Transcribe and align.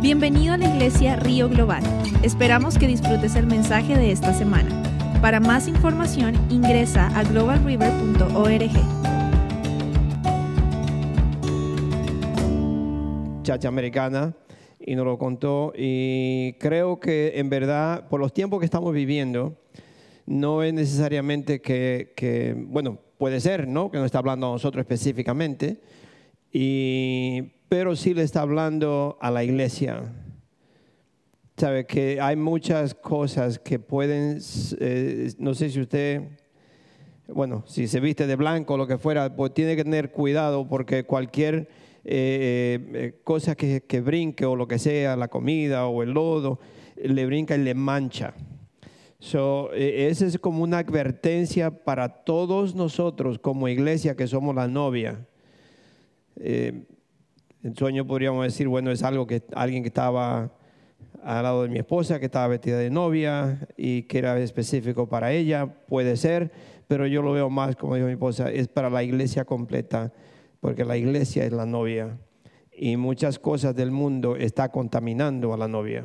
Bienvenido 0.00 0.52
a 0.52 0.56
la 0.58 0.66
iglesia 0.66 1.16
Río 1.16 1.48
Global. 1.48 1.82
Esperamos 2.22 2.78
que 2.78 2.86
disfrutes 2.86 3.34
el 3.34 3.46
mensaje 3.46 3.96
de 3.96 4.12
esta 4.12 4.34
semana. 4.34 4.70
Para 5.22 5.40
más 5.40 5.68
información 5.68 6.34
ingresa 6.50 7.08
a 7.18 7.24
globalriver.org. 7.24 8.70
chacha 13.42 13.68
americana 13.68 14.34
y 14.80 14.96
nos 14.96 15.06
lo 15.06 15.18
contó 15.18 15.72
y 15.76 16.54
creo 16.54 16.98
que 16.98 17.34
en 17.36 17.48
verdad 17.48 18.08
por 18.08 18.18
los 18.18 18.32
tiempos 18.34 18.58
que 18.58 18.64
estamos 18.64 18.92
viviendo 18.92 19.56
no 20.26 20.64
es 20.64 20.74
necesariamente 20.74 21.60
que, 21.60 22.12
que, 22.16 22.56
bueno, 22.56 22.98
puede 23.18 23.40
ser, 23.40 23.68
¿no? 23.68 23.90
Que 23.90 23.98
no 23.98 24.04
está 24.04 24.18
hablando 24.18 24.48
a 24.48 24.50
nosotros 24.50 24.80
específicamente, 24.80 25.80
y, 26.52 27.52
pero 27.68 27.96
sí 27.96 28.14
le 28.14 28.22
está 28.22 28.42
hablando 28.42 29.18
a 29.20 29.30
la 29.30 29.44
iglesia. 29.44 30.12
Sabe 31.56 31.86
que 31.86 32.20
hay 32.20 32.36
muchas 32.36 32.94
cosas 32.94 33.58
que 33.58 33.78
pueden, 33.78 34.38
eh, 34.78 35.32
no 35.38 35.54
sé 35.54 35.70
si 35.70 35.80
usted, 35.80 36.22
bueno, 37.28 37.64
si 37.66 37.88
se 37.88 37.98
viste 37.98 38.26
de 38.26 38.36
blanco 38.36 38.74
o 38.74 38.76
lo 38.76 38.86
que 38.86 38.98
fuera, 38.98 39.34
pues 39.34 39.54
tiene 39.54 39.74
que 39.74 39.84
tener 39.84 40.12
cuidado 40.12 40.68
porque 40.68 41.04
cualquier 41.04 41.68
eh, 42.04 42.78
eh, 42.92 43.20
cosa 43.24 43.56
que, 43.56 43.82
que 43.82 44.00
brinque 44.00 44.44
o 44.44 44.54
lo 44.54 44.68
que 44.68 44.78
sea, 44.78 45.16
la 45.16 45.28
comida 45.28 45.86
o 45.86 46.02
el 46.02 46.10
lodo, 46.10 46.60
le 46.96 47.26
brinca 47.26 47.56
y 47.56 47.62
le 47.62 47.74
mancha. 47.74 48.34
So, 49.18 49.72
esa 49.72 50.26
es 50.26 50.38
como 50.38 50.62
una 50.62 50.78
advertencia 50.78 51.70
para 51.70 52.22
todos 52.22 52.74
nosotros 52.74 53.38
como 53.38 53.66
iglesia 53.66 54.14
que 54.14 54.26
somos 54.26 54.54
la 54.54 54.68
novia. 54.68 55.26
En 57.62 57.74
sueño 57.76 58.06
podríamos 58.06 58.44
decir, 58.44 58.68
bueno, 58.68 58.90
es 58.90 59.02
algo 59.02 59.26
que 59.26 59.42
alguien 59.54 59.82
que 59.82 59.88
estaba 59.88 60.52
al 61.22 61.42
lado 61.42 61.62
de 61.62 61.68
mi 61.68 61.78
esposa, 61.78 62.20
que 62.20 62.26
estaba 62.26 62.46
vestida 62.48 62.78
de 62.78 62.90
novia 62.90 63.66
y 63.76 64.02
que 64.02 64.18
era 64.18 64.38
específico 64.38 65.08
para 65.08 65.32
ella, 65.32 65.66
puede 65.66 66.16
ser, 66.16 66.52
pero 66.86 67.06
yo 67.06 67.22
lo 67.22 67.32
veo 67.32 67.50
más, 67.50 67.74
como 67.74 67.96
dijo 67.96 68.06
mi 68.06 68.12
esposa, 68.12 68.50
es 68.50 68.68
para 68.68 68.90
la 68.90 69.02
iglesia 69.02 69.44
completa, 69.44 70.12
porque 70.60 70.84
la 70.84 70.96
iglesia 70.96 71.44
es 71.44 71.52
la 71.52 71.66
novia 71.66 72.18
y 72.76 72.96
muchas 72.96 73.38
cosas 73.38 73.74
del 73.74 73.90
mundo 73.90 74.36
está 74.36 74.70
contaminando 74.70 75.52
a 75.52 75.56
la 75.56 75.66
novia, 75.66 76.04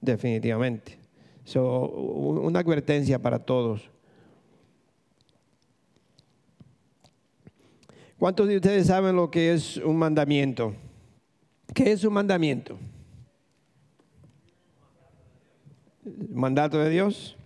definitivamente. 0.00 0.98
So, 1.44 1.88
una 1.88 2.60
advertencia 2.60 3.20
para 3.20 3.40
todos. 3.40 3.90
¿Cuántos 8.18 8.48
de 8.48 8.56
ustedes 8.56 8.86
saben 8.86 9.14
lo 9.14 9.30
que 9.30 9.52
es 9.52 9.76
un 9.76 9.98
mandamiento? 9.98 10.74
¿Qué 11.74 11.92
es 11.92 12.02
un 12.02 12.14
mandamiento? 12.14 12.78
¿Mandato 16.32 16.78
de 16.78 16.88
Dios? 16.88 17.36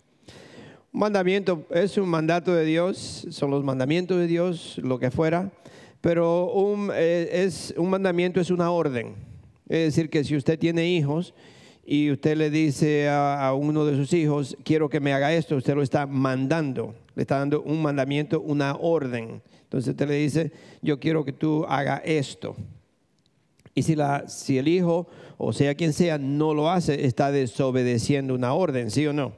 Un 0.93 1.01
mandamiento 1.01 1.67
es 1.71 1.99
un 1.99 2.09
mandato 2.09 2.55
de 2.55 2.65
Dios, 2.65 3.27
son 3.31 3.51
los 3.51 3.65
mandamientos 3.65 4.19
de 4.19 4.29
Dios, 4.29 4.79
lo 4.81 5.01
que 5.01 5.11
fuera, 5.11 5.51
pero 6.01 6.53
un, 6.53 6.93
eh, 6.95 7.29
es, 7.33 7.75
un 7.77 7.91
mandamiento 7.91 8.41
es 8.41 8.53
una 8.53 8.71
orden. 8.71 9.17
Es 9.69 9.93
decir, 9.93 10.09
que 10.09 10.23
si 10.23 10.37
usted 10.37 10.57
tiene 10.57 10.89
hijos 10.89 11.35
y 11.85 12.13
usted 12.13 12.37
le 12.37 12.49
dice 12.49 13.09
a, 13.09 13.45
a, 13.45 13.55
uno 13.55 13.85
de 13.85 13.97
sus 13.97 14.13
hijos, 14.13 14.57
quiero 14.63 14.89
que 14.89 15.01
me 15.01 15.13
haga 15.13 15.33
esto, 15.33 15.57
usted 15.57 15.75
lo 15.75 15.83
está 15.83 16.07
mandando, 16.07 16.95
le 17.17 17.23
está 17.23 17.39
dando 17.39 17.61
un 17.61 17.83
mandamiento, 17.83 18.41
una 18.41 18.77
orden. 18.77 19.43
Entonces 19.71 19.93
usted 19.93 20.09
le 20.09 20.17
dice, 20.17 20.51
yo 20.83 20.99
quiero 20.99 21.25
que 21.25 21.33
tú 21.33 21.65
haga 21.69 21.99
esto. 21.99 22.57
Y 23.73 23.83
si, 23.83 23.95
la, 23.95 24.29
si 24.29 24.59
el 24.59 24.67
hijo, 24.67 25.07
o 25.39 25.53
sea 25.53 25.77
quien 25.77 25.93
sea, 25.93 26.19
no 26.19 26.55
lo 26.55 26.69
hace, 26.69 27.07
está 27.07 27.31
desobedeciendo 27.31 28.35
una 28.35 28.53
orden, 28.53 28.91
¿sí 28.91 29.07
o 29.07 29.13
no? 29.13 29.33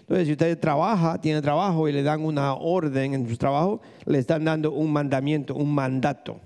Entonces, 0.00 0.26
si 0.26 0.32
usted 0.32 0.58
trabaja, 0.60 1.18
tiene 1.22 1.40
trabajo 1.40 1.88
y 1.88 1.92
le 1.92 2.02
dan 2.02 2.22
una 2.22 2.52
orden 2.52 3.14
en 3.14 3.26
su 3.26 3.38
trabajo, 3.38 3.80
le 4.04 4.18
están 4.18 4.44
dando 4.44 4.72
un 4.72 4.92
mandamiento, 4.92 5.54
un 5.54 5.72
mandato, 5.72 6.38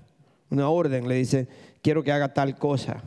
una 0.49 0.69
orden. 0.69 1.05
Le 1.05 1.15
dice, 1.15 1.49
quiero 1.81 2.01
que 2.01 2.13
haga 2.13 2.33
tal 2.33 2.57
cosa. 2.57 3.03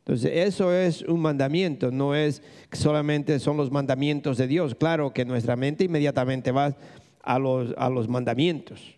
Entonces, 0.00 0.30
eso 0.34 0.74
es 0.74 1.00
un 1.00 1.20
mandamiento, 1.20 1.90
no 1.90 2.14
es 2.14 2.42
solamente 2.70 3.38
son 3.38 3.56
los 3.56 3.70
mandamientos 3.70 4.36
de 4.36 4.46
Dios. 4.46 4.74
Claro 4.74 5.14
que 5.14 5.24
nuestra 5.24 5.56
mente 5.56 5.84
inmediatamente 5.84 6.52
va 6.52 6.76
a 7.22 7.38
los, 7.38 7.72
a 7.78 7.88
los 7.88 8.08
mandamientos. 8.08 8.97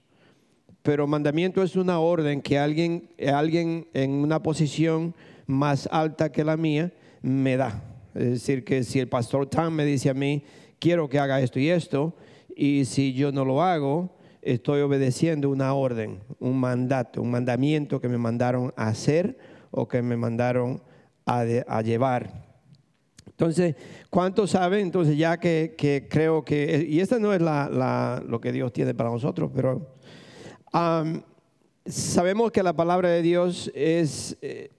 Pero 0.83 1.07
mandamiento 1.07 1.63
es 1.63 1.77
una 1.77 1.99
orden 2.01 2.41
que 2.41 2.59
alguien, 2.59 3.11
alguien 3.33 3.89
en 3.93 4.13
una 4.13 4.43
posición 4.43 5.15
más 5.47 5.89
alta 5.93 6.33
que 6.33 6.45
la 6.45 6.57
mía 6.57 6.93
me 7.23 7.57
da. 7.57 7.83
Es 8.15 8.31
decir, 8.31 8.65
que 8.65 8.83
si 8.83 8.99
el 8.99 9.09
pastor 9.09 9.47
Tam 9.47 9.75
me 9.75 9.85
dice 9.85 10.11
a 10.11 10.15
mí, 10.15 10.43
quiero 10.79 11.09
que 11.09 11.19
haga 11.19 11.41
esto 11.41 11.61
y 11.61 11.69
esto, 11.69 12.15
y 12.57 12.85
si 12.85 13.13
yo 13.13 13.31
no 13.31 13.45
lo 13.45 13.63
hago, 13.63 14.17
estoy 14.43 14.81
obedeciendo 14.81 15.51
una 15.51 15.75
orden, 15.75 16.21
un 16.39 16.59
mandato, 16.59 17.23
un 17.23 17.31
mandamiento 17.31 18.01
que 18.01 18.09
me 18.09 18.19
mandaron 18.19 18.73
a 18.77 18.89
hacer 18.89 19.39
o 19.71 19.87
que 19.87 20.03
me 20.03 20.17
mandaron 20.17 20.83
a, 21.27 21.83
llevar. 21.83 22.49
Entonces, 23.27 23.77
¿cuántos 24.09 24.51
saben? 24.51 24.81
Entonces, 24.81 25.17
ya 25.17 25.39
que, 25.39 25.75
que 25.79 26.09
creo 26.11 26.45
que, 26.45 26.87
y 26.89 27.01
esta 27.01 27.19
no 27.19 27.33
es 27.33 27.41
la, 27.41 28.23
lo 28.27 28.41
que 28.41 28.51
Dios 28.51 28.73
tiene 28.73 28.95
para 28.95 29.11
nosotros, 29.11 29.51
pero 29.55 29.95
sabemos 31.87 32.51
que 32.53 32.63
la 32.63 32.73
palabra 32.73 33.09
de 33.11 33.23
Dios 33.23 33.71
es... 33.75 34.37
Eh, 34.43 34.71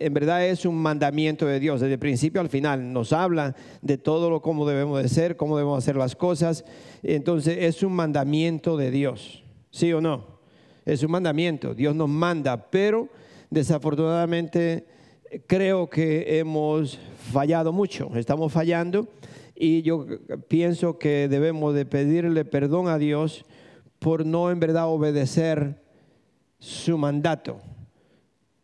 en 0.00 0.14
verdad 0.14 0.46
es 0.46 0.64
un 0.64 0.76
mandamiento 0.76 1.44
de 1.46 1.58
Dios, 1.58 1.80
desde 1.80 1.94
el 1.94 1.98
principio 1.98 2.40
al 2.40 2.48
final. 2.48 2.92
Nos 2.92 3.12
habla 3.12 3.56
de 3.82 3.98
todo 3.98 4.30
lo 4.30 4.40
cómo 4.40 4.64
debemos 4.64 5.02
de 5.02 5.08
ser, 5.08 5.36
cómo 5.36 5.56
debemos 5.56 5.78
hacer 5.78 5.96
las 5.96 6.14
cosas. 6.14 6.64
Entonces 7.02 7.58
es 7.60 7.82
un 7.82 7.94
mandamiento 7.94 8.76
de 8.76 8.92
Dios, 8.92 9.42
¿sí 9.70 9.92
o 9.92 10.00
no? 10.00 10.38
Es 10.84 11.02
un 11.02 11.10
mandamiento, 11.10 11.74
Dios 11.74 11.94
nos 11.94 12.08
manda, 12.08 12.70
pero 12.70 13.08
desafortunadamente 13.50 14.86
creo 15.46 15.90
que 15.90 16.38
hemos 16.38 16.98
fallado 17.32 17.72
mucho, 17.72 18.10
estamos 18.14 18.52
fallando 18.52 19.08
y 19.54 19.82
yo 19.82 20.06
pienso 20.48 20.98
que 20.98 21.28
debemos 21.28 21.74
de 21.74 21.84
pedirle 21.84 22.44
perdón 22.44 22.88
a 22.88 22.96
Dios 22.96 23.44
por 23.98 24.24
no 24.24 24.50
en 24.50 24.60
verdad 24.60 24.88
obedecer 24.88 25.82
su 26.58 26.98
mandato. 26.98 27.60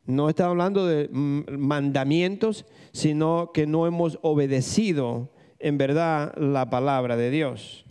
No 0.07 0.29
está 0.29 0.47
hablando 0.47 0.87
de 0.87 1.09
mandamientos, 1.11 2.67
sino 2.93 3.53
que 3.53 3.67
no 3.67 3.87
hemos 3.87 4.19
obedecido 4.23 5.31
en 5.59 5.79
verdad 5.79 6.35
la 6.37 6.69
palabra 6.69 7.17
de 7.17 7.31
Dios. 7.31 7.87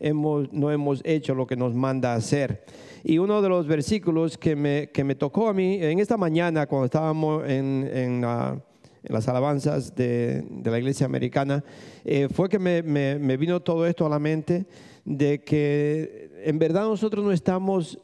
Hemos, 0.00 0.52
no 0.52 0.72
hemos 0.72 1.00
hecho 1.04 1.34
lo 1.34 1.46
que 1.46 1.54
nos 1.54 1.74
manda 1.74 2.14
hacer. 2.14 2.64
Y 3.04 3.18
uno 3.18 3.40
de 3.40 3.48
los 3.48 3.68
versículos 3.68 4.36
que 4.36 4.56
me, 4.56 4.90
que 4.92 5.04
me 5.04 5.14
tocó 5.14 5.48
a 5.48 5.54
mí 5.54 5.78
en 5.80 6.00
esta 6.00 6.16
mañana 6.16 6.66
cuando 6.66 6.86
estábamos 6.86 7.48
en, 7.48 7.88
en, 7.92 8.24
uh, 8.24 8.60
en 9.04 9.14
las 9.14 9.28
alabanzas 9.28 9.94
de, 9.94 10.42
de, 10.42 10.70
la 10.70 10.78
iglesia 10.78 11.06
americana, 11.06 11.64
eh, 12.04 12.28
fue 12.32 12.48
que 12.48 12.58
me, 12.58 12.82
me, 12.82 13.18
me 13.18 13.36
vino 13.36 13.60
todo 13.60 13.86
esto 13.86 14.06
a 14.06 14.08
la 14.08 14.18
mente 14.18 14.66
de 15.04 15.42
que 15.42 16.30
en 16.44 16.58
verdad 16.58 16.82
nosotros 16.82 17.24
no 17.24 17.32
estamos 17.32 17.98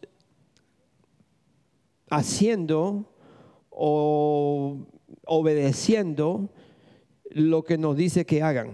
haciendo 2.10 3.12
o 3.70 4.86
obedeciendo 5.24 6.50
lo 7.30 7.62
que 7.64 7.78
nos 7.78 7.96
dice 7.96 8.24
que 8.24 8.42
hagan. 8.42 8.72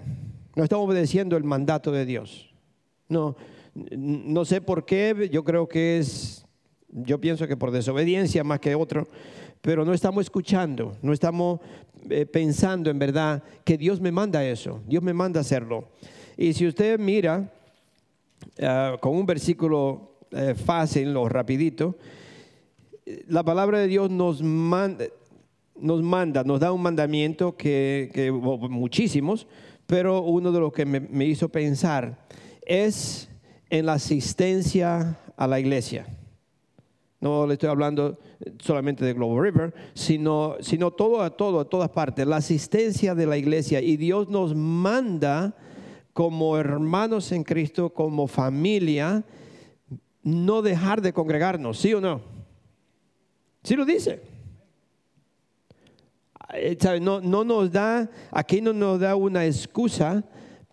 No 0.55 0.65
estamos 0.65 0.87
obedeciendo 0.87 1.37
el 1.37 1.45
mandato 1.45 1.91
de 1.93 2.07
Dios. 2.07 2.55
No, 3.09 3.37
no 3.75 4.45
sé 4.45 4.61
por 4.61 4.85
qué, 4.87 5.29
yo 5.31 5.45
creo 5.45 5.69
que 5.69 5.99
es, 5.99 6.47
yo 6.89 7.21
pienso 7.21 7.47
que 7.47 7.57
por 7.57 7.71
desobediencia 7.71 8.45
más 8.45 8.61
que 8.61 8.75
otro, 8.75 9.09
pero 9.61 9.85
no 9.85 9.93
estamos 9.93 10.25
escuchando, 10.25 10.97
no 11.03 11.13
estamos 11.13 11.61
eh, 12.09 12.27
pensando 12.27 12.91
en 12.91 12.99
verdad 12.99 13.43
que 13.65 13.77
Dios 13.77 14.01
me 14.01 14.13
manda 14.13 14.45
eso, 14.45 14.81
Dios 14.87 15.03
me 15.03 15.13
manda 15.13 15.41
hacerlo. 15.41 15.89
Y 16.37 16.53
si 16.53 16.67
usted 16.67 16.99
mira 16.99 17.53
uh, 18.59 18.99
con 19.01 19.17
un 19.17 19.27
versículo 19.27 20.19
uh, 20.33 20.55
fácil 20.55 21.17
o 21.17 21.29
rapidito, 21.29 21.97
la 23.29 23.43
palabra 23.43 23.79
de 23.79 23.87
Dios 23.87 24.11
nos 24.11 24.43
manda, 24.43 25.05
nos, 25.77 26.03
manda, 26.03 26.45
nos 26.45 26.61
da 26.61 26.73
un 26.73 26.83
mandamiento 26.83 27.57
que, 27.57 28.11
que 28.15 28.33
muchísimos, 28.33 29.47
pero 29.87 30.23
uno 30.23 30.53
de 30.53 30.61
los 30.61 30.73
que 30.73 30.87
me, 30.87 31.01
me, 31.01 31.27
hizo 31.27 31.49
pensar 31.49 32.27
es 32.63 33.29
en 33.69 33.87
la 33.87 33.95
asistencia 33.95 35.19
a 35.37 35.47
la 35.47 35.61
iglesia. 35.61 36.07
No 37.21 37.47
le 37.47 37.55
estoy 37.55 37.71
hablando 37.71 38.19
solamente 38.59 39.05
de 39.05 39.15
Global 39.15 39.43
River, 39.43 39.75
sino, 39.95 40.57
sino 40.61 40.91
todo 40.91 41.23
a 41.23 41.31
todo, 41.31 41.61
a 41.61 41.65
todas 41.65 41.91
partes, 41.91 42.27
la 42.27 42.37
asistencia 42.37 43.15
de 43.15 43.27
la 43.27 43.37
iglesia. 43.37 43.81
Y 43.81 43.97
Dios 43.97 44.29
nos 44.29 44.55
manda 44.55 45.57
como 46.15 46.57
hermanos 46.57 47.33
en 47.33 47.43
Cristo, 47.43 47.91
como 47.93 48.29
familia, 48.29 49.25
no 50.23 50.63
dejar 50.63 51.03
de 51.03 51.13
congregarnos, 51.13 51.79
¿sí 51.79 51.93
o 51.93 52.01
no? 52.01 52.23
Sí 53.65 53.75
lo 53.75 53.85
dice. 53.85 54.23
eh. 56.55 56.79
No, 57.01 57.21
no 57.21 57.45
nos 57.45 57.73
da, 57.73 58.09
aquí 58.31 58.61
no 58.61 58.73
nos 58.73 59.01
da 59.01 59.17
una 59.17 59.45
excusa 59.45 60.25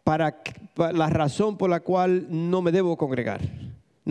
para 0.04 0.42
la 0.94 1.10
razón 1.10 1.58
por 1.58 1.70
la 1.70 1.80
cual 1.80 2.28
no 2.30 2.62
me 2.62 2.72
debo 2.72 2.96
congregar. 2.96 3.42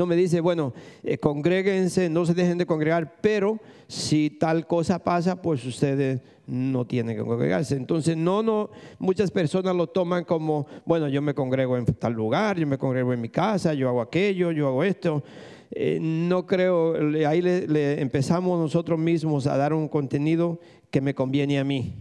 No 0.01 0.07
me 0.07 0.17
dice, 0.17 0.41
bueno, 0.41 0.73
eh, 1.03 1.19
congréguense, 1.19 2.09
no 2.09 2.25
se 2.25 2.33
dejen 2.33 2.57
de 2.57 2.65
congregar, 2.65 3.17
pero 3.21 3.61
si 3.87 4.31
tal 4.31 4.67
cosa 4.67 4.99
pasa, 4.99 5.43
pues 5.43 5.63
ustedes 5.67 6.23
no 6.47 6.87
tienen 6.87 7.19
que 7.19 7.23
congregarse. 7.23 7.77
Entonces, 7.77 8.17
no, 8.17 8.43
no, 8.43 8.71
muchas 8.99 9.31
personas 9.31 9.77
lo 9.77 9.89
toman 9.89 10.25
como, 10.25 10.67
bueno, 10.87 11.07
yo 11.07 11.21
me 11.21 11.35
congrego 11.35 11.77
en 11.77 11.85
tal 11.85 12.15
lugar, 12.15 12.59
yo 12.59 12.67
me 12.67 12.79
congrego 12.79 13.13
en 13.13 13.21
mi 13.21 13.29
casa, 13.29 13.75
yo 13.75 13.91
hago 13.91 14.01
aquello, 14.01 14.53
yo 14.53 14.69
hago 14.69 14.85
esto. 14.85 15.23
Eh, 15.71 15.99
no 16.01 16.47
creo, 16.47 16.95
ahí 17.29 17.43
le, 17.43 17.69
le 17.69 18.01
empezamos 18.01 18.59
nosotros 18.59 18.99
mismos 18.99 19.47
a 19.47 19.59
dar 19.59 19.75
un 19.75 19.87
contenido 19.87 20.61
que 20.91 21.03
me 21.03 21.15
conviene 21.15 21.59
a 21.59 21.65
mí, 21.65 21.93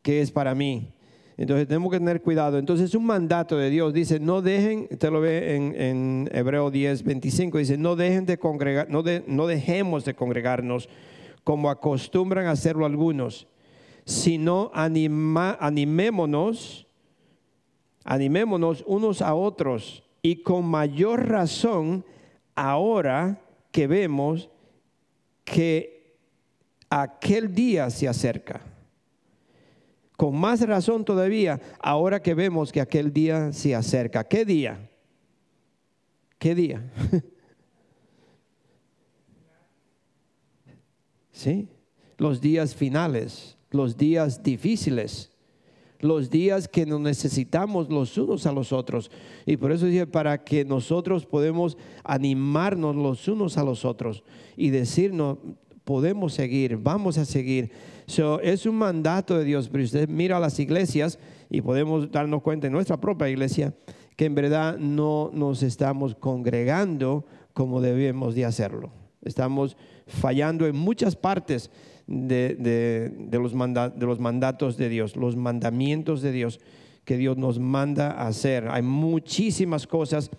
que 0.00 0.20
es 0.20 0.30
para 0.30 0.54
mí. 0.54 0.92
Entonces 1.40 1.66
tenemos 1.66 1.90
que 1.90 1.98
tener 1.98 2.20
cuidado. 2.20 2.58
Entonces 2.58 2.90
es 2.90 2.94
un 2.94 3.06
mandato 3.06 3.56
de 3.56 3.70
Dios. 3.70 3.94
Dice, 3.94 4.20
no 4.20 4.42
dejen, 4.42 4.86
usted 4.90 5.10
lo 5.10 5.22
ve 5.22 5.56
en, 5.56 5.74
en 5.74 6.30
Hebreo 6.34 6.70
10, 6.70 7.02
25, 7.02 7.56
dice, 7.56 7.78
no 7.78 7.96
dejen 7.96 8.26
de 8.26 8.38
congregar, 8.38 8.90
no, 8.90 9.02
de- 9.02 9.24
no 9.26 9.46
dejemos 9.46 10.04
de 10.04 10.12
congregarnos 10.12 10.90
como 11.42 11.70
acostumbran 11.70 12.44
a 12.46 12.50
hacerlo 12.50 12.84
algunos, 12.84 13.46
sino 14.04 14.70
anima- 14.74 15.56
animémonos, 15.60 16.86
animémonos 18.04 18.84
unos 18.86 19.22
a 19.22 19.34
otros 19.34 20.02
y 20.20 20.42
con 20.42 20.66
mayor 20.66 21.26
razón 21.26 22.04
ahora 22.54 23.40
que 23.72 23.86
vemos 23.86 24.50
que 25.44 26.16
aquel 26.90 27.54
día 27.54 27.88
se 27.88 28.08
acerca. 28.08 28.60
Con 30.20 30.36
más 30.36 30.60
razón 30.60 31.02
todavía, 31.02 31.58
ahora 31.78 32.20
que 32.20 32.34
vemos 32.34 32.70
que 32.72 32.82
aquel 32.82 33.10
día 33.10 33.54
se 33.54 33.74
acerca. 33.74 34.22
¿Qué 34.22 34.44
día? 34.44 34.90
¿Qué 36.38 36.54
día? 36.54 36.92
¿Sí? 41.32 41.68
Los 42.18 42.38
días 42.38 42.74
finales, 42.74 43.56
los 43.70 43.96
días 43.96 44.42
difíciles, 44.42 45.32
los 46.00 46.28
días 46.28 46.68
que 46.68 46.84
nos 46.84 47.00
necesitamos 47.00 47.88
los 47.88 48.18
unos 48.18 48.44
a 48.44 48.52
los 48.52 48.74
otros. 48.74 49.10
Y 49.46 49.56
por 49.56 49.72
eso 49.72 49.86
dije, 49.86 50.06
para 50.06 50.44
que 50.44 50.66
nosotros 50.66 51.24
podemos 51.24 51.78
animarnos 52.04 52.94
los 52.94 53.26
unos 53.26 53.56
a 53.56 53.64
los 53.64 53.86
otros 53.86 54.22
y 54.54 54.68
decirnos, 54.68 55.38
podemos 55.82 56.34
seguir, 56.34 56.76
vamos 56.76 57.16
a 57.16 57.24
seguir. 57.24 57.72
So, 58.10 58.40
es 58.40 58.66
un 58.66 58.74
mandato 58.74 59.38
de 59.38 59.44
Dios, 59.44 59.68
pero 59.68 59.84
usted 59.84 60.08
mira 60.08 60.40
las 60.40 60.58
iglesias 60.58 61.16
y 61.48 61.60
podemos 61.60 62.10
darnos 62.10 62.42
cuenta 62.42 62.66
en 62.66 62.72
nuestra 62.72 63.00
propia 63.00 63.28
iglesia 63.28 63.72
que 64.16 64.24
en 64.24 64.34
verdad 64.34 64.78
no 64.78 65.30
nos 65.32 65.62
estamos 65.62 66.16
congregando 66.16 67.24
como 67.52 67.80
debemos 67.80 68.34
de 68.34 68.44
hacerlo. 68.46 68.90
Estamos 69.24 69.76
fallando 70.08 70.66
en 70.66 70.74
muchas 70.74 71.14
partes 71.14 71.70
de, 72.08 72.56
de- 72.56 73.10
de 73.16 73.38
los 73.38 73.54
manda- 73.54 73.90
de 73.90 74.06
los 74.06 74.18
mandatos 74.18 74.76
de 74.76 74.88
Dios, 74.88 75.14
los 75.14 75.36
mandamientos 75.36 76.20
de 76.20 76.32
Dios 76.32 76.58
que 77.04 77.16
Dios 77.16 77.36
nos 77.36 77.60
manda 77.60 78.10
a 78.10 78.26
hacer. 78.26 78.66
Hay 78.70 78.82
muchísimas 78.82 79.86
cosas 79.86 80.30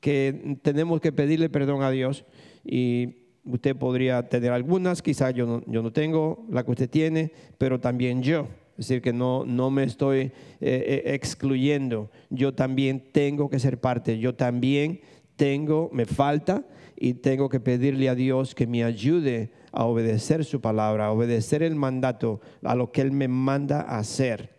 que 0.00 0.58
tenemos 0.62 1.00
que 1.00 1.12
pedirle 1.12 1.48
perdón 1.48 1.84
a 1.84 1.92
Dios 1.92 2.24
y 2.64 3.19
usted 3.44 3.76
podría 3.76 4.28
tener 4.28 4.52
algunas, 4.52 5.02
quizás 5.02 5.34
yo 5.34 5.46
no, 5.46 5.62
yo 5.66 5.82
no 5.82 5.92
tengo 5.92 6.46
la 6.50 6.64
que 6.64 6.70
usted 6.70 6.90
tiene, 6.90 7.32
pero 7.58 7.80
también 7.80 8.22
yo. 8.22 8.46
Es 8.72 8.88
decir, 8.88 9.02
que 9.02 9.12
no, 9.12 9.44
no 9.44 9.70
me 9.70 9.84
estoy 9.84 10.18
eh, 10.20 10.32
eh, 10.60 11.02
excluyendo. 11.06 12.10
Yo 12.30 12.54
también 12.54 13.12
tengo 13.12 13.50
que 13.50 13.58
ser 13.58 13.78
parte. 13.78 14.18
Yo 14.18 14.34
también 14.34 15.02
tengo, 15.36 15.90
me 15.92 16.06
falta 16.06 16.64
y 16.96 17.14
tengo 17.14 17.50
que 17.50 17.60
pedirle 17.60 18.08
a 18.08 18.14
Dios 18.14 18.54
que 18.54 18.66
me 18.66 18.82
ayude 18.82 19.52
a 19.72 19.84
obedecer 19.84 20.46
su 20.46 20.62
palabra, 20.62 21.06
a 21.06 21.12
obedecer 21.12 21.62
el 21.62 21.74
mandato, 21.74 22.40
a 22.62 22.74
lo 22.74 22.90
que 22.90 23.02
Él 23.02 23.12
me 23.12 23.28
manda 23.28 23.82
hacer. 23.82 24.50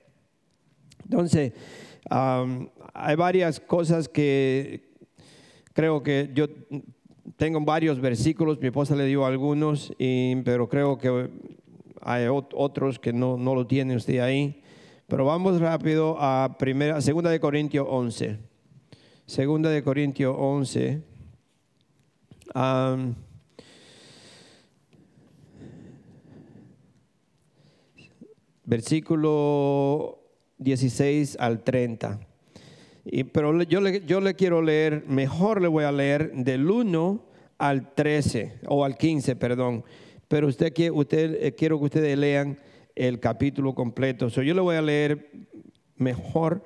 Entonces, 1.04 1.54
hay 2.10 3.16
varias 3.16 3.60
cosas 3.60 4.08
que 4.08 4.92
creo 5.74 6.04
que 6.04 6.30
yo 6.34 6.48
tengo 7.38 7.60
varios 7.62 8.00
versículos, 8.00 8.60
mi 8.60 8.68
esposa 8.68 8.96
le 8.96 9.06
dio 9.06 9.26
algunos, 9.26 9.94
pero 10.44 10.68
creo 10.70 10.98
que 10.98 11.30
hay 12.02 12.26
ot- 12.26 12.54
otros 12.54 13.00
que 13.00 13.14
no, 13.14 13.38
no 13.38 13.56
lo 13.56 13.68
tiene 13.68 13.96
usted 13.96 14.20
ahí. 14.20 14.62
Pero 15.08 15.26
vamos 15.26 15.60
rápido 15.60 16.18
a 16.20 16.56
primera, 16.58 17.02
segunda 17.02 17.30
de 17.30 17.40
Corintios 17.40 17.86
11. 17.90 18.40
Segunda 19.26 19.70
de 19.70 19.84
Corintios 19.84 20.36
11. 20.38 21.02
am, 22.54 23.16
versículo 28.92 30.20
16 30.58 31.38
al 31.40 31.64
30. 31.64 32.20
Y, 33.06 33.24
pero 33.24 33.62
yo 33.64 33.82
le, 33.82 34.06
yo 34.06 34.22
le 34.22 34.36
quiero 34.36 34.62
leer, 34.62 35.04
mejor 35.08 35.62
le 35.62 35.68
voy 35.68 35.84
a 35.84 35.92
leer 35.92 36.32
del 36.34 36.70
1 36.70 37.26
al 37.58 37.94
13, 37.94 38.60
o 38.68 38.86
al 38.86 38.98
15, 38.98 39.36
perdón. 39.36 39.84
Pero 40.28 40.48
usted, 40.48 40.72
usted 40.92 41.38
eh, 41.42 41.56
quiero 41.56 41.78
que 41.80 41.86
ustedes 41.86 42.18
lean 42.18 42.58
el 42.96 43.20
capítulo 43.20 43.74
completo. 43.74 44.30
So, 44.30 44.42
yo 44.44 44.54
le 44.54 44.62
voy 44.62 44.76
a 44.76 44.82
leer 44.82 45.30
mejor. 45.98 46.64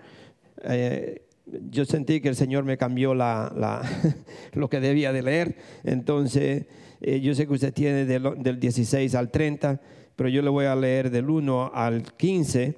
eh, 0.64 1.22
yo 1.70 1.86
sentí 1.86 2.22
que 2.22 2.28
el 2.30 2.36
Señor 2.36 2.64
me 2.64 2.76
cambió 2.78 3.14
la, 3.14 3.54
la- 3.56 3.81
lo 4.54 4.68
que 4.70 4.80
debía 4.80 5.14
de 5.14 5.22
leer. 5.22 5.56
Entonces, 5.84 6.66
eh, 7.02 7.22
yo 7.22 7.36
sé 7.36 7.46
que 7.48 7.54
usted 7.54 7.74
tiene 7.74 8.06
del, 8.06 8.42
del 8.42 8.60
16 8.60 9.14
al 9.16 9.30
30, 9.31 9.80
pero 10.16 10.28
yo 10.30 10.42
le 10.42 10.50
voy 10.50 10.66
a 10.66 10.76
leer 10.76 11.12
del 11.12 11.30
1 11.30 11.72
al 11.74 12.04
15 12.14 12.78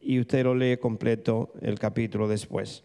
y 0.00 0.20
usted 0.20 0.44
lo 0.44 0.54
lee 0.54 0.76
completo 0.76 1.52
el 1.62 1.78
capítulo 1.78 2.28
después. 2.28 2.84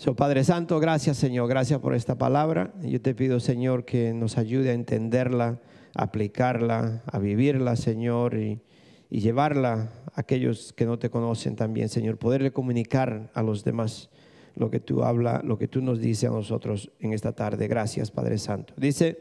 So, 0.00 0.16
Padre 0.16 0.44
Santo, 0.44 0.80
gracias 0.80 1.18
Señor, 1.18 1.46
gracias 1.46 1.78
por 1.78 1.94
esta 1.94 2.16
palabra. 2.16 2.72
Yo 2.80 3.02
te 3.02 3.14
pido 3.14 3.38
Señor 3.38 3.84
que 3.84 4.14
nos 4.14 4.38
ayude 4.38 4.70
a 4.70 4.72
entenderla, 4.72 5.60
a 5.94 6.04
aplicarla, 6.04 7.02
a 7.04 7.18
vivirla 7.18 7.76
Señor 7.76 8.38
y, 8.38 8.62
y 9.10 9.20
llevarla 9.20 9.92
a 10.14 10.20
aquellos 10.22 10.72
que 10.72 10.86
no 10.86 10.98
te 10.98 11.10
conocen 11.10 11.54
también 11.54 11.90
Señor, 11.90 12.16
poderle 12.16 12.50
comunicar 12.50 13.30
a 13.34 13.42
los 13.42 13.62
demás 13.62 14.08
lo 14.56 14.70
que 14.70 14.80
tú 14.80 15.02
hablas, 15.02 15.44
lo 15.44 15.58
que 15.58 15.68
tú 15.68 15.82
nos 15.82 16.00
dices 16.00 16.30
a 16.30 16.32
nosotros 16.32 16.90
en 16.98 17.12
esta 17.12 17.32
tarde. 17.32 17.68
Gracias 17.68 18.10
Padre 18.10 18.38
Santo. 18.38 18.72
Dice, 18.78 19.18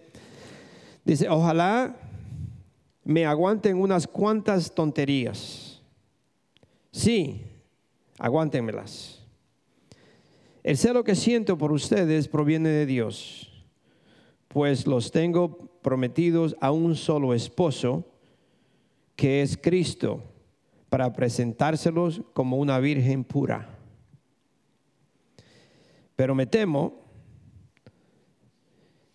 dice, 1.03 1.27
ojalá 1.27 1.97
me 3.03 3.25
aguanten 3.25 3.75
unas 3.75 4.07
cuantas 4.07 4.73
tonterías. 4.73 5.81
Sí, 6.93 7.43
aguántenmelas. 8.17 9.18
El 10.69 10.77
celo 10.77 11.03
que 11.03 11.15
siento 11.15 11.57
por 11.57 11.71
ustedes 11.71 12.27
proviene 12.27 12.69
de 12.69 12.85
Dios, 12.85 13.65
pues 14.47 14.85
los 14.85 15.09
tengo 15.09 15.57
prometidos 15.81 16.55
a 16.61 16.69
un 16.69 16.95
solo 16.95 17.33
esposo, 17.33 18.05
que 19.15 19.41
es 19.41 19.57
Cristo, 19.57 20.23
para 20.87 21.11
presentárselos 21.11 22.21
como 22.33 22.57
una 22.57 22.77
virgen 22.77 23.23
pura. 23.23 23.79
Pero 26.15 26.35
me 26.35 26.45
temo 26.45 27.03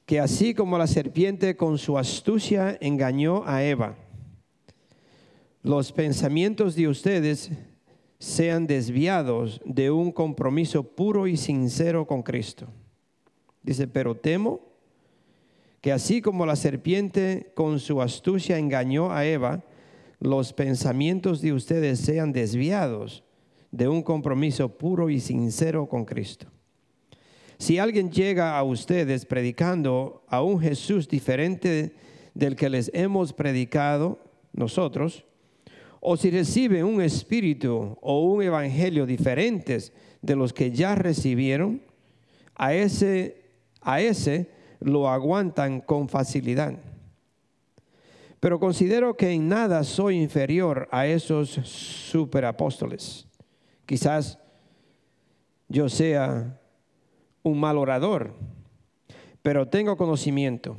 que 0.06 0.18
así 0.18 0.54
como 0.54 0.76
la 0.76 0.88
serpiente 0.88 1.56
con 1.56 1.78
su 1.78 1.96
astucia 1.96 2.76
engañó 2.80 3.44
a 3.46 3.62
Eva, 3.62 3.96
los 5.62 5.92
pensamientos 5.92 6.74
de 6.74 6.88
ustedes 6.88 7.52
sean 8.18 8.66
desviados 8.66 9.60
de 9.64 9.90
un 9.90 10.12
compromiso 10.12 10.82
puro 10.82 11.26
y 11.26 11.36
sincero 11.36 12.06
con 12.06 12.22
Cristo. 12.22 12.68
Dice, 13.62 13.86
pero 13.88 14.14
temo 14.14 14.60
que 15.80 15.92
así 15.92 16.22
como 16.22 16.46
la 16.46 16.56
serpiente 16.56 17.52
con 17.54 17.78
su 17.78 18.00
astucia 18.00 18.58
engañó 18.58 19.12
a 19.12 19.26
Eva, 19.26 19.62
los 20.18 20.52
pensamientos 20.52 21.42
de 21.42 21.52
ustedes 21.52 22.00
sean 22.00 22.32
desviados 22.32 23.24
de 23.70 23.88
un 23.88 24.02
compromiso 24.02 24.78
puro 24.78 25.10
y 25.10 25.20
sincero 25.20 25.86
con 25.86 26.04
Cristo. 26.04 26.46
Si 27.58 27.78
alguien 27.78 28.10
llega 28.10 28.56
a 28.56 28.62
ustedes 28.62 29.26
predicando 29.26 30.24
a 30.28 30.42
un 30.42 30.60
Jesús 30.60 31.08
diferente 31.08 31.94
del 32.34 32.56
que 32.56 32.70
les 32.70 32.90
hemos 32.94 33.32
predicado 33.32 34.18
nosotros, 34.52 35.24
o 36.06 36.18
si 36.18 36.30
reciben 36.30 36.84
un 36.84 37.00
espíritu 37.00 37.96
o 38.02 38.20
un 38.20 38.42
evangelio 38.42 39.06
diferentes 39.06 39.90
de 40.20 40.36
los 40.36 40.52
que 40.52 40.70
ya 40.70 40.94
recibieron, 40.94 41.80
a 42.54 42.74
ese, 42.74 43.42
a 43.80 44.02
ese 44.02 44.50
lo 44.80 45.08
aguantan 45.08 45.80
con 45.80 46.10
facilidad. 46.10 46.74
Pero 48.38 48.60
considero 48.60 49.16
que 49.16 49.30
en 49.30 49.48
nada 49.48 49.82
soy 49.82 50.20
inferior 50.20 50.88
a 50.92 51.06
esos 51.06 51.48
superapóstoles. 51.48 53.26
Quizás 53.86 54.38
yo 55.68 55.88
sea 55.88 56.60
un 57.42 57.58
mal 57.58 57.78
orador, 57.78 58.34
pero 59.40 59.68
tengo 59.68 59.96
conocimiento. 59.96 60.76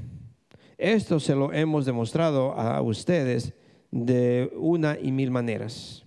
Esto 0.78 1.20
se 1.20 1.34
lo 1.34 1.52
hemos 1.52 1.84
demostrado 1.84 2.52
a 2.54 2.80
ustedes 2.84 3.56
de 3.96 4.52
una 4.58 4.98
y 5.02 5.14
mil 5.14 5.32
maneras. 5.32 6.04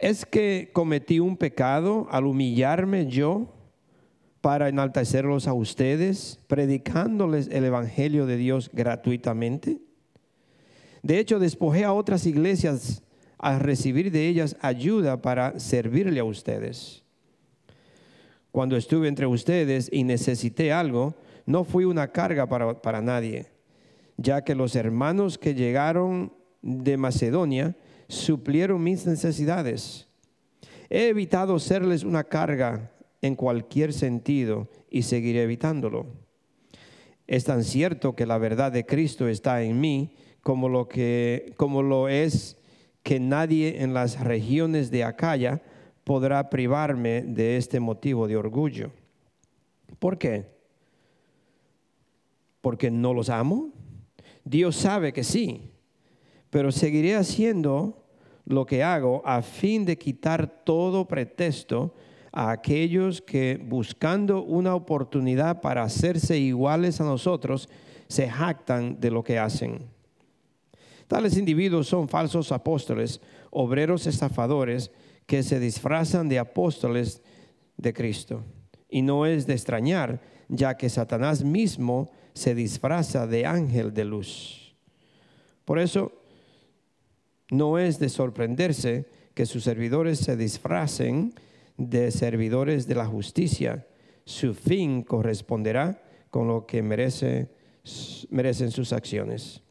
¿Es 0.00 0.26
que 0.26 0.70
cometí 0.72 1.20
un 1.20 1.36
pecado 1.36 2.08
al 2.10 2.26
humillarme 2.26 3.06
yo 3.06 3.54
para 4.40 4.68
enaltecerlos 4.68 5.46
a 5.46 5.52
ustedes, 5.52 6.40
predicándoles 6.48 7.46
el 7.52 7.64
Evangelio 7.64 8.26
de 8.26 8.36
Dios 8.36 8.68
gratuitamente? 8.72 9.78
De 11.04 11.20
hecho, 11.20 11.38
despojé 11.38 11.84
a 11.84 11.92
otras 11.92 12.26
iglesias 12.26 13.04
a 13.38 13.60
recibir 13.60 14.10
de 14.10 14.26
ellas 14.26 14.56
ayuda 14.60 15.22
para 15.22 15.60
servirle 15.60 16.18
a 16.18 16.24
ustedes. 16.24 17.04
Cuando 18.50 18.76
estuve 18.76 19.06
entre 19.06 19.26
ustedes 19.26 19.88
y 19.92 20.02
necesité 20.02 20.72
algo, 20.72 21.14
no 21.46 21.62
fui 21.62 21.84
una 21.84 22.08
carga 22.08 22.48
para, 22.48 22.82
para 22.82 23.00
nadie, 23.00 23.51
ya 24.22 24.42
que 24.42 24.54
los 24.54 24.76
hermanos 24.76 25.38
que 25.38 25.54
llegaron 25.54 26.32
de 26.62 26.96
Macedonia 26.96 27.76
suplieron 28.08 28.82
mis 28.82 29.06
necesidades. 29.06 30.06
He 30.88 31.08
evitado 31.08 31.58
serles 31.58 32.04
una 32.04 32.24
carga 32.24 32.92
en 33.20 33.34
cualquier 33.34 33.92
sentido 33.92 34.68
y 34.90 35.02
seguiré 35.02 35.42
evitándolo. 35.42 36.06
Es 37.26 37.44
tan 37.44 37.64
cierto 37.64 38.14
que 38.14 38.26
la 38.26 38.38
verdad 38.38 38.72
de 38.72 38.84
Cristo 38.84 39.28
está 39.28 39.62
en 39.62 39.80
mí 39.80 40.14
como 40.42 40.68
lo, 40.68 40.88
que, 40.88 41.54
como 41.56 41.82
lo 41.82 42.08
es 42.08 42.58
que 43.02 43.20
nadie 43.20 43.82
en 43.82 43.94
las 43.94 44.20
regiones 44.20 44.90
de 44.90 45.04
Acaya 45.04 45.62
podrá 46.04 46.50
privarme 46.50 47.22
de 47.22 47.56
este 47.56 47.80
motivo 47.80 48.28
de 48.28 48.36
orgullo. 48.36 48.90
¿Por 49.98 50.18
qué? 50.18 50.46
¿Porque 52.60 52.90
no 52.90 53.14
los 53.14 53.28
amo? 53.28 53.71
Dios 54.44 54.76
sabe 54.76 55.12
que 55.12 55.24
sí, 55.24 55.70
pero 56.50 56.72
seguiré 56.72 57.16
haciendo 57.16 58.04
lo 58.44 58.66
que 58.66 58.82
hago 58.82 59.22
a 59.24 59.42
fin 59.42 59.84
de 59.84 59.96
quitar 59.96 60.64
todo 60.64 61.06
pretexto 61.06 61.94
a 62.32 62.50
aquellos 62.50 63.20
que 63.20 63.60
buscando 63.62 64.42
una 64.42 64.74
oportunidad 64.74 65.60
para 65.60 65.82
hacerse 65.82 66.38
iguales 66.38 67.00
a 67.00 67.04
nosotros, 67.04 67.68
se 68.08 68.28
jactan 68.28 69.00
de 69.00 69.10
lo 69.10 69.22
que 69.22 69.38
hacen. 69.38 69.86
Tales 71.06 71.36
individuos 71.36 71.88
son 71.88 72.08
falsos 72.08 72.52
apóstoles, 72.52 73.20
obreros 73.50 74.06
estafadores, 74.06 74.90
que 75.26 75.42
se 75.42 75.60
disfrazan 75.60 76.28
de 76.28 76.38
apóstoles 76.38 77.22
de 77.76 77.92
Cristo. 77.92 78.42
Y 78.88 79.02
no 79.02 79.26
es 79.26 79.46
de 79.46 79.52
extrañar, 79.52 80.20
ya 80.48 80.76
que 80.76 80.88
Satanás 80.88 81.44
mismo 81.44 82.10
se 82.34 82.54
disfraza 82.54 83.26
de 83.26 83.46
ángel 83.46 83.92
de 83.92 84.04
luz. 84.04 84.74
Por 85.64 85.78
eso, 85.78 86.12
no 87.50 87.78
es 87.78 87.98
de 87.98 88.08
sorprenderse 88.08 89.06
que 89.34 89.46
sus 89.46 89.64
servidores 89.64 90.18
se 90.18 90.36
disfracen 90.36 91.34
de 91.76 92.10
servidores 92.10 92.86
de 92.86 92.94
la 92.94 93.06
justicia. 93.06 93.86
Su 94.24 94.54
fin 94.54 95.02
corresponderá 95.02 96.02
con 96.30 96.48
lo 96.48 96.66
que 96.66 96.82
merece, 96.82 97.50
merecen 98.30 98.70
sus 98.70 98.92
acciones. 98.92 99.62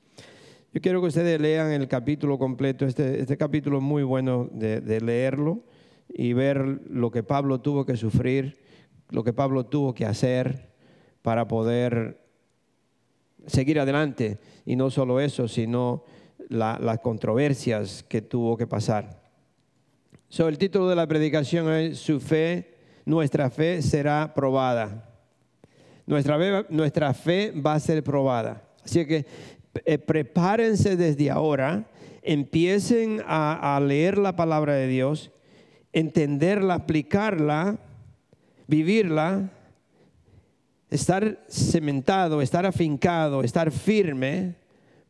Yo 0.73 0.79
quiero 0.79 1.01
que 1.01 1.07
ustedes 1.07 1.41
lean 1.41 1.71
el 1.71 1.87
capítulo 1.87 2.37
completo. 2.37 2.85
Este, 2.85 3.19
este 3.19 3.35
capítulo 3.35 3.77
es 3.77 3.83
muy 3.83 4.03
bueno 4.03 4.49
de 4.53 5.01
leerlo 5.01 5.63
y 6.07 6.33
ver 6.33 6.81
lo 6.89 7.11
que 7.11 7.23
Pablo 7.23 7.61
tuvo 7.61 7.85
que 7.85 7.97
sufrir, 7.97 8.57
lo 9.09 9.23
que 9.23 9.33
Pablo 9.33 9.65
tuvo 9.65 9.93
que 9.93 10.05
hacer 10.05 10.71
para 11.21 11.47
poder 11.47 12.21
seguir 13.47 13.79
adelante. 13.79 14.39
Y 14.65 14.75
no 14.75 14.89
solo 14.89 15.19
eso, 15.19 15.47
sino 15.47 16.03
las 16.49 16.99
controversias 16.99 18.03
que 18.03 18.21
tuvo 18.21 18.57
que 18.57 18.67
pasar. 18.67 19.21
So, 20.27 20.47
el 20.47 20.57
título 20.57 20.87
de 20.87 20.95
la 20.95 21.07
predicación 21.07 21.71
es 21.71 21.99
Su 21.99 22.19
fe, 22.19 22.75
nuestra 23.05 23.49
fe 23.49 23.81
será 23.81 24.33
probada. 24.33 25.09
Nuestra 26.05 26.37
fe, 26.37 26.65
nuestra 26.69 27.13
fe 27.13 27.51
va 27.51 27.73
a 27.73 27.79
ser 27.79 28.03
probada. 28.03 28.63
Así 28.83 29.05
que 29.05 29.25
eh, 29.85 29.97
prepárense 29.97 30.95
desde 30.95 31.29
ahora, 31.29 31.85
empiecen 32.21 33.21
a, 33.25 33.75
a 33.75 33.79
leer 33.79 34.17
la 34.17 34.35
palabra 34.35 34.73
de 34.73 34.87
Dios, 34.87 35.31
entenderla, 35.93 36.75
aplicarla, 36.75 37.77
vivirla, 38.67 39.51
estar 40.91 41.39
cementado, 41.47 42.41
estar 42.41 42.65
afincado, 42.65 43.41
estar 43.41 43.71
firme, 43.71 44.55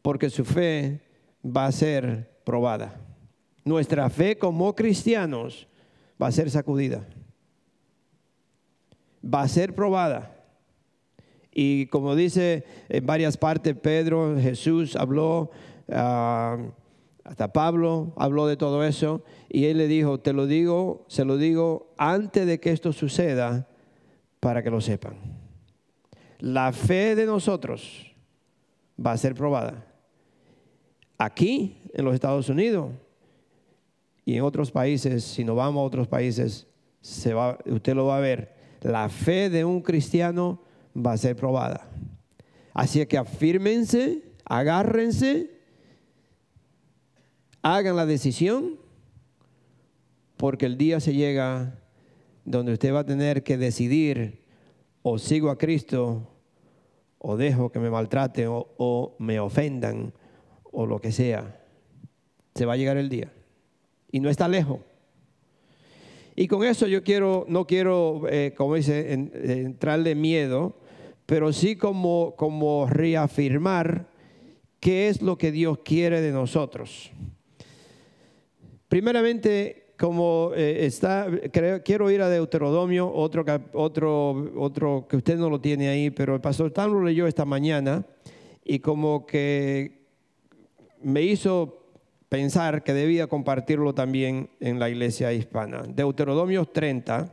porque 0.02 0.30
su 0.30 0.46
fe 0.46 1.02
va 1.44 1.66
a 1.66 1.72
ser 1.72 2.30
probada. 2.46 2.96
Nuestra 3.66 4.10
fe 4.10 4.38
como 4.38 4.74
cristianos 4.76 5.68
va 6.22 6.28
a 6.28 6.32
ser 6.32 6.50
sacudida. 6.50 7.04
Va 9.24 9.42
a 9.42 9.48
ser 9.48 9.76
probada. 9.76 10.38
Y 11.52 11.88
como 11.88 12.16
dice 12.16 12.64
en 12.88 13.06
varias 13.06 13.36
partes 13.36 13.76
Pedro, 13.76 14.38
Jesús 14.40 14.96
habló, 14.96 15.50
ah, 15.92 16.58
hasta 17.24 17.52
Pablo 17.52 18.14
habló 18.18 18.48
de 18.48 18.56
todo 18.56 18.84
eso, 18.84 19.24
y 19.50 19.66
él 19.66 19.80
le 19.80 19.88
dijo, 19.88 20.20
te 20.20 20.32
lo 20.32 20.46
digo, 20.46 21.06
se 21.08 21.26
lo 21.26 21.38
digo 21.38 21.92
antes 21.98 22.46
de 22.46 22.60
que 22.60 22.72
esto 22.72 22.94
suceda, 22.94 23.68
para 24.40 24.64
que 24.64 24.72
lo 24.72 24.82
sepan. 24.82 25.41
La 26.42 26.74
fe 26.74 27.16
de 27.16 27.28
nosotros 27.28 28.12
va 29.04 29.12
a 29.12 29.18
ser 29.18 29.36
probada. 29.36 29.86
Aquí, 31.20 31.78
en 31.94 32.04
los 32.04 32.16
Estados 32.16 32.50
Unidos 32.50 32.92
y 34.26 34.36
en 34.36 34.42
otros 34.42 34.72
países, 34.72 35.24
si 35.24 35.44
no 35.44 35.54
vamos 35.54 35.82
a 35.82 35.86
otros 35.86 36.08
países, 36.08 36.66
usted 37.00 37.94
lo 37.94 38.08
va 38.08 38.18
a 38.18 38.22
ver. 38.22 38.56
La 38.82 39.08
fe 39.08 39.52
de 39.52 39.64
un 39.64 39.82
cristiano 39.82 40.64
va 40.98 41.14
a 41.14 41.18
ser 41.18 41.36
probada. 41.36 41.88
Así 42.74 43.06
que 43.06 43.20
afírmense, 43.20 44.24
agárrense, 44.44 45.52
hagan 47.62 47.96
la 47.96 48.08
decisión, 48.08 48.80
porque 50.38 50.66
el 50.66 50.76
día 50.76 51.00
se 51.00 51.14
llega 51.14 51.78
donde 52.46 52.74
usted 52.74 52.92
va 52.92 53.02
a 53.02 53.06
tener 53.06 53.44
que 53.44 53.58
decidir 53.58 54.42
o 55.04 55.20
sigo 55.20 55.52
a 55.52 55.58
Cristo 55.60 56.31
o 57.24 57.38
dejo 57.38 57.72
que 57.72 57.80
me 57.80 57.92
maltraten 57.92 58.48
o, 58.50 59.16
me 59.20 59.40
ofendan 59.40 60.12
o 60.72 60.88
lo 60.88 61.00
que 61.00 61.12
sea, 61.12 61.62
se 62.56 62.66
va 62.66 62.74
a 62.74 62.78
llegar 62.78 62.98
el 62.98 63.10
día. 63.10 63.32
Y 64.12 64.20
no 64.20 64.30
está 64.30 64.48
lejos. 64.48 64.80
Y 66.36 66.48
con 66.48 66.64
eso 66.64 66.88
yo 66.88 67.04
quiero, 67.04 67.46
no 67.48 67.68
quiero, 67.68 68.24
eh, 68.28 68.56
como 68.58 68.76
dice, 68.76 69.14
entrarle 69.14 70.16
miedo, 70.16 70.76
pero 71.28 71.54
sí 71.54 71.76
como, 71.76 72.34
como 72.36 72.88
reafirmar 72.88 74.08
qué 74.80 75.08
es 75.08 75.22
lo 75.22 75.38
que 75.38 75.52
Dios 75.52 75.80
quiere 75.86 76.22
de 76.22 76.32
nosotros. 76.32 77.12
Primeramente, 78.88 79.81
como 80.02 80.52
eh, 80.56 80.88
está, 80.88 81.28
quiero 81.86 82.10
ir 82.10 82.24
a 82.24 82.30
Deuteronomio, 82.30 83.08
otro, 83.14 83.46
otro, 83.74 84.52
otro 84.60 85.06
que 85.08 85.18
usted 85.18 85.38
no 85.38 85.48
lo 85.48 85.62
tiene 85.62 85.90
ahí, 85.90 86.10
pero 86.10 86.34
el 86.34 86.42
pastor 86.42 86.72
Tan 86.72 86.92
lo 86.92 87.04
leyó 87.04 87.28
esta 87.28 87.46
mañana 87.46 88.04
y 88.66 88.80
como 88.80 89.28
que 89.28 90.08
me 91.04 91.22
hizo 91.22 91.86
pensar 92.30 92.84
que 92.84 92.96
debía 92.96 93.28
compartirlo 93.28 93.94
también 93.94 94.50
en 94.60 94.80
la 94.80 94.90
iglesia 94.90 95.34
hispana. 95.34 95.84
Deuteronomio 95.88 96.66
30, 96.66 97.32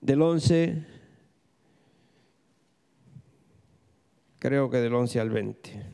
del 0.00 0.22
11, 0.22 0.82
creo 4.38 4.70
que 4.70 4.78
del 4.78 4.94
11 4.94 5.20
al 5.20 5.28
20. 5.28 5.93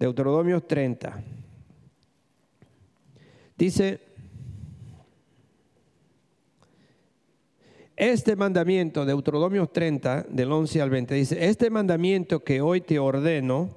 Deuteronomio 0.00 0.62
30. 0.62 1.22
Dice, 3.58 4.00
Este 7.96 8.34
mandamiento, 8.34 9.04
Deuteronomio 9.04 9.66
30, 9.66 10.24
del 10.30 10.50
11 10.50 10.80
al 10.80 10.88
20, 10.88 11.14
dice, 11.14 11.44
este 11.44 11.68
mandamiento 11.68 12.42
que 12.42 12.62
hoy 12.62 12.80
te 12.80 12.98
ordeno, 12.98 13.76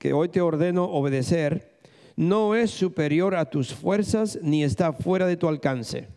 que 0.00 0.12
hoy 0.12 0.28
te 0.28 0.40
ordeno 0.40 0.86
obedecer, 0.86 1.78
no 2.16 2.56
es 2.56 2.72
superior 2.72 3.36
a 3.36 3.50
tus 3.50 3.72
fuerzas 3.72 4.40
ni 4.42 4.64
está 4.64 4.92
fuera 4.92 5.28
de 5.28 5.36
tu 5.36 5.46
alcance. 5.46 6.08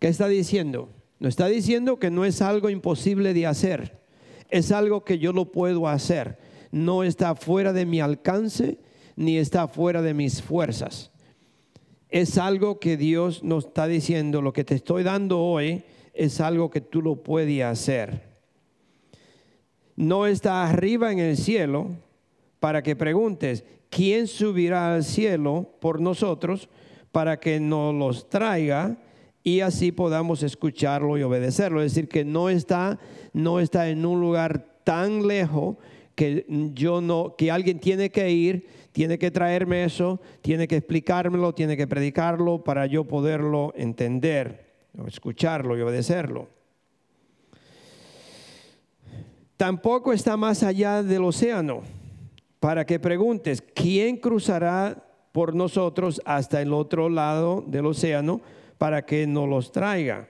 ¿Qué 0.00 0.08
está 0.08 0.26
diciendo? 0.26 0.88
No 1.20 1.28
está 1.28 1.48
diciendo 1.48 1.98
que 1.98 2.10
no 2.10 2.24
es 2.24 2.40
algo 2.40 2.70
imposible 2.70 3.34
de 3.34 3.46
hacer, 3.46 3.98
es 4.48 4.72
algo 4.72 5.04
que 5.04 5.18
yo 5.18 5.32
lo 5.32 5.52
puedo 5.52 5.88
hacer. 5.88 6.38
No 6.70 7.02
está 7.02 7.34
fuera 7.34 7.72
de 7.72 7.86
mi 7.86 8.00
alcance 8.00 8.78
ni 9.16 9.36
está 9.36 9.68
fuera 9.68 10.02
de 10.02 10.14
mis 10.14 10.42
fuerzas. 10.42 11.10
Es 12.08 12.38
algo 12.38 12.78
que 12.78 12.96
Dios 12.96 13.42
nos 13.42 13.66
está 13.66 13.86
diciendo, 13.86 14.40
lo 14.40 14.52
que 14.52 14.64
te 14.64 14.74
estoy 14.74 15.02
dando 15.02 15.40
hoy 15.40 15.82
es 16.14 16.40
algo 16.40 16.70
que 16.70 16.80
tú 16.80 17.02
lo 17.02 17.16
puedes 17.16 17.62
hacer. 17.62 18.28
No 19.96 20.26
está 20.26 20.64
arriba 20.64 21.12
en 21.12 21.18
el 21.18 21.36
cielo 21.36 21.90
para 22.60 22.82
que 22.82 22.96
preguntes, 22.96 23.64
¿quién 23.90 24.26
subirá 24.26 24.94
al 24.94 25.04
cielo 25.04 25.74
por 25.80 26.00
nosotros 26.00 26.68
para 27.12 27.40
que 27.40 27.60
nos 27.60 27.94
los 27.94 28.28
traiga? 28.28 28.96
Y 29.42 29.60
así 29.60 29.92
podamos 29.92 30.42
escucharlo 30.42 31.16
y 31.16 31.22
obedecerlo. 31.22 31.82
Es 31.82 31.94
decir, 31.94 32.08
que 32.08 32.24
no 32.24 32.48
está, 32.48 32.98
no 33.32 33.60
está 33.60 33.88
en 33.88 34.04
un 34.04 34.20
lugar 34.20 34.66
tan 34.84 35.26
lejos 35.26 35.76
que 36.14 36.44
yo 36.74 37.00
no, 37.00 37.36
que 37.36 37.50
alguien 37.50 37.78
tiene 37.78 38.10
que 38.10 38.30
ir, 38.30 38.66
tiene 38.92 39.18
que 39.18 39.30
traerme 39.30 39.84
eso, 39.84 40.20
tiene 40.42 40.66
que 40.66 40.76
explicármelo, 40.76 41.54
tiene 41.54 41.76
que 41.76 41.86
predicarlo 41.86 42.64
para 42.64 42.86
yo 42.86 43.04
poderlo 43.04 43.72
entender, 43.76 44.66
escucharlo 45.06 45.78
y 45.78 45.82
obedecerlo. 45.82 46.48
Tampoco 49.56 50.12
está 50.12 50.36
más 50.36 50.62
allá 50.62 51.02
del 51.02 51.24
océano 51.24 51.82
para 52.60 52.84
que 52.84 52.98
preguntes, 52.98 53.62
¿quién 53.74 54.16
cruzará 54.16 55.04
por 55.32 55.54
nosotros 55.54 56.20
hasta 56.24 56.60
el 56.60 56.72
otro 56.72 57.08
lado 57.08 57.64
del 57.66 57.86
océano? 57.86 58.40
Para 58.78 59.04
que 59.04 59.26
nos 59.26 59.48
los 59.48 59.72
traiga 59.72 60.28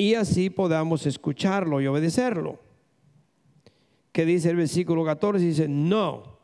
y 0.00 0.14
así 0.14 0.48
podamos 0.48 1.04
escucharlo 1.04 1.80
y 1.82 1.86
obedecerlo. 1.86 2.58
¿Qué 4.12 4.24
dice 4.24 4.48
el 4.48 4.56
versículo 4.56 5.04
14? 5.04 5.44
Dice, 5.44 5.68
no, 5.68 6.38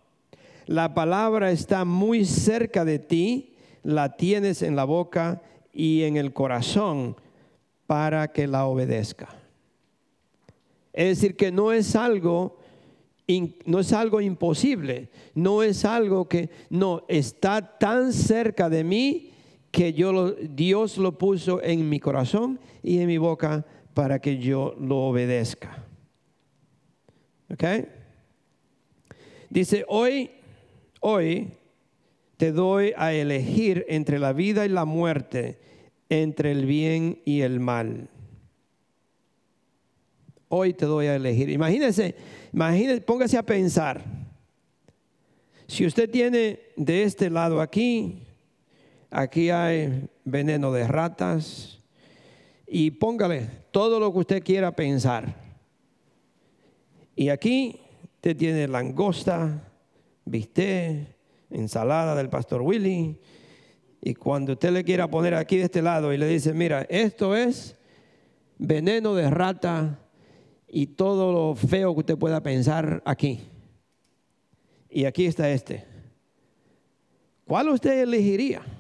la 0.67 0.93
palabra 0.93 1.51
está 1.51 1.87
muy 1.87 2.27
cerca 2.27 2.85
de 2.85 2.99
ti, 2.99 3.55
la 3.83 4.17
tienes 4.17 4.61
en 4.61 4.77
la 4.77 4.85
boca 4.85 5.41
y 5.73 6.03
en 6.03 6.19
el 6.19 6.35
corazón 6.35 7.17
para 7.87 8.29
que 8.31 8.47
la 8.47 8.67
obedezca. 8.67 9.29
Es 10.93 11.19
decir, 11.19 11.35
que 11.35 11.51
no 11.51 11.73
es 11.73 11.97
algo 11.97 12.59
no 13.65 13.81
es 13.81 13.93
algo 13.95 14.21
imposible, 14.21 15.09
no 15.35 15.63
es 15.63 15.85
algo 15.85 16.29
que 16.29 16.51
no 16.69 17.05
está 17.09 17.79
tan 17.79 18.13
cerca 18.13 18.69
de 18.69 18.85
mí 18.85 19.31
que 19.77 19.93
yo 19.93 20.33
Dios 20.33 20.97
lo 20.97 21.19
puso 21.19 21.63
en 21.63 21.87
mi 21.87 22.01
corazón 22.01 22.59
y 22.83 22.99
en 23.01 23.09
mi 23.09 23.19
boca 23.19 23.67
para 23.93 24.21
que 24.21 24.39
yo 24.39 24.75
lo 24.81 25.01
obedezca. 25.01 25.85
¿Ok? 27.53 27.63
Dice, 29.51 29.85
hoy, 29.87 30.31
hoy 31.01 31.49
te 32.39 32.53
doy 32.53 32.95
a 32.97 33.13
elegir 33.13 33.85
entre 33.91 34.19
la 34.19 34.33
vida 34.33 34.65
y 34.65 34.71
la 34.71 34.87
muerte, 34.87 35.59
entre 36.09 36.53
el 36.53 36.65
bien 36.65 37.21
y 37.27 37.43
el 37.43 37.61
mal. 37.61 38.09
Hoy 40.49 40.73
te 40.73 40.87
doy 40.87 41.09
a 41.09 41.17
elegir. 41.17 41.51
Imagínese, 41.51 42.15
imagínese, 42.51 43.03
póngase 43.03 43.37
a 43.37 43.45
pensar. 43.45 44.03
Si 45.67 45.85
usted 45.85 46.09
tiene 46.09 46.61
de 46.77 47.03
este 47.03 47.29
lado 47.29 47.61
aquí 47.61 48.23
aquí 49.17 49.49
hay 49.49 50.11
veneno 50.27 50.71
de 50.73 50.87
ratas 50.87 51.81
y 52.67 52.91
póngale 52.91 53.49
todo 53.71 53.99
lo 53.99 54.13
que 54.13 54.19
usted 54.19 54.43
quiera 54.43 54.77
pensar. 54.77 55.35
Y 57.15 57.31
aquí 57.31 57.81
usted 58.17 58.37
tiene 58.37 58.69
langosta, 58.69 59.73
bistec, 60.27 61.17
ensalada 61.49 62.15
del 62.15 62.29
pastor 62.29 62.61
Willy. 62.61 63.19
Y 64.03 64.15
cuando 64.15 64.53
usted 64.53 64.71
le 64.71 64.85
quiera 64.85 65.09
poner 65.09 65.35
aquí 65.35 65.57
de 65.57 65.65
este 65.65 65.81
lado 65.81 66.13
y 66.13 66.19
le 66.19 66.29
dice, 66.29 66.53
mira, 66.53 66.83
esto 66.91 67.35
es 67.35 67.75
veneno 68.59 69.15
de 69.15 69.31
rata 69.31 69.99
y 70.69 70.89
todo 70.89 71.33
lo 71.33 71.55
feo 71.55 71.95
que 71.95 72.01
usted 72.01 72.19
pueda 72.19 72.43
pensar 72.43 73.03
aquí. 73.07 73.41
Y 74.91 75.07
aquí 75.07 75.25
está 75.25 75.51
este. 75.51 75.87
¿Cuál 77.47 77.71
usted 77.71 78.03
elegiría? 78.03 78.76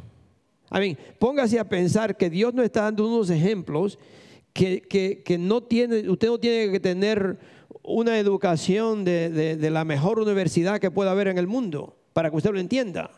A 0.70 0.80
mí, 0.80 0.96
póngase 1.18 1.58
a 1.58 1.68
pensar 1.68 2.16
que 2.16 2.28
Dios 2.28 2.52
nos 2.52 2.64
está 2.64 2.82
dando 2.82 3.06
unos 3.06 3.30
ejemplos 3.30 3.98
que, 4.52 5.36
no 5.38 5.62
tiene, 5.62 6.08
usted 6.08 6.28
no 6.28 6.38
tiene 6.38 6.72
que 6.72 6.80
tener 6.80 7.38
una 7.82 8.18
educación 8.18 9.04
de, 9.04 9.58
la 9.70 9.84
mejor 9.84 10.18
universidad 10.18 10.80
que 10.80 10.90
pueda 10.90 11.12
haber 11.12 11.28
en 11.28 11.38
el 11.38 11.46
mundo 11.46 11.96
para 12.12 12.30
que 12.30 12.36
usted 12.36 12.50
lo 12.50 12.60
entienda. 12.60 13.10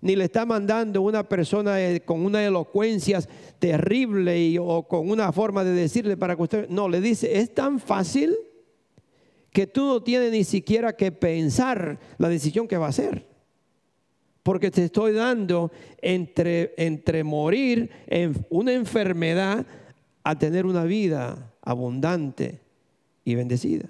Ni 0.00 0.16
le 0.16 0.24
está 0.24 0.44
mandando 0.44 1.00
una 1.00 1.26
persona 1.26 1.80
eh, 1.80 2.02
con 2.02 2.26
una 2.26 2.44
elocuencia 2.44 3.20
terrible 3.58 4.58
o 4.58 4.86
con 4.86 5.08
una 5.08 5.32
forma 5.32 5.64
de 5.64 5.72
decirle 5.72 6.18
para 6.18 6.36
que 6.36 6.42
usted... 6.42 6.68
No, 6.68 6.90
le 6.90 7.00
dice, 7.00 7.38
es 7.38 7.54
tan 7.54 7.80
fácil 7.80 8.36
que 9.50 9.66
tú 9.66 9.86
no 9.86 10.02
tienes 10.02 10.30
ni 10.30 10.44
siquiera 10.44 10.94
que 10.94 11.10
pensar 11.10 11.98
la 12.18 12.28
decisión 12.28 12.68
que 12.68 12.76
va 12.76 12.86
a 12.86 12.90
hacer 12.90 13.33
porque 14.44 14.70
te 14.70 14.84
estoy 14.84 15.14
dando 15.14 15.72
entre, 16.02 16.74
entre 16.76 17.24
morir 17.24 17.90
en 18.06 18.46
una 18.50 18.74
enfermedad 18.74 19.66
a 20.22 20.38
tener 20.38 20.66
una 20.66 20.84
vida 20.84 21.50
abundante 21.62 22.60
y 23.24 23.34
bendecida. 23.34 23.88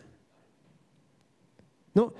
¿No? 1.93 2.15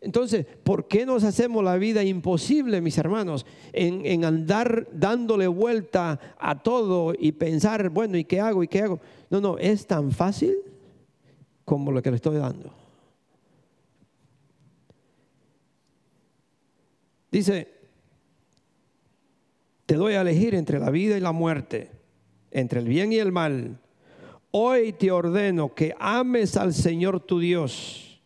Entonces, 0.00 0.46
¿por 0.62 0.86
qué 0.86 1.04
nos 1.04 1.24
hacemos 1.24 1.64
la 1.64 1.76
vida 1.78 2.04
imposible, 2.04 2.80
mis 2.80 2.96
hermanos, 2.96 3.44
en, 3.72 4.06
en, 4.06 4.24
andar 4.24 4.86
dándole 4.92 5.48
vuelta 5.48 6.20
a 6.38 6.62
todo 6.62 7.12
y 7.18 7.32
pensar, 7.32 7.90
bueno, 7.90 8.16
¿y 8.16 8.24
qué 8.24 8.40
hago? 8.40 8.62
¿Y 8.62 8.68
qué 8.68 8.82
hago? 8.82 9.00
No, 9.30 9.40
no, 9.40 9.58
es 9.58 9.86
tan 9.88 10.12
fácil 10.12 10.54
como 11.64 11.90
lo 11.90 12.00
que 12.00 12.10
le 12.10 12.16
estoy 12.16 12.36
dando. 12.36 12.72
Dice, 17.32 17.79
te 19.90 19.96
doy 19.96 20.14
a 20.14 20.20
elegir 20.20 20.54
entre 20.54 20.78
la 20.78 20.88
vida 20.88 21.16
y 21.16 21.20
la 21.20 21.32
muerte, 21.32 21.90
entre 22.52 22.78
el 22.78 22.86
bien 22.86 23.12
y 23.12 23.16
el 23.16 23.32
mal. 23.32 23.80
Hoy 24.52 24.92
te 24.92 25.10
ordeno 25.10 25.74
que 25.74 25.96
ames 25.98 26.56
al 26.56 26.74
Señor 26.74 27.18
tu 27.18 27.40
Dios, 27.40 28.22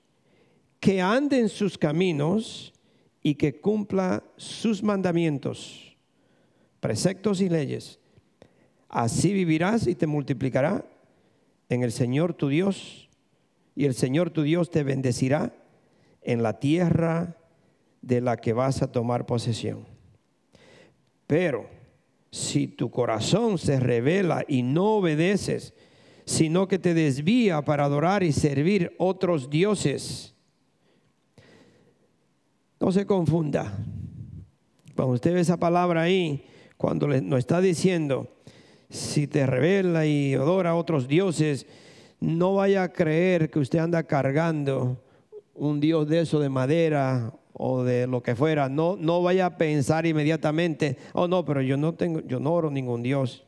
que 0.79 1.01
ande 1.01 1.39
en 1.39 1.49
sus 1.49 1.79
caminos 1.79 2.75
y 3.23 3.37
que 3.37 3.63
cumpla 3.63 4.23
sus 4.37 4.83
mandamientos, 4.83 5.97
preceptos 6.81 7.41
y 7.41 7.49
leyes. 7.49 7.99
Así 8.91 9.33
vivirás 9.33 9.87
y 9.87 9.95
te 9.95 10.07
multiplicará 10.07 10.85
en 11.71 11.83
el 11.83 11.93
Señor 11.93 12.35
tu 12.35 12.49
Dios, 12.49 13.09
y 13.75 13.87
el 13.87 13.95
Señor 13.95 14.29
tu 14.29 14.43
Dios 14.43 14.69
te 14.69 14.83
bendecirá 14.83 15.55
en 16.21 16.43
la 16.43 16.61
tierra 16.61 17.39
de 18.03 18.21
la 18.21 18.37
que 18.37 18.53
vas 18.53 18.83
a 18.83 18.93
tomar 18.93 19.25
posesión. 19.25 19.94
Pero 21.27 21.69
si 22.31 22.67
tu 22.67 22.91
corazón 22.91 23.59
se 23.59 23.79
revela 23.81 24.45
y 24.49 24.63
no 24.63 24.97
obedeces, 24.97 25.75
sino 26.25 26.69
que 26.69 26.79
te 26.79 26.95
desvía 26.95 27.63
para 27.63 27.85
adorar 27.85 28.23
y 28.23 28.33
servir 28.33 28.95
otros 28.99 29.51
dioses, 29.51 30.35
no 32.81 32.93
se 32.93 33.07
confunda. 33.07 33.79
Cuando 34.95 35.15
usted 35.15 35.35
ve 35.35 35.41
esa 35.41 35.59
palabra 35.59 36.03
ahí, 36.03 36.45
cuando 36.77 37.09
nos 37.09 37.39
está 37.39 37.61
diciendo, 37.61 38.29
si 38.91 39.27
te 39.27 39.47
revela 39.47 40.07
y 40.07 40.35
adora 40.35 40.71
a 40.71 40.77
otros 40.77 41.09
dioses, 41.09 41.67
no 42.21 42.55
vaya 42.55 42.85
a 42.85 42.93
creer 42.93 43.51
que 43.51 43.59
usted 43.59 43.79
anda 43.79 44.03
cargando 44.03 45.03
un 45.55 45.81
dios 45.81 46.09
de 46.09 46.21
eso 46.21 46.41
de 46.41 46.49
madera 46.49 47.33
o 47.55 47.85
de 47.85 48.07
lo 48.07 48.23
que 48.23 48.35
fuera, 48.35 48.69
no, 48.69 48.97
no 48.97 49.23
vaya 49.23 49.47
a 49.47 49.57
pensar 49.57 50.07
inmediatamente, 50.07 50.99
oh 51.13 51.29
no, 51.29 51.45
pero 51.45 51.63
yo 51.63 51.77
no 51.77 51.95
tengo, 51.95 52.21
yo 52.21 52.41
no 52.41 52.53
oro 52.53 52.71
ningún 52.71 53.03
Dios. 53.03 53.45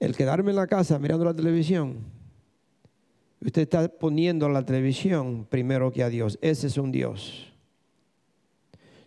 El 0.00 0.16
quedarme 0.16 0.50
en 0.50 0.56
la 0.56 0.66
casa 0.66 0.98
mirando 0.98 1.24
la 1.24 1.34
televisión, 1.34 1.98
usted 3.40 3.62
está 3.62 3.88
poniendo 3.88 4.48
la 4.48 4.64
televisión 4.64 5.46
primero 5.48 5.92
que 5.92 6.02
a 6.02 6.08
Dios. 6.08 6.38
Ese 6.42 6.66
es 6.66 6.76
un 6.76 6.90
Dios. 6.90 7.52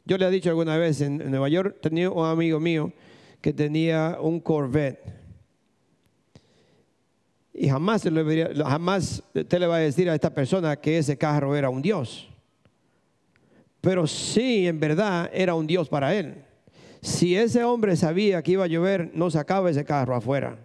Yo 0.05 0.17
le 0.17 0.25
he 0.25 0.31
dicho 0.31 0.49
alguna 0.49 0.77
vez, 0.77 1.01
en, 1.01 1.17
Nueva 1.29 1.49
York 1.49 1.77
tenía 1.81 2.09
un 2.09 2.25
amigo 2.25 2.59
mío 2.59 2.93
que 3.41 3.53
tenía 3.53 4.17
un 4.19 4.39
Corvette 4.39 5.18
y 7.53 7.67
jamás, 7.69 8.05
usted 8.05 9.59
le 9.59 9.67
va 9.67 9.75
a 9.75 9.79
decir 9.79 10.09
a 10.09 10.15
esta 10.15 10.33
persona 10.33 10.75
que 10.75 10.97
ese 10.97 11.17
carro 11.17 11.55
era 11.55 11.69
un 11.69 11.81
Dios. 11.81 12.29
Pero 13.81 14.07
sí, 14.07 14.67
en 14.67 14.79
verdad, 14.79 15.29
era 15.33 15.55
un 15.55 15.67
Dios 15.67 15.89
para 15.89 16.13
él. 16.15 16.43
Si 17.01 17.35
ese 17.35 17.63
hombre 17.63 17.95
sabía 17.95 18.41
que 18.43 18.51
iba 18.51 18.65
a 18.65 18.67
llover, 18.67 19.11
no 19.13 19.31
sacaba 19.31 19.69
ese 19.69 19.85
carro 19.85 20.15
afuera. 20.15 20.57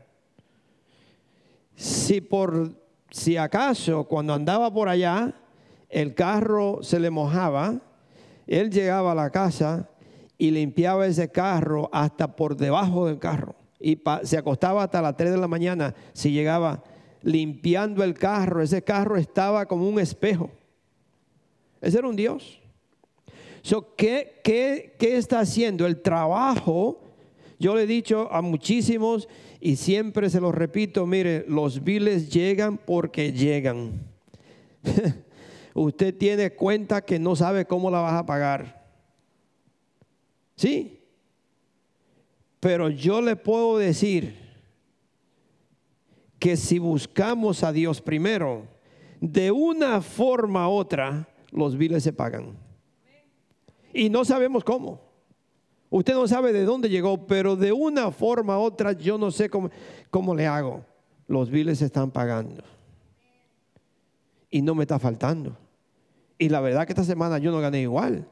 Si 1.77 2.21
por 2.21 2.73
si 3.11 3.37
acaso 3.37 4.05
cuando 4.05 4.35
andaba 4.35 4.73
por 4.73 4.89
allá 4.89 5.33
el 5.89 6.15
carro 6.15 6.81
se 6.83 6.99
le 6.99 7.11
mojaba, 7.11 7.81
él 8.47 8.71
llegaba 8.71 9.13
a 9.13 9.15
la 9.15 9.31
casa 9.31 9.89
y 10.37 10.51
limpiaba 10.51 11.07
ese 11.07 11.31
carro 11.31 11.89
hasta 11.93 12.35
por 12.35 12.57
debajo 12.57 13.07
del 13.07 13.21
carro. 13.21 13.55
Y 13.87 14.01
se 14.23 14.39
acostaba 14.39 14.83
hasta 14.83 15.03
las 15.03 15.15
3 15.15 15.33
de 15.33 15.37
la 15.37 15.47
mañana 15.47 15.95
si 16.15 16.33
llegaba 16.33 16.83
limpiando 17.21 18.03
el 18.03 18.15
carro. 18.15 18.63
Ese 18.63 18.83
carro 18.83 19.19
estaba 19.19 19.67
como 19.67 19.87
un 19.87 20.01
espejo. 20.01 20.51
Ese 21.83 21.99
era 21.99 22.09
un 22.09 22.17
Dios. 22.17 22.63
¿qué, 23.95 24.41
qué, 24.43 24.95
qué 24.99 25.19
está 25.19 25.41
haciendo? 25.41 25.87
El 25.87 26.01
trabajo, 26.01 26.99
yo 27.59 27.77
le 27.77 27.83
he 27.83 27.87
dicho 27.87 28.33
a 28.33 28.41
muchísimos 28.41 29.29
y 29.61 29.77
siempre 29.77 30.31
se 30.31 30.41
lo 30.41 30.51
repito, 30.51 31.05
mire, 31.05 31.45
los 31.47 31.85
biles 31.85 32.33
llegan 32.33 32.79
porque 32.79 33.35
llegan. 33.35 34.01
Usted 35.75 36.17
tiene 36.17 36.53
cuenta 36.53 37.05
que 37.05 37.19
no 37.19 37.37
sabe 37.37 37.67
cómo 37.67 37.91
la 37.91 38.01
vas 38.01 38.15
a 38.15 38.25
pagar. 38.25 38.83
¿Sí? 40.57 41.04
Pero 42.65 42.89
yo 42.89 43.21
le 43.21 43.37
puedo 43.37 43.77
decir 43.77 44.35
que 46.39 46.57
si 46.57 46.79
buscamos 46.79 47.63
a 47.63 47.73
Dios 47.73 48.01
primero, 48.01 48.67
de 49.21 49.51
una 49.51 50.01
forma 50.01 50.67
u 50.67 50.73
otra, 50.73 51.29
los 51.51 51.77
biles 51.77 52.03
se 52.03 52.15
pagan. 52.15 52.57
Y 53.93 54.09
no 54.09 54.25
sabemos 54.25 54.65
cómo. 54.65 54.99
Usted 55.91 56.15
no 56.15 56.27
sabe 56.27 56.55
de 56.55 56.65
dónde 56.65 56.89
llegó, 56.89 57.27
pero 57.27 57.55
de 57.55 57.71
una 57.71 58.11
forma 58.11 58.59
u 58.59 58.63
otra 58.63 58.93
yo 58.93 59.19
no 59.19 59.31
sé 59.31 59.51
cómo, 59.51 59.69
cómo 60.09 60.35
le 60.35 60.47
hago. 60.47 60.87
Los 61.27 61.51
biles 61.51 61.81
se 61.81 61.85
están 61.85 62.11
pagando. 62.11 62.65
Y 64.49 64.63
no 64.63 64.75
me 64.75 64.85
está 64.85 64.99
faltando. 64.99 65.55
Y 66.39 66.49
la 66.49 66.63
verdad 66.63 66.87
que 66.87 66.95
esta 66.95 67.05
semana 67.05 67.37
yo 67.37 67.53
no 67.53 67.61
gané 67.61 67.83
igual, 67.83 68.27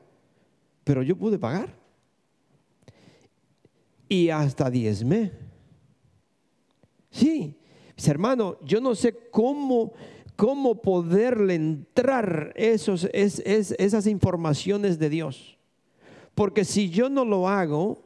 pero 0.85 1.03
yo 1.03 1.17
pude 1.17 1.39
pagar. 1.39 1.82
Y 4.13 4.29
hasta 4.29 4.69
diezme. 4.69 5.33
Sí, 7.11 7.57
mis 7.97 8.09
hermanos, 8.09 8.57
yo 8.63 8.79
no 8.79 8.95
sé 8.95 9.17
cómo 9.31 9.95
cómo 10.37 10.83
poderle 10.83 11.55
entrar 11.55 12.53
esos, 12.55 13.09
esas 13.15 14.07
informaciones 14.07 14.99
de 14.99 15.09
Dios. 15.09 15.57
Porque 16.35 16.67
si 16.67 16.91
yo 16.91 17.09
no 17.09 17.25
lo 17.25 17.49
hago, 17.49 18.03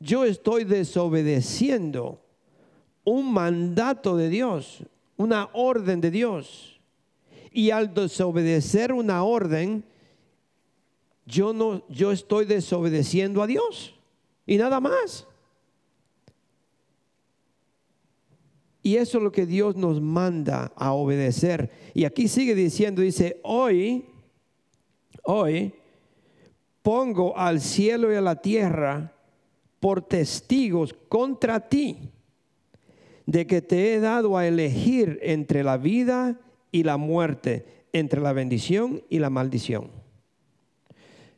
yo 0.00 0.24
estoy 0.24 0.64
desobedeciendo 0.64 2.22
un 3.04 3.30
mandato 3.30 4.16
de 4.16 4.30
Dios, 4.30 4.82
una 5.18 5.50
orden 5.52 6.00
de 6.00 6.10
Dios. 6.10 6.80
Y 7.52 7.70
al 7.70 7.92
desobedecer 7.92 8.94
una 8.94 9.24
orden, 9.24 9.84
yo 11.26 11.52
no 11.52 11.82
yo 11.90 12.12
estoy 12.12 12.46
desobedeciendo 12.46 13.42
a 13.42 13.46
Dios 13.46 13.97
y 14.48 14.56
nada 14.56 14.80
más. 14.80 15.26
Y 18.82 18.96
eso 18.96 19.18
es 19.18 19.24
lo 19.24 19.30
que 19.30 19.44
Dios 19.44 19.76
nos 19.76 20.00
manda 20.00 20.72
a 20.74 20.92
obedecer. 20.92 21.70
Y 21.92 22.06
aquí 22.06 22.26
sigue 22.28 22.54
diciendo, 22.54 23.02
dice, 23.02 23.38
hoy, 23.42 24.06
hoy 25.22 25.74
pongo 26.80 27.36
al 27.36 27.60
cielo 27.60 28.10
y 28.10 28.16
a 28.16 28.22
la 28.22 28.36
tierra 28.40 29.12
por 29.80 30.00
testigos 30.00 30.94
contra 31.08 31.68
ti 31.68 32.10
de 33.26 33.46
que 33.46 33.60
te 33.60 33.92
he 33.92 34.00
dado 34.00 34.38
a 34.38 34.46
elegir 34.46 35.18
entre 35.20 35.62
la 35.62 35.76
vida 35.76 36.40
y 36.72 36.84
la 36.84 36.96
muerte, 36.96 37.66
entre 37.92 38.22
la 38.22 38.32
bendición 38.32 39.02
y 39.10 39.18
la 39.18 39.28
maldición. 39.28 39.90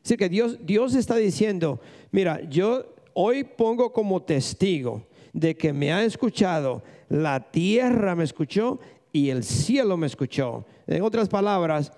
Así 0.05 0.16
que 0.16 0.29
Dios, 0.29 0.64
Dios 0.64 0.94
está 0.94 1.16
diciendo, 1.16 1.81
mira, 2.12 2.40
yo 2.49 2.94
hoy 3.14 3.44
pongo 3.44 3.92
como 3.92 4.23
testigo 4.23 5.03
de 5.33 5.57
que 5.57 5.73
me 5.73 5.92
ha 5.92 6.05
escuchado, 6.05 6.83
la 7.09 7.51
tierra 7.51 8.14
me 8.14 8.25
escuchó 8.25 8.81
y 9.12 9.31
el 9.31 9.44
cielo 9.44 9.96
me 9.96 10.07
escuchó. 10.07 10.64
En 10.87 11.03
otras 11.03 11.29
palabras, 11.29 11.92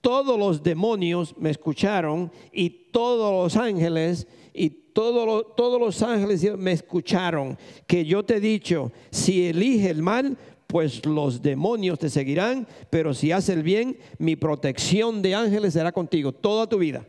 todos 0.00 0.38
los 0.38 0.62
demonios 0.62 1.34
me 1.38 1.50
escucharon 1.50 2.30
y 2.52 2.70
todos 2.92 3.44
los 3.44 3.60
ángeles 3.60 4.26
y 4.52 4.70
todos 4.70 5.80
los 5.80 6.02
ángeles 6.02 6.56
me 6.56 6.72
escucharon. 6.72 7.58
Que 7.86 8.04
yo 8.04 8.24
te 8.24 8.36
he 8.36 8.40
dicho, 8.40 8.92
si 9.10 9.48
elige 9.48 9.90
el 9.90 10.02
mal, 10.02 10.38
pues 10.66 11.04
los 11.04 11.42
demonios 11.42 11.98
te 11.98 12.10
seguirán, 12.10 12.66
pero 12.90 13.14
si 13.14 13.32
hace 13.32 13.52
el 13.52 13.62
bien, 13.62 13.98
mi 14.18 14.36
protección 14.36 15.22
de 15.22 15.34
ángeles 15.34 15.74
será 15.74 15.92
contigo 15.92 16.32
toda 16.32 16.68
tu 16.68 16.78
vida. 16.78 17.06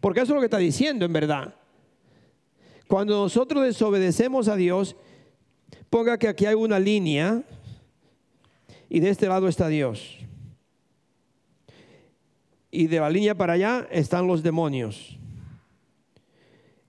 Porque 0.00 0.20
eso 0.20 0.32
es 0.32 0.34
lo 0.34 0.40
que 0.40 0.46
está 0.46 0.58
diciendo 0.58 1.04
en 1.04 1.12
verdad. 1.12 1.54
Cuando 2.88 3.22
nosotros 3.22 3.64
desobedecemos 3.64 4.48
a 4.48 4.56
Dios, 4.56 4.96
ponga 5.90 6.18
que 6.18 6.26
aquí 6.26 6.46
hay 6.46 6.54
una 6.54 6.78
línea 6.80 7.42
y 8.88 9.00
de 9.00 9.10
este 9.10 9.28
lado 9.28 9.46
está 9.46 9.68
Dios. 9.68 10.16
Y 12.70 12.86
de 12.86 12.98
la 12.98 13.10
línea 13.10 13.34
para 13.34 13.52
allá 13.52 13.86
están 13.90 14.26
los 14.26 14.42
demonios. 14.42 15.18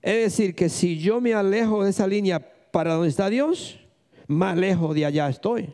Es 0.00 0.14
decir, 0.24 0.54
que 0.54 0.70
si 0.70 0.98
yo 0.98 1.20
me 1.20 1.34
alejo 1.34 1.84
de 1.84 1.90
esa 1.90 2.06
línea 2.06 2.40
para 2.70 2.94
donde 2.94 3.10
está 3.10 3.28
Dios, 3.28 3.78
más 4.26 4.56
lejos 4.56 4.94
de 4.94 5.04
allá 5.04 5.28
estoy. 5.28 5.68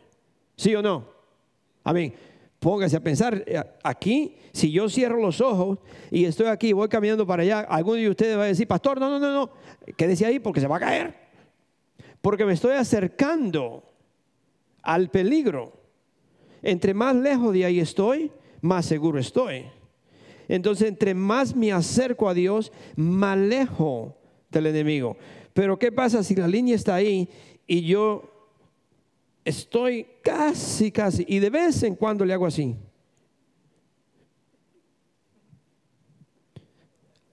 ¿Sí 0.57 0.75
o 0.75 0.83
no? 0.83 1.09
Amén. 1.85 2.15
Póngase 2.67 2.97
a 2.97 3.01
pensar, 3.01 3.45
eh, 3.47 3.63
aquí, 3.85 4.35
si 4.51 4.73
yo 4.73 4.89
cierro 4.89 5.21
los 5.21 5.41
ojos 5.41 5.79
y 6.11 6.25
estoy 6.25 6.49
aquí, 6.49 6.73
voy 6.73 6.89
caminando 6.89 7.25
para 7.25 7.45
allá, 7.45 7.61
alguno 7.61 7.99
de 7.99 8.11
ustedes 8.11 8.37
va 8.37 8.43
a 8.43 8.47
decir, 8.47 8.67
pastor, 8.67 8.99
no, 8.99 9.09
no, 9.09 9.21
no, 9.21 9.33
no, 9.33 9.51
quédese 9.97 10.27
ahí 10.27 10.41
porque 10.41 10.61
se 10.61 10.67
va 10.67 10.79
a 10.79 10.81
caer. 10.81 11.15
Porque 12.21 12.45
me 12.45 12.55
estoy 12.55 12.73
acercando 12.73 13.85
al 14.83 15.11
peligro. 15.11 15.75
Entre 16.61 16.93
más 16.93 17.15
lejos 17.15 17.53
de 17.53 17.67
ahí 17.67 17.79
estoy, 17.79 18.33
más 18.63 18.85
seguro 18.85 19.21
estoy. 19.21 19.67
Entonces, 20.49 20.89
entre 20.89 21.15
más 21.15 21.55
me 21.55 21.71
acerco 21.71 22.29
a 22.29 22.35
Dios, 22.35 22.73
más 22.97 23.39
lejos 23.39 24.13
del 24.51 24.67
enemigo. 24.67 25.17
Pero 25.53 25.79
¿qué 25.79 25.93
pasa 25.93 26.25
si 26.25 26.35
la 26.35 26.49
línea 26.49 26.75
está 26.75 26.97
ahí 26.97 27.29
y 27.65 27.83
yo 27.83 28.36
estoy 29.47 30.07
casi, 30.23 30.91
casi, 30.91 31.25
y 31.29 31.39
de 31.39 31.49
vez 31.51 31.81
en 31.85 31.95
cuando 31.95 32.25
le 32.25 32.35
hago 32.35 32.47
así. 32.47 32.75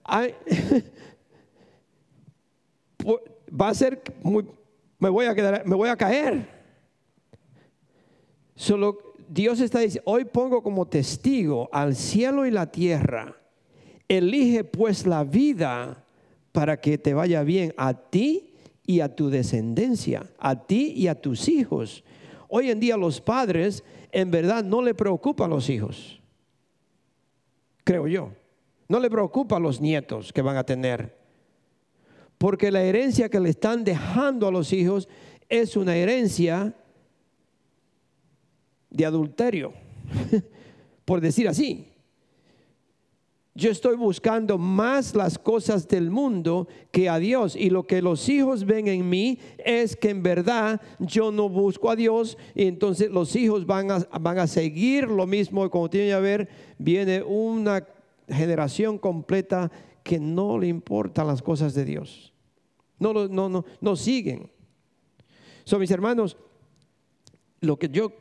va 3.59 3.69
a 3.69 3.73
ser 3.73 4.03
muy, 4.21 4.45
me 4.99 5.09
voy 5.09 5.25
a 5.25 5.33
quedar, 5.33 5.65
me 5.65 5.75
voy 5.75 5.89
a 5.89 5.97
caer. 5.97 6.47
Solo 8.55 9.15
Dios 9.27 9.59
está 9.59 9.79
diciendo, 9.79 10.03
hoy 10.11 10.25
pongo 10.25 10.61
como 10.61 10.87
testigo 10.87 11.67
al 11.71 11.95
cielo 11.95 12.45
y 12.45 12.51
la 12.51 12.71
tierra. 12.71 13.35
Elige 14.07 14.63
pues 14.63 15.07
la 15.07 15.23
vida 15.23 16.05
para 16.51 16.79
que 16.79 16.99
te 16.99 17.15
vaya 17.15 17.41
bien 17.41 17.73
a 17.75 17.95
ti 17.95 18.52
y 18.85 18.99
a 18.99 19.15
tu 19.15 19.29
descendencia, 19.29 20.29
a 20.37 20.65
ti 20.65 20.93
y 20.95 21.07
a 21.07 21.15
tus 21.15 21.47
hijos. 21.47 22.03
Hoy 22.49 22.69
en 22.69 22.79
día 22.79 22.97
los 22.97 23.21
padres 23.21 23.83
en 24.11 24.29
verdad 24.29 24.63
no 24.63 24.81
le 24.81 24.93
preocupan 24.93 25.49
los 25.49 25.69
hijos, 25.69 26.21
creo 27.83 28.07
yo. 28.07 28.31
No 28.87 28.99
le 28.99 29.09
preocupa 29.09 29.57
a 29.57 29.59
los 29.59 29.81
nietos 29.81 30.33
que 30.33 30.41
van 30.41 30.57
a 30.57 30.65
tener. 30.65 31.17
Porque 32.37 32.69
la 32.69 32.83
herencia 32.83 33.29
que 33.29 33.39
le 33.39 33.49
están 33.49 33.83
dejando 33.83 34.47
a 34.47 34.51
los 34.51 34.73
hijos 34.73 35.07
es 35.49 35.77
una 35.77 35.95
herencia 35.95 36.75
de 38.89 39.05
adulterio, 39.05 39.73
por 41.05 41.21
decir 41.21 41.47
así. 41.47 41.92
Yo 43.55 43.69
estoy 43.69 43.95
buscando 43.95 44.57
más 44.57 45.13
las 45.13 45.37
cosas 45.37 45.87
del 45.87 46.09
mundo 46.09 46.67
que 46.91 47.07
a 47.07 47.19
Dios. 47.19 47.55
Y 47.55 47.69
lo 47.69 47.85
que 47.85 48.01
los 48.01 48.27
hijos 48.27 48.65
ven 48.65 48.87
en 48.87 49.07
mí 49.07 49.37
es 49.59 49.95
que 49.95 50.09
en 50.09 50.23
verdad 50.23 50.81
yo 50.97 51.31
no 51.31 51.49
busco 51.49 51.91
a 51.91 51.95
Dios. 51.95 52.35
Y 52.55 52.65
entonces 52.65 53.11
los 53.11 53.35
hijos 53.35 53.67
van 53.67 53.91
a, 53.91 53.99
van 54.19 54.39
a 54.39 54.47
seguir 54.47 55.07
lo 55.07 55.27
mismo. 55.27 55.65
Y 55.65 55.69
como 55.69 55.87
tiene 55.87 56.13
a 56.13 56.19
ver, 56.19 56.49
viene 56.79 57.21
una 57.21 57.87
generación 58.27 58.97
completa 58.97 59.71
que 60.03 60.19
no 60.19 60.57
le 60.57 60.67
importan 60.67 61.27
las 61.27 61.43
cosas 61.43 61.75
de 61.75 61.85
Dios. 61.85 62.33
No, 62.97 63.13
no, 63.13 63.27
no, 63.27 63.65
no 63.79 63.95
siguen. 63.95 64.49
Son 65.63 65.79
mis 65.79 65.91
hermanos, 65.91 66.37
lo 67.61 67.77
que 67.77 67.87
yo 67.87 68.11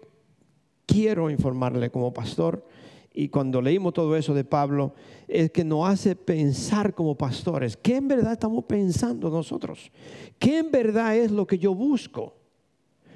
quiero 0.85 1.31
informarle 1.31 1.91
como 1.91 2.13
pastor 2.13 2.67
y 3.15 3.29
cuando 3.29 3.61
leímos 3.61 3.93
todo 3.93 4.17
eso 4.17 4.35
de 4.35 4.45
Pablo, 4.45 4.95
es 5.29 5.51
que 5.51 5.65
nos 5.65 5.89
hace 5.89 6.17
pensar 6.17 6.95
como 6.95 7.17
pastores, 7.17 7.77
¿qué 7.77 7.97
en 7.97 8.09
verdad 8.09 8.33
estamos 8.33 8.65
pensando 8.65 9.31
nosotros? 9.31 9.91
¿Qué 10.39 10.59
en 10.59 10.71
verdad 10.71 11.17
es 11.17 11.31
lo 11.31 11.47
que 11.47 11.59
yo 11.59 11.75
busco? 11.75 12.35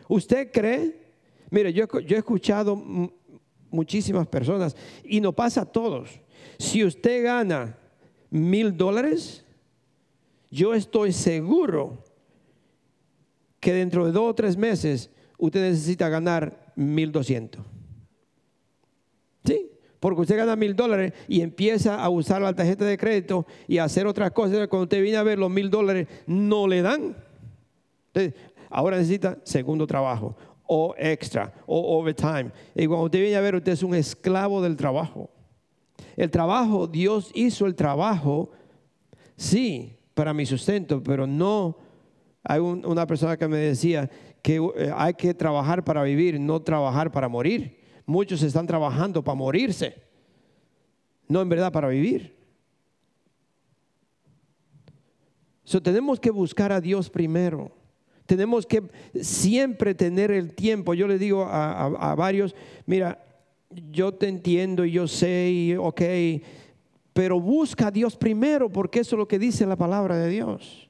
¿Usted 0.09 0.51
cree? 0.53 1.07
Mire, 1.51 1.73
yo, 1.73 1.87
he 1.95 2.15
escuchado 2.15 2.77
muchísimas 3.71 4.27
personas 4.27 4.77
y 5.05 5.21
no 5.21 5.33
pasa 5.33 5.63
a 5.63 5.67
todos. 5.67 6.21
Si 6.59 6.85
usted 6.85 7.25
gana 7.25 7.79
mil 8.31 8.77
dólares, 8.77 9.45
yo 10.51 10.75
estoy 10.75 11.13
seguro 11.13 12.05
que 13.61 13.73
dentro 13.73 14.07
de 14.07 14.13
dos 14.13 14.31
o 14.31 14.35
tres 14.35 14.57
meses 14.57 15.11
usted 15.39 15.61
necesita 15.61 16.09
ganar 16.09 16.73
mil 16.77 17.11
doscientos. 17.11 17.65
Porque 20.07 20.21
usted 20.21 20.37
gana 20.37 20.55
mil 20.55 20.77
dólares 20.77 21.13
y 21.27 21.41
empieza 21.41 22.01
a 22.01 22.09
usar 22.11 22.41
la 22.41 22.55
tarjeta 22.55 22.85
de 22.85 22.97
crédito 22.97 23.45
y 23.67 23.79
a 23.79 23.85
hacer 23.85 24.07
otras 24.07 24.31
cosas. 24.31 24.69
Cuando 24.69 24.85
usted 24.85 25.03
viene 25.03 25.19
a 25.19 25.25
ver 25.25 25.37
los 25.37 25.51
mil 25.51 25.69
dólares, 25.69 26.07
no 26.29 26.69
le 26.69 26.81
dan. 26.81 27.17
ahora 28.71 28.99
necesita 28.99 29.37
segundo 29.43 29.85
trabajo, 29.85 30.37
o 30.65 30.95
extra, 30.97 31.53
o 31.67 31.99
overtime. 31.99 32.53
Y 32.77 32.87
cuando 32.87 33.07
usted 33.07 33.19
viene 33.19 33.35
a 33.35 33.41
ver, 33.41 33.57
usted 33.57 33.73
es 33.73 33.83
un 33.83 33.97
esclavo 33.97 34.63
del 34.63 34.77
trabajo. 34.77 35.29
El 36.17 36.31
trabajo, 36.31 36.87
Dios 36.87 37.33
hizo 37.35 37.67
el 37.67 37.75
trabajo, 37.75 38.53
sí, 39.37 39.99
para 40.15 40.33
mi 40.33 40.47
sustento, 40.47 41.03
pero 41.03 41.27
no. 41.27 41.79
Hay 42.45 42.61
una 42.61 43.09
persona 43.09 43.37
que 43.37 43.49
me 43.49 43.57
decía 43.57 44.09
que 44.41 44.59
eh, 44.77 44.93
hay 44.95 45.15
que 45.15 45.35
trabajar 45.35 45.83
para 45.83 46.05
vivir, 46.05 46.39
no 46.39 46.63
trabajar 46.63 47.11
para 47.11 47.29
morir. 47.29 47.76
Muchos 48.07 48.43
están 48.43 48.67
trabajando 48.67 49.23
para 49.23 49.35
morirse, 49.35 49.97
no 51.29 51.43
en 51.43 51.49
verdad 51.49 51.73
para 51.73 51.89
vivir. 51.89 52.35
So, 55.65 55.83
tenemos 55.83 56.21
que 56.21 56.31
buscar 56.31 56.71
a 56.71 56.81
Dios 56.81 57.11
primero. 57.11 57.73
Tenemos 58.25 58.65
que 58.65 58.85
siempre 59.21 59.95
tener 59.95 60.31
el 60.31 60.55
tiempo. 60.55 60.95
Yo 60.95 61.09
le 61.09 61.19
digo 61.19 61.45
a, 61.45 61.87
a 61.87 62.15
varios, 62.15 62.55
mira, 62.87 63.25
yo 63.91 64.15
te 64.15 64.29
entiendo 64.29 64.85
y 64.85 64.93
yo 64.93 65.09
sé, 65.09 65.51
y, 65.51 65.77
ok, 65.77 66.03
pero 67.13 67.41
busca 67.41 67.89
a 67.89 67.91
Dios 67.91 68.17
primero 68.17 68.71
porque 68.71 69.01
eso 69.01 69.17
es 69.17 69.19
lo 69.19 69.29
que 69.29 69.39
dice 69.39 69.67
la 69.67 69.77
palabra 69.77 70.17
de 70.17 70.29
Dios. 70.29 70.89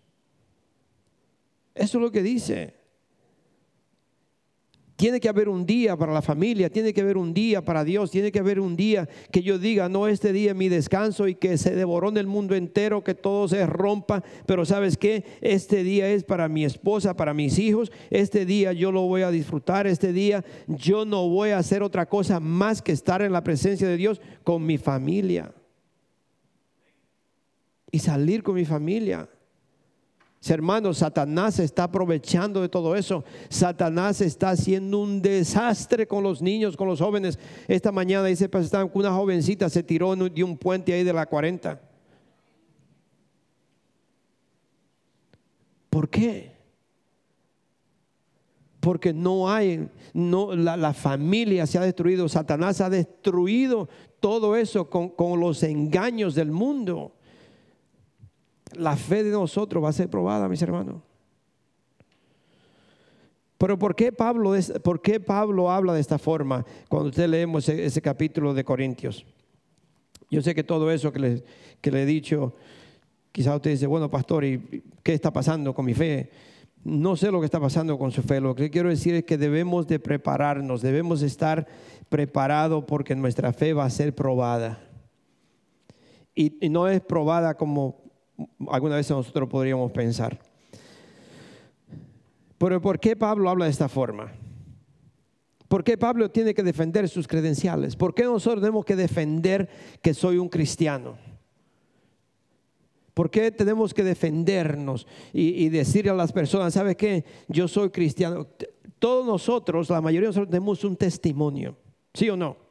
Eso 1.74 1.98
es 1.98 2.02
lo 2.02 2.10
que 2.10 2.22
dice. 2.22 2.74
Tiene 4.96 5.20
que 5.20 5.28
haber 5.28 5.50
un 5.50 5.66
día 5.66 5.94
para 5.96 6.14
la 6.14 6.22
familia, 6.22 6.70
tiene 6.70 6.94
que 6.94 7.02
haber 7.02 7.18
un 7.18 7.34
día 7.34 7.62
para 7.62 7.84
Dios, 7.84 8.10
tiene 8.10 8.32
que 8.32 8.38
haber 8.38 8.58
un 8.58 8.76
día 8.76 9.06
que 9.30 9.42
yo 9.42 9.58
diga, 9.58 9.90
no, 9.90 10.08
este 10.08 10.32
día 10.32 10.52
es 10.52 10.56
mi 10.56 10.70
descanso 10.70 11.28
y 11.28 11.34
que 11.34 11.58
se 11.58 11.74
devoró 11.74 12.08
en 12.08 12.16
el 12.16 12.26
mundo 12.26 12.54
entero, 12.54 13.04
que 13.04 13.14
todo 13.14 13.46
se 13.46 13.66
rompa, 13.66 14.24
pero 14.46 14.64
sabes 14.64 14.96
qué, 14.96 15.24
este 15.42 15.82
día 15.82 16.08
es 16.08 16.24
para 16.24 16.48
mi 16.48 16.64
esposa, 16.64 17.14
para 17.14 17.34
mis 17.34 17.58
hijos, 17.58 17.92
este 18.08 18.46
día 18.46 18.72
yo 18.72 18.90
lo 18.90 19.02
voy 19.02 19.20
a 19.20 19.30
disfrutar, 19.30 19.86
este 19.86 20.14
día 20.14 20.42
yo 20.66 21.04
no 21.04 21.28
voy 21.28 21.50
a 21.50 21.58
hacer 21.58 21.82
otra 21.82 22.06
cosa 22.06 22.40
más 22.40 22.80
que 22.80 22.92
estar 22.92 23.20
en 23.20 23.32
la 23.32 23.44
presencia 23.44 23.86
de 23.86 23.98
Dios 23.98 24.22
con 24.44 24.64
mi 24.64 24.78
familia 24.78 25.52
y 27.92 27.98
salir 27.98 28.42
con 28.42 28.54
mi 28.54 28.64
familia. 28.64 29.28
Hermanos, 30.50 30.98
Satanás 30.98 31.58
está 31.58 31.84
aprovechando 31.84 32.60
de 32.60 32.68
todo 32.68 32.94
eso. 32.94 33.24
Satanás 33.48 34.20
está 34.20 34.50
haciendo 34.50 34.98
un 34.98 35.22
desastre 35.22 36.06
con 36.06 36.22
los 36.22 36.42
niños, 36.42 36.76
con 36.76 36.88
los 36.88 37.00
jóvenes. 37.00 37.38
Esta 37.68 37.92
mañana 37.92 38.26
dice, 38.26 38.48
pues 38.48 38.70
una 38.92 39.12
jovencita 39.12 39.68
se 39.68 39.82
tiró 39.82 40.14
de 40.14 40.44
un 40.44 40.56
puente 40.56 40.92
ahí 40.92 41.04
de 41.04 41.12
la 41.12 41.26
40. 41.26 41.80
¿Por 45.90 46.10
qué? 46.10 46.54
Porque 48.80 49.12
no 49.12 49.50
hay, 49.50 49.88
no, 50.12 50.54
la, 50.54 50.92
familia 50.92 51.66
se 51.66 51.78
ha 51.78 51.80
destruido. 51.80 52.28
Satanás 52.28 52.80
ha 52.80 52.90
destruido 52.90 53.88
todo 54.20 54.56
eso 54.56 54.90
con, 54.90 55.08
con 55.08 55.40
los 55.40 55.62
engaños 55.62 56.34
del 56.34 56.50
mundo 56.50 57.15
la 58.78 58.96
fe 58.96 59.24
de 59.24 59.30
nosotros 59.30 59.82
va 59.82 59.88
a 59.88 59.92
ser 59.92 60.08
probada, 60.08 60.48
mis 60.48 60.62
hermanos. 60.62 61.02
Pero 63.58 63.78
¿por 63.78 63.94
qué 63.94 64.12
Pablo, 64.12 64.52
por 64.82 65.00
qué 65.00 65.18
Pablo 65.18 65.70
habla 65.70 65.94
de 65.94 66.00
esta 66.00 66.18
forma 66.18 66.64
cuando 66.88 67.08
usted 67.08 67.28
leemos 67.28 67.68
ese, 67.68 68.02
capítulo 68.02 68.52
de 68.52 68.64
Corintios? 68.64 69.24
Yo 70.30 70.42
sé 70.42 70.54
que 70.54 70.64
todo 70.64 70.90
eso 70.90 71.12
que 71.12 71.18
le, 71.18 71.44
que 71.80 71.90
le 71.90 72.02
he 72.02 72.06
dicho, 72.06 72.54
quizás 73.32 73.56
usted 73.56 73.70
dice, 73.70 73.86
bueno, 73.86 74.10
pastor, 74.10 74.44
¿y 74.44 74.82
qué 75.02 75.14
está 75.14 75.32
pasando 75.32 75.74
con 75.74 75.86
mi 75.86 75.94
fe? 75.94 76.30
No 76.84 77.16
sé 77.16 77.30
lo 77.30 77.40
que 77.40 77.46
está 77.46 77.58
pasando 77.58 77.98
con 77.98 78.12
su 78.12 78.22
fe. 78.22 78.40
Lo 78.40 78.54
que 78.54 78.70
quiero 78.70 78.90
decir 78.90 79.14
es 79.14 79.24
que 79.24 79.38
debemos 79.38 79.86
de 79.86 79.98
prepararnos, 79.98 80.82
debemos 80.82 81.22
estar 81.22 81.66
preparados 82.08 82.84
porque 82.84 83.14
nuestra 83.16 83.52
fe 83.52 83.72
va 83.72 83.84
a 83.84 83.90
ser 83.90 84.14
probada. 84.14 84.78
Y, 86.34 86.64
y 86.64 86.68
no 86.68 86.86
es 86.88 87.00
probada 87.00 87.56
como 87.56 88.05
alguna 88.68 88.96
vez 88.96 89.10
nosotros 89.10 89.48
podríamos 89.48 89.92
pensar. 89.92 90.38
Pero 92.58 92.80
¿por 92.80 92.98
qué 92.98 93.16
Pablo 93.16 93.50
habla 93.50 93.66
de 93.66 93.70
esta 93.70 93.88
forma? 93.88 94.32
¿Por 95.68 95.82
qué 95.82 95.98
Pablo 95.98 96.30
tiene 96.30 96.54
que 96.54 96.62
defender 96.62 97.08
sus 97.08 97.26
credenciales? 97.26 97.96
¿Por 97.96 98.14
qué 98.14 98.24
nosotros 98.24 98.62
tenemos 98.62 98.84
que 98.84 98.96
defender 98.96 99.68
que 100.00 100.14
soy 100.14 100.38
un 100.38 100.48
cristiano? 100.48 101.18
¿Por 103.12 103.30
qué 103.30 103.50
tenemos 103.50 103.92
que 103.92 104.04
defendernos 104.04 105.06
y, 105.32 105.64
y 105.64 105.68
decirle 105.68 106.10
a 106.10 106.14
las 106.14 106.32
personas, 106.32 106.74
¿sabe 106.74 106.96
qué? 106.96 107.24
Yo 107.48 107.66
soy 107.66 107.90
cristiano. 107.90 108.46
Todos 108.98 109.26
nosotros, 109.26 109.90
la 109.90 110.00
mayoría 110.00 110.28
de 110.28 110.34
nosotros 110.34 110.50
tenemos 110.50 110.84
un 110.84 110.96
testimonio, 110.96 111.76
¿sí 112.14 112.28
o 112.30 112.36
no? 112.36 112.65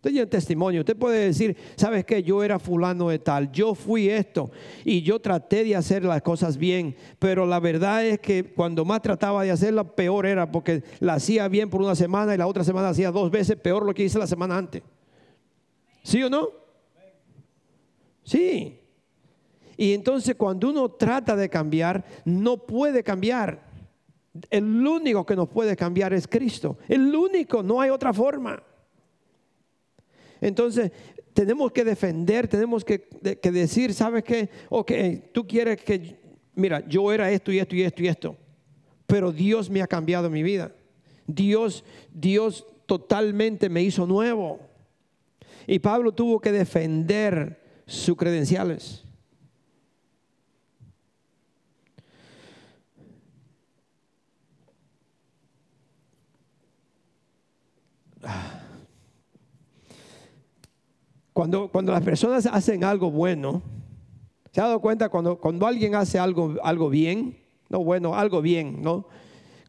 Usted 0.00 0.12
tiene 0.12 0.26
testimonio. 0.28 0.80
Usted 0.80 0.96
puede 0.96 1.26
decir, 1.26 1.54
¿sabes 1.76 2.06
qué? 2.06 2.22
Yo 2.22 2.42
era 2.42 2.58
fulano 2.58 3.10
de 3.10 3.18
tal. 3.18 3.52
Yo 3.52 3.74
fui 3.74 4.08
esto. 4.08 4.50
Y 4.82 5.02
yo 5.02 5.20
traté 5.20 5.62
de 5.62 5.76
hacer 5.76 6.06
las 6.06 6.22
cosas 6.22 6.56
bien. 6.56 6.96
Pero 7.18 7.44
la 7.44 7.60
verdad 7.60 8.06
es 8.06 8.18
que 8.18 8.44
cuando 8.44 8.86
más 8.86 9.02
trataba 9.02 9.42
de 9.42 9.50
hacerla, 9.50 9.84
peor 9.84 10.24
era. 10.24 10.50
Porque 10.50 10.82
la 11.00 11.14
hacía 11.14 11.48
bien 11.48 11.68
por 11.68 11.82
una 11.82 11.94
semana 11.94 12.34
y 12.34 12.38
la 12.38 12.46
otra 12.46 12.64
semana 12.64 12.88
hacía 12.88 13.10
dos 13.10 13.30
veces 13.30 13.56
peor 13.56 13.84
lo 13.84 13.92
que 13.92 14.04
hice 14.04 14.18
la 14.18 14.26
semana 14.26 14.56
antes. 14.56 14.82
¿Sí 16.02 16.22
o 16.22 16.30
no? 16.30 16.48
Sí. 18.24 18.80
Y 19.76 19.92
entonces 19.92 20.34
cuando 20.34 20.70
uno 20.70 20.88
trata 20.92 21.36
de 21.36 21.50
cambiar, 21.50 22.06
no 22.24 22.56
puede 22.56 23.02
cambiar. 23.02 23.68
El 24.48 24.64
único 24.64 25.26
que 25.26 25.36
nos 25.36 25.50
puede 25.50 25.76
cambiar 25.76 26.14
es 26.14 26.26
Cristo. 26.26 26.78
El 26.88 27.14
único, 27.14 27.62
no 27.62 27.82
hay 27.82 27.90
otra 27.90 28.14
forma. 28.14 28.62
Entonces, 30.40 30.90
tenemos 31.32 31.72
que 31.72 31.84
defender, 31.84 32.48
tenemos 32.48 32.84
que, 32.84 33.08
decir, 33.42 33.94
¿sabes 33.94 34.24
qué? 34.24 34.48
Ok, 34.68 34.92
tú 35.32 35.46
quieres 35.46 35.82
que, 35.82 36.18
mira, 36.54 36.86
yo 36.88 37.12
era 37.12 37.30
esto 37.30 37.52
y 37.52 37.58
esto 37.58 37.76
y 37.76 37.82
esto 37.82 38.02
y 38.02 38.08
esto, 38.08 38.36
pero 39.06 39.32
Dios 39.32 39.70
me 39.70 39.82
ha 39.82 39.86
cambiado 39.86 40.30
mi 40.30 40.42
vida. 40.42 40.72
Dios, 41.26 41.84
Dios 42.12 42.66
totalmente 42.86 43.68
me 43.68 43.82
hizo 43.82 44.06
nuevo. 44.06 44.60
Y 45.66 45.78
Pablo 45.78 46.12
tuvo 46.12 46.40
que 46.40 46.50
defender 46.52 47.60
sus 47.86 48.16
credenciales. 48.16 49.04
Ah. 58.22 58.49
Cuando, 61.40 61.68
cuando 61.68 61.92
las 61.92 62.02
personas 62.02 62.44
hacen 62.44 62.84
algo 62.84 63.10
bueno, 63.10 63.62
¿se 64.52 64.60
ha 64.60 64.64
dado 64.64 64.78
cuenta 64.78 65.08
cuando, 65.08 65.38
cuando 65.38 65.66
alguien 65.66 65.94
hace 65.94 66.18
algo, 66.18 66.56
algo 66.62 66.90
bien? 66.90 67.38
No, 67.70 67.82
bueno, 67.82 68.14
algo 68.14 68.42
bien, 68.42 68.82
¿no? 68.82 69.06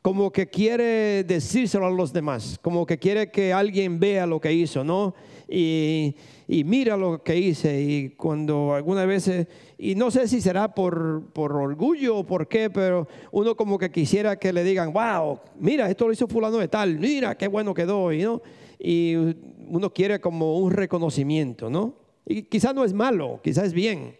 Como 0.02 0.34
que 0.34 0.50
quiere 0.50 1.24
decírselo 1.24 1.86
a 1.86 1.90
los 1.90 2.12
demás, 2.12 2.60
como 2.62 2.86
que 2.86 2.98
quiere 2.98 3.32
que 3.32 3.54
alguien 3.54 4.02
vea 4.02 4.26
lo 4.26 4.42
que 4.42 4.52
hizo, 4.52 4.84
¿no? 4.84 5.16
Y, 5.48 6.14
y 6.46 6.66
mira 6.66 6.98
lo 6.98 7.24
que 7.24 7.38
hice. 7.38 7.82
Y 7.82 8.10
cuando 8.10 8.74
algunas 8.74 9.08
veces, 9.08 9.48
y 9.78 9.96
no 9.96 10.12
sé 10.12 10.28
si 10.28 10.42
será 10.42 10.76
por, 10.76 11.28
por 11.32 11.54
orgullo 11.54 12.18
o 12.18 12.26
por 12.26 12.50
qué, 12.50 12.70
pero 12.70 13.08
uno 13.32 13.56
como 13.56 13.78
que 13.78 13.90
quisiera 13.90 14.36
que 14.36 14.52
le 14.52 14.66
digan, 14.66 14.92
wow, 14.92 15.40
mira, 15.58 15.90
esto 15.90 16.06
lo 16.06 16.12
hizo 16.12 16.28
fulano 16.28 16.58
de 16.58 16.68
tal, 16.68 17.00
mira 17.00 17.38
qué 17.38 17.48
bueno 17.48 17.74
quedó, 17.74 18.12
y 18.12 18.24
¿no? 18.24 18.42
y 18.84 19.14
uno 19.72 19.94
quiere 19.94 20.20
como 20.20 20.58
un 20.58 20.72
reconocimiento, 20.72 21.70
¿no? 21.70 21.96
Y 22.26 22.44
quizás 22.44 22.76
no 22.76 22.84
es 22.84 22.92
malo, 22.92 23.40
quizás 23.42 23.68
es 23.68 23.74
bien. 23.74 24.18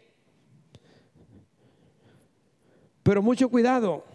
Pero 3.04 3.22
mucho 3.22 3.50
cuidado, 3.50 4.06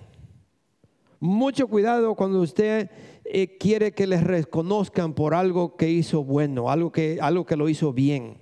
mucho 1.20 1.68
cuidado 1.68 2.14
cuando 2.14 2.40
usted 2.40 2.90
eh, 3.26 3.58
quiere 3.58 3.92
que 3.92 4.06
les 4.06 4.24
reconozcan 4.24 5.12
por 5.12 5.34
algo 5.34 5.76
que 5.76 5.90
hizo 5.90 6.24
bueno, 6.24 6.70
algo 6.70 6.90
que, 6.90 7.18
algo 7.20 7.44
que 7.44 7.56
lo 7.56 7.68
hizo 7.68 7.92
bien, 7.92 8.38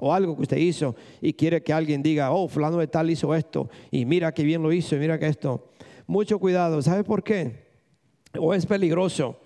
o 0.00 0.14
algo 0.14 0.34
que 0.34 0.42
usted 0.42 0.56
hizo 0.56 0.96
y 1.20 1.34
quiere 1.34 1.62
que 1.62 1.74
alguien 1.74 2.02
diga, 2.02 2.30
oh, 2.30 2.48
fulano 2.48 2.78
de 2.78 2.86
tal 2.86 3.10
hizo 3.10 3.34
esto, 3.34 3.68
y 3.90 4.06
mira 4.06 4.32
que 4.32 4.42
bien 4.42 4.62
lo 4.62 4.72
hizo, 4.72 4.96
y 4.96 5.00
mira 5.00 5.18
que 5.18 5.26
esto. 5.26 5.68
Mucho 6.06 6.38
cuidado, 6.38 6.80
¿sabe 6.80 7.04
por 7.04 7.22
qué? 7.22 7.66
O 8.38 8.54
es 8.54 8.64
peligroso. 8.64 9.38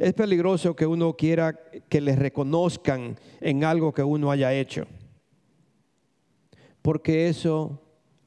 Es 0.00 0.14
peligroso 0.14 0.74
que 0.74 0.86
uno 0.86 1.14
quiera 1.14 1.60
que 1.90 2.00
les 2.00 2.18
reconozcan 2.18 3.18
en 3.38 3.64
algo 3.64 3.92
que 3.92 4.02
uno 4.02 4.30
haya 4.30 4.50
hecho. 4.54 4.86
Porque 6.80 7.28
eso 7.28 7.82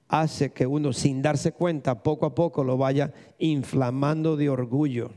hace 0.07 0.51
que 0.51 0.67
uno 0.67 0.93
sin 0.93 1.23
darse 1.23 1.51
cuenta 1.51 2.03
poco 2.03 2.27
a 2.27 2.36
poco 2.36 2.63
lo 2.63 2.77
vaya 2.77 3.12
inflamando 3.39 4.38
de 4.38 4.51
orgullo. 4.51 5.13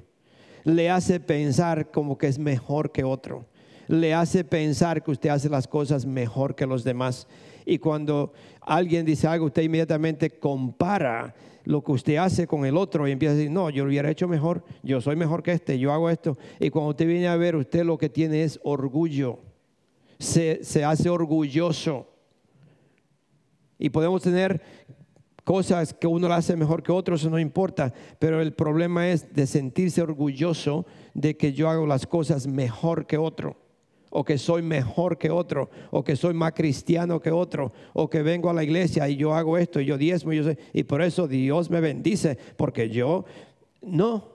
Le 0.64 0.88
hace 0.88 1.20
pensar 1.20 1.90
como 1.90 2.16
que 2.16 2.26
es 2.26 2.38
mejor 2.38 2.90
que 2.90 3.04
otro. 3.04 3.44
Le 3.86 4.14
hace 4.14 4.42
pensar 4.42 5.02
que 5.02 5.10
usted 5.10 5.28
hace 5.28 5.50
las 5.50 5.68
cosas 5.68 6.06
mejor 6.06 6.54
que 6.54 6.64
los 6.64 6.84
demás. 6.84 7.28
Y 7.66 7.76
cuando 7.80 8.32
alguien 8.62 9.04
dice 9.04 9.26
algo, 9.26 9.44
usted 9.44 9.60
inmediatamente 9.60 10.30
compara 10.30 11.34
lo 11.66 11.82
que 11.82 11.92
usted 11.92 12.16
hace 12.16 12.46
con 12.46 12.64
el 12.64 12.76
otro 12.76 13.06
y 13.06 13.12
empieza 13.12 13.32
a 13.32 13.36
decir, 13.36 13.50
no, 13.50 13.68
yo 13.70 13.84
lo 13.84 13.90
hubiera 13.90 14.10
hecho 14.10 14.28
mejor, 14.28 14.64
yo 14.82 15.00
soy 15.00 15.16
mejor 15.16 15.42
que 15.42 15.52
este, 15.52 15.78
yo 15.78 15.92
hago 15.92 16.08
esto. 16.08 16.38
Y 16.60 16.70
cuando 16.70 16.90
usted 16.90 17.06
viene 17.06 17.28
a 17.28 17.36
ver, 17.36 17.56
usted 17.56 17.84
lo 17.84 17.98
que 17.98 18.08
tiene 18.08 18.44
es 18.44 18.58
orgullo. 18.62 19.40
Se, 20.18 20.62
se 20.62 20.84
hace 20.84 21.10
orgulloso 21.10 22.06
y 23.78 23.90
podemos 23.90 24.22
tener 24.22 24.62
cosas 25.44 25.92
que 25.92 26.06
uno 26.06 26.28
las 26.28 26.38
hace 26.38 26.56
mejor 26.56 26.82
que 26.82 26.92
otros, 26.92 27.20
eso 27.20 27.30
no 27.30 27.38
importa, 27.38 27.92
pero 28.18 28.40
el 28.40 28.52
problema 28.52 29.08
es 29.08 29.34
de 29.34 29.46
sentirse 29.46 30.02
orgulloso 30.02 30.86
de 31.14 31.36
que 31.36 31.52
yo 31.52 31.68
hago 31.68 31.86
las 31.86 32.06
cosas 32.06 32.46
mejor 32.46 33.06
que 33.06 33.18
otro, 33.18 33.56
o 34.16 34.24
que 34.24 34.38
soy 34.38 34.62
mejor 34.62 35.18
que 35.18 35.30
otro, 35.30 35.68
o 35.90 36.02
que 36.02 36.16
soy 36.16 36.32
más 36.32 36.54
cristiano 36.54 37.20
que 37.20 37.30
otro, 37.30 37.74
o 37.92 38.08
que 38.08 38.22
vengo 38.22 38.48
a 38.48 38.54
la 38.54 38.64
iglesia 38.64 39.06
y 39.10 39.16
yo 39.16 39.34
hago 39.34 39.58
esto, 39.58 39.78
y 39.78 39.84
yo 39.84 39.98
diezmo, 39.98 40.32
y, 40.32 40.38
yo 40.38 40.44
sé, 40.44 40.56
y 40.72 40.84
por 40.84 41.02
eso 41.02 41.28
Dios 41.28 41.68
me 41.68 41.82
bendice, 41.82 42.38
porque 42.56 42.88
yo 42.88 43.26
no. 43.82 44.32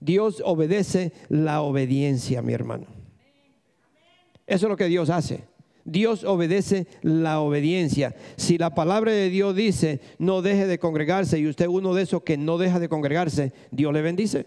Dios 0.00 0.42
obedece 0.44 1.12
la 1.30 1.62
obediencia, 1.62 2.42
mi 2.42 2.52
hermano. 2.52 2.84
Eso 4.46 4.66
es 4.66 4.70
lo 4.70 4.76
que 4.76 4.88
Dios 4.88 5.08
hace. 5.08 5.44
Dios 5.86 6.24
obedece 6.24 6.88
la 7.00 7.40
obediencia. 7.40 8.14
Si 8.36 8.58
la 8.58 8.74
palabra 8.74 9.12
de 9.12 9.30
Dios 9.30 9.56
dice 9.56 10.02
no 10.18 10.42
deje 10.42 10.66
de 10.66 10.78
congregarse 10.78 11.38
y 11.38 11.48
usted 11.48 11.68
uno 11.68 11.94
de 11.94 12.02
esos 12.02 12.22
que 12.22 12.36
no 12.36 12.58
deja 12.58 12.78
de 12.80 12.90
congregarse, 12.90 13.54
Dios 13.70 13.94
le 13.94 14.02
bendice. 14.02 14.46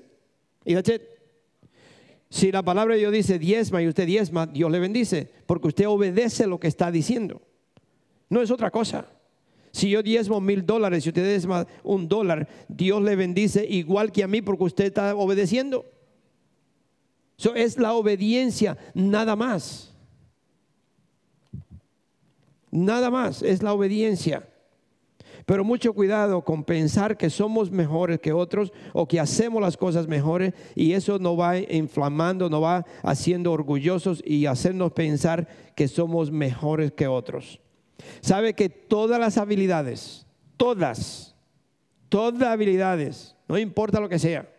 Y 0.63 0.75
Si 2.29 2.51
la 2.51 2.63
palabra 2.63 2.95
de 2.95 3.01
Dios 3.01 3.13
dice 3.13 3.39
diezma 3.39 3.81
y 3.81 3.87
usted 3.87 4.05
diezma, 4.05 4.47
Dios 4.47 4.71
le 4.71 4.79
bendice, 4.79 5.29
porque 5.45 5.67
usted 5.67 5.87
obedece 5.87 6.47
lo 6.47 6.59
que 6.59 6.67
está 6.67 6.91
diciendo. 6.91 7.41
No 8.29 8.41
es 8.41 8.51
otra 8.51 8.71
cosa. 8.71 9.07
Si 9.71 9.89
yo 9.89 10.01
diezmo 10.01 10.39
mil 10.39 10.65
dólares 10.65 11.05
y 11.05 11.09
usted 11.09 11.23
diezma 11.23 11.67
un 11.83 12.07
dólar, 12.07 12.47
Dios 12.67 13.01
le 13.01 13.15
bendice 13.15 13.65
igual 13.65 14.11
que 14.11 14.23
a 14.23 14.27
mí 14.27 14.41
porque 14.41 14.63
usted 14.63 14.85
está 14.85 15.15
obedeciendo. 15.15 15.85
Eso 17.37 17.53
es 17.55 17.77
la 17.77 17.93
obediencia, 17.93 18.77
nada 18.93 19.35
más. 19.35 19.93
Nada 22.71 23.09
más, 23.09 23.41
es 23.41 23.61
la 23.61 23.73
obediencia. 23.73 24.47
Pero 25.45 25.63
mucho 25.63 25.93
cuidado 25.93 26.43
con 26.43 26.63
pensar 26.63 27.17
que 27.17 27.29
somos 27.29 27.69
mejores 27.69 28.19
que 28.19 28.33
otros 28.33 28.73
o 28.93 29.07
que 29.07 29.19
hacemos 29.19 29.61
las 29.61 29.77
cosas 29.77 30.07
mejores 30.07 30.53
y 30.73 30.93
eso 30.93 31.19
nos 31.19 31.39
va 31.39 31.59
inflamando, 31.59 32.49
nos 32.49 32.63
va 32.63 32.85
haciendo 33.03 33.51
orgullosos 33.51 34.23
y 34.25 34.47
hacernos 34.47 34.91
pensar 34.93 35.47
que 35.75 35.87
somos 35.87 36.31
mejores 36.31 36.91
que 36.93 37.07
otros. 37.07 37.59
Sabe 38.21 38.53
que 38.53 38.69
todas 38.69 39.19
las 39.19 39.37
habilidades, 39.37 40.25
todas, 40.57 41.35
todas 42.09 42.49
habilidades, 42.49 43.35
no 43.47 43.59
importa 43.59 43.99
lo 43.99 44.09
que 44.09 44.17
sea, 44.17 44.49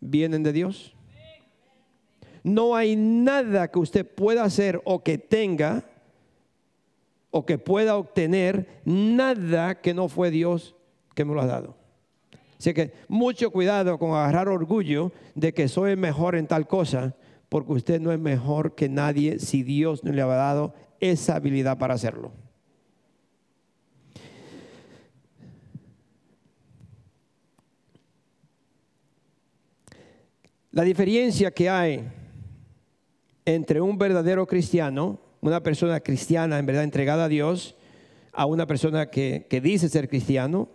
vienen 0.00 0.42
de 0.42 0.52
Dios. 0.52 0.92
No 2.42 2.74
hay 2.74 2.96
nada 2.96 3.70
que 3.70 3.78
usted 3.78 4.04
pueda 4.04 4.42
hacer 4.42 4.82
o 4.84 5.04
que 5.04 5.16
tenga 5.18 5.84
o 7.32 7.44
que 7.44 7.58
pueda 7.58 7.96
obtener 7.96 8.68
nada 8.84 9.80
que 9.80 9.94
no 9.94 10.08
fue 10.08 10.30
Dios 10.30 10.76
que 11.14 11.24
me 11.24 11.34
lo 11.34 11.40
ha 11.40 11.46
dado. 11.46 11.76
Así 12.58 12.74
que 12.74 12.92
mucho 13.08 13.50
cuidado 13.50 13.98
con 13.98 14.10
agarrar 14.10 14.48
orgullo 14.48 15.10
de 15.34 15.52
que 15.52 15.66
soy 15.66 15.96
mejor 15.96 16.36
en 16.36 16.46
tal 16.46 16.68
cosa, 16.68 17.16
porque 17.48 17.72
usted 17.72 18.00
no 18.00 18.12
es 18.12 18.20
mejor 18.20 18.74
que 18.74 18.88
nadie 18.88 19.40
si 19.40 19.62
Dios 19.62 20.04
no 20.04 20.12
le 20.12 20.22
ha 20.22 20.26
dado 20.26 20.74
esa 21.00 21.36
habilidad 21.36 21.78
para 21.78 21.94
hacerlo. 21.94 22.30
La 30.70 30.82
diferencia 30.82 31.50
que 31.50 31.68
hay 31.68 32.08
entre 33.44 33.80
un 33.80 33.98
verdadero 33.98 34.46
cristiano 34.46 35.18
una 35.42 35.60
persona 35.60 36.00
cristiana, 36.00 36.58
en 36.58 36.66
verdad 36.66 36.84
entregada 36.84 37.24
a 37.24 37.28
Dios, 37.28 37.74
a 38.32 38.46
una 38.46 38.66
persona 38.66 39.10
que, 39.10 39.60
dice 39.62 39.88
ser 39.88 40.08
cristiano, 40.08 40.68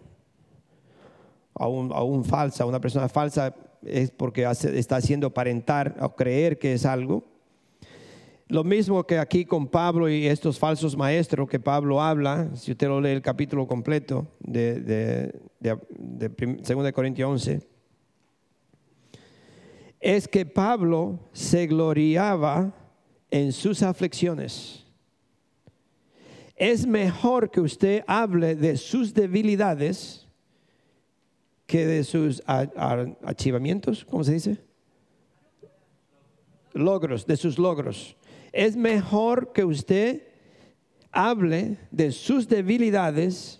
a 1.55 1.67
un, 1.67 2.25
falsa, 2.25 2.65
una 2.65 2.79
persona 2.79 3.09
falsa 3.09 3.55
es 3.81 4.11
porque 4.11 4.43
está 4.43 4.97
haciendo 4.97 5.27
aparentar 5.27 5.95
o 6.01 6.15
creer 6.15 6.59
que 6.59 6.73
es 6.73 6.85
algo. 6.85 7.23
Lo 8.49 8.63
mismo 8.63 9.05
que 9.05 9.17
aquí 9.17 9.45
con 9.45 9.67
Pablo 9.67 10.09
y 10.09 10.27
estos 10.27 10.59
falsos 10.59 10.97
maestros 10.97 11.49
que 11.49 11.59
Pablo 11.59 12.01
habla, 12.01 12.49
si 12.53 12.73
usted 12.73 12.87
lo 12.87 12.99
lee 12.99 13.11
el 13.11 13.21
capítulo 13.21 13.67
completo 13.67 14.27
de, 14.39 14.81
de, 14.81 15.39
de, 15.59 16.29
de 16.29 16.73
2 16.75 16.91
Corintios 16.91 17.29
11, 17.29 17.61
es 20.01 20.27
que 20.27 20.45
Pablo 20.45 21.19
se 21.31 21.67
gloriaba 21.67 22.73
en 23.31 23.51
sus 23.51 23.83
aflicciones. 23.83 24.83
Es 26.55 26.87
mejor 26.87 27.51
que 27.51 27.61
usted 27.61 28.03
hable 28.07 28.55
de 28.55 28.77
sus 28.77 29.13
debilidades 29.13 30.27
que 31.67 31.85
de 31.85 32.03
sus 32.03 32.41
archivamientos, 32.45 34.05
¿cómo 34.05 34.23
se 34.23 34.33
dice? 34.33 34.57
Logros, 36.73 37.27
de 37.27 37.35
sus 37.35 37.59
logros. 37.59 38.15
Es 38.53 38.75
mejor 38.75 39.51
que 39.51 39.65
usted 39.65 40.23
hable 41.11 41.77
de 41.91 42.11
sus 42.11 42.47
debilidades 42.47 43.59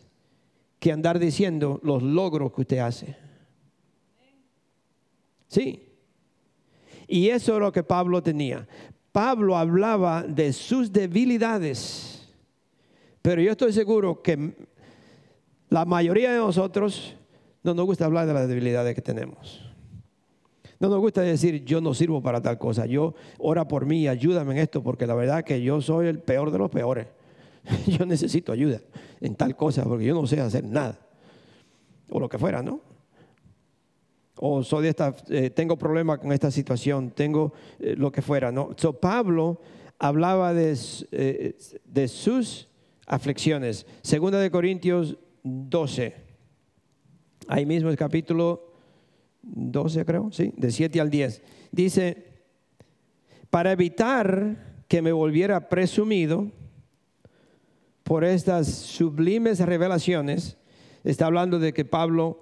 que 0.79 0.91
andar 0.91 1.19
diciendo 1.19 1.79
los 1.83 2.01
logros 2.01 2.53
que 2.53 2.61
usted 2.61 2.77
hace. 2.77 3.17
Sí. 5.47 5.83
Y 7.07 7.29
eso 7.29 7.55
es 7.55 7.59
lo 7.59 7.71
que 7.71 7.83
Pablo 7.83 8.21
tenía. 8.21 8.67
Pablo 9.17 9.57
hablaba 9.57 10.21
de 10.21 10.53
sus 10.53 10.93
debilidades, 10.93 12.29
pero 13.23 13.41
yo 13.41 13.49
estoy 13.49 13.73
seguro 13.73 14.21
que 14.21 14.55
la 15.69 15.85
mayoría 15.85 16.31
de 16.31 16.37
nosotros 16.37 17.15
no 17.63 17.73
nos 17.73 17.87
gusta 17.87 18.05
hablar 18.05 18.27
de 18.27 18.35
las 18.35 18.47
debilidades 18.47 18.93
que 18.93 19.01
tenemos. 19.01 19.67
No 20.79 20.87
nos 20.87 20.99
gusta 20.99 21.21
decir 21.21 21.65
yo 21.65 21.81
no 21.81 21.95
sirvo 21.95 22.21
para 22.21 22.43
tal 22.43 22.59
cosa, 22.59 22.85
yo 22.85 23.15
ora 23.39 23.67
por 23.67 23.87
mí, 23.87 24.07
ayúdame 24.07 24.51
en 24.51 24.59
esto, 24.59 24.83
porque 24.83 25.07
la 25.07 25.15
verdad 25.15 25.43
que 25.43 25.63
yo 25.63 25.81
soy 25.81 26.05
el 26.05 26.19
peor 26.19 26.51
de 26.51 26.59
los 26.59 26.69
peores. 26.69 27.07
Yo 27.87 28.05
necesito 28.05 28.51
ayuda 28.51 28.81
en 29.19 29.33
tal 29.33 29.55
cosa, 29.55 29.83
porque 29.83 30.05
yo 30.05 30.13
no 30.13 30.27
sé 30.27 30.39
hacer 30.39 30.63
nada. 30.63 30.99
O 32.07 32.19
lo 32.19 32.29
que 32.29 32.37
fuera, 32.37 32.61
¿no? 32.61 32.81
O 34.39 34.63
soy 34.63 34.83
de 34.83 35.13
eh, 35.29 35.49
tengo 35.49 35.77
problemas 35.77 36.19
con 36.19 36.31
esta 36.31 36.51
situación, 36.51 37.11
tengo 37.11 37.53
eh, 37.79 37.95
lo 37.97 38.11
que 38.11 38.21
fuera. 38.21 38.51
¿no? 38.51 38.69
So, 38.77 38.93
Pablo 38.93 39.61
hablaba 39.99 40.53
de, 40.53 40.77
eh, 41.11 41.57
de 41.85 42.07
sus 42.07 42.67
aflicciones. 43.05 43.85
Segunda 44.01 44.39
de 44.39 44.51
Corintios 44.51 45.17
12. 45.43 46.15
Ahí 47.47 47.65
mismo 47.65 47.89
el 47.89 47.97
capítulo 47.97 48.73
12 49.41 50.05
creo, 50.05 50.31
sí, 50.31 50.53
de 50.55 50.71
7 50.71 50.99
al 50.99 51.09
10. 51.09 51.41
Dice, 51.71 52.25
para 53.49 53.71
evitar 53.71 54.83
que 54.87 55.01
me 55.01 55.11
volviera 55.11 55.69
presumido 55.69 56.51
por 58.03 58.23
estas 58.23 58.67
sublimes 58.67 59.59
revelaciones, 59.59 60.57
está 61.03 61.25
hablando 61.25 61.59
de 61.59 61.73
que 61.73 61.85
Pablo 61.85 62.41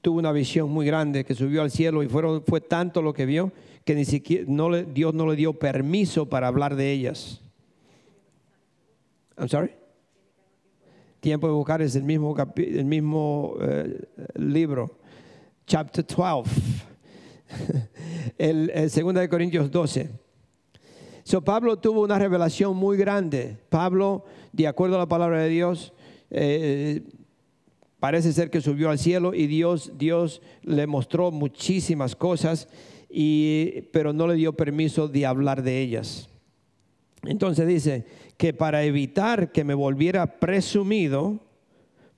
tuvo 0.00 0.18
una 0.18 0.32
visión 0.32 0.70
muy 0.70 0.86
grande 0.86 1.24
que 1.24 1.34
subió 1.34 1.62
al 1.62 1.70
cielo 1.70 2.02
y 2.02 2.08
fueron, 2.08 2.42
fue 2.42 2.60
tanto 2.60 3.02
lo 3.02 3.12
que 3.12 3.26
vio 3.26 3.52
que 3.84 3.94
ni 3.94 4.04
siquiera 4.04 4.44
Dios 4.92 5.14
no 5.14 5.26
le 5.26 5.36
dio 5.36 5.52
permiso 5.54 6.28
para 6.28 6.48
hablar 6.48 6.76
de 6.76 6.92
ellas. 6.92 7.40
I'm 9.36 9.48
sorry. 9.48 9.70
tiempo 11.20 11.46
de 11.46 11.54
buscar, 11.54 11.82
es 11.82 11.96
el 11.96 12.02
mismo, 12.02 12.34
el 12.56 12.84
mismo 12.84 13.54
eh, 13.60 14.02
libro, 14.34 14.98
chapter 15.66 16.04
12, 16.04 16.50
el, 18.38 18.70
2 18.74 19.14
de 19.14 19.28
Corintios 19.28 19.70
12. 19.70 20.10
So, 21.24 21.42
Pablo 21.42 21.78
tuvo 21.78 22.02
una 22.02 22.18
revelación 22.18 22.76
muy 22.76 22.96
grande. 22.96 23.56
Pablo, 23.68 24.24
de 24.52 24.66
acuerdo 24.66 24.96
a 24.96 25.00
la 25.00 25.08
palabra 25.08 25.40
de 25.40 25.48
Dios, 25.48 25.92
eh, 26.30 27.02
parece 28.00 28.32
ser 28.32 28.50
que 28.50 28.60
subió 28.60 28.90
al 28.90 28.98
cielo 28.98 29.34
y 29.34 29.46
Dios, 29.46 29.92
Dios 29.96 30.42
le 30.62 30.86
mostró 30.86 31.30
muchísimas 31.30 32.16
cosas, 32.16 32.68
y, 33.08 33.82
pero 33.92 34.12
no 34.12 34.26
le 34.26 34.34
dio 34.34 34.54
permiso 34.54 35.06
de 35.08 35.26
hablar 35.26 35.62
de 35.62 35.80
ellas. 35.80 36.28
Entonces 37.24 37.68
dice 37.68 38.06
que 38.36 38.54
para 38.54 38.82
evitar 38.84 39.52
que 39.52 39.64
me 39.64 39.74
volviera 39.74 40.38
presumido 40.38 41.38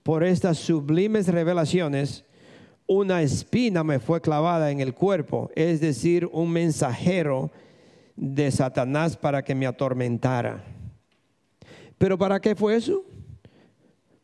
por 0.03 0.22
estas 0.22 0.59
sublimes 0.59 1.28
revelaciones, 1.28 2.24
una 2.87 3.22
espina 3.22 3.83
me 3.83 3.99
fue 3.99 4.20
clavada 4.20 4.70
en 4.70 4.80
el 4.80 4.95
cuerpo, 4.95 5.51
es 5.57 5.80
decir, 5.80 6.28
un 6.33 6.51
mensajero 6.51 7.51
de 8.16 8.51
Satanás 8.51 9.16
para 9.16 9.43
que 9.43 9.55
me 9.55 9.66
atormentara. 9.66 10.64
¿Pero 11.99 12.18
para 12.18 12.41
qué 12.41 12.55
fue 12.55 12.76
eso? 12.76 13.05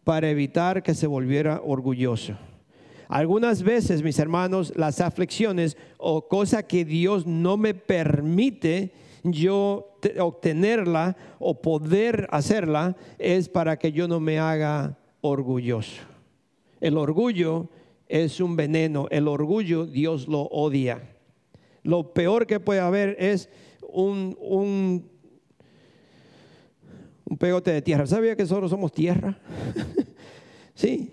Para 0.09 0.31
evitar 0.31 0.83
que 0.83 0.95
se 0.95 1.07
volviera 1.07 1.61
orgulloso. 1.63 2.33
Algunas 3.09 3.63
veces, 3.63 4.03
mis 4.03 4.19
hermanos, 4.19 4.73
las 4.75 5.03
aflicciones 5.03 5.77
o 5.99 6.27
cosas 6.29 6.65
que 6.65 6.87
Dios 6.87 7.27
no 7.27 7.59
me 7.59 7.75
permite 7.75 8.91
yo 9.23 9.99
te- 10.01 10.19
obtenerla 10.19 11.15
o 11.39 11.61
poder 11.61 12.27
hacerla 12.31 12.97
es 13.19 13.51
para 13.51 13.79
que 13.79 13.93
yo 13.93 14.09
no 14.09 14.19
me 14.19 14.39
haga 14.39 14.97
orgulloso. 15.21 16.01
El 16.81 16.97
orgullo 16.97 17.69
es 18.09 18.41
un 18.41 18.57
veneno, 18.57 19.09
el 19.11 19.29
orgullo 19.29 19.85
Dios 19.85 20.27
lo 20.27 20.45
odia. 20.45 21.03
Lo 21.83 22.15
peor 22.15 22.47
que 22.47 22.61
puede 22.61 22.81
haber 22.81 23.15
es 23.19 23.51
un, 23.83 24.39
un, 24.41 25.11
un 27.29 27.37
pegote 27.37 27.73
de 27.73 27.83
tierra. 27.83 28.07
¿Sabía 28.07 28.35
que 28.37 28.43
nosotros 28.43 28.71
somos 28.71 28.93
tierra? 28.93 29.39
sí. 30.75 31.13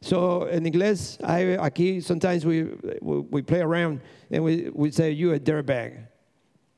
So 0.00 0.48
en 0.50 0.66
inglés, 0.66 1.18
hay- 1.22 1.56
aquí 1.60 2.00
sometimes 2.00 2.44
we, 2.44 2.64
we, 3.00 3.18
we 3.30 3.42
play 3.42 3.60
around 3.62 4.00
and 4.30 4.44
we, 4.44 4.70
we 4.74 4.92
say, 4.92 5.14
you 5.16 5.32
a 5.32 5.38
dirtbag. 5.38 6.10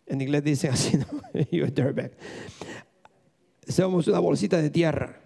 En 0.07 0.21
inglés 0.21 0.45
dicen 0.45 0.71
así, 0.73 0.97
¿no? 0.97 1.07
you 1.51 1.65
a 1.65 1.69
dirtbag. 1.69 2.13
Somos 3.69 4.07
una 4.07 4.21
bolsita 4.21 4.63
de 4.63 4.71
tierra. 4.71 5.19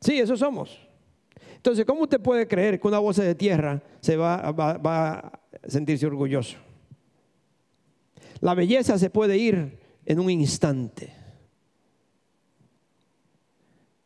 Sí, 0.00 0.18
eso 0.18 0.36
somos. 0.36 0.76
Entonces, 1.54 1.84
¿cómo 1.86 2.02
usted 2.02 2.20
puede 2.20 2.46
creer 2.48 2.80
que 2.80 2.88
una 2.88 2.98
bolsa 2.98 3.22
de 3.22 3.34
tierra 3.36 3.80
se 4.00 4.16
va, 4.16 4.50
va- 4.52 4.76
va 4.78 5.12
a 5.18 5.40
sentirse 5.68 6.04
orgulloso? 6.06 6.56
La 8.40 8.54
belleza 8.54 8.98
se 8.98 9.08
puede 9.10 9.38
ir 9.38 9.78
en 10.04 10.18
un 10.18 10.28
instante. 10.28 11.12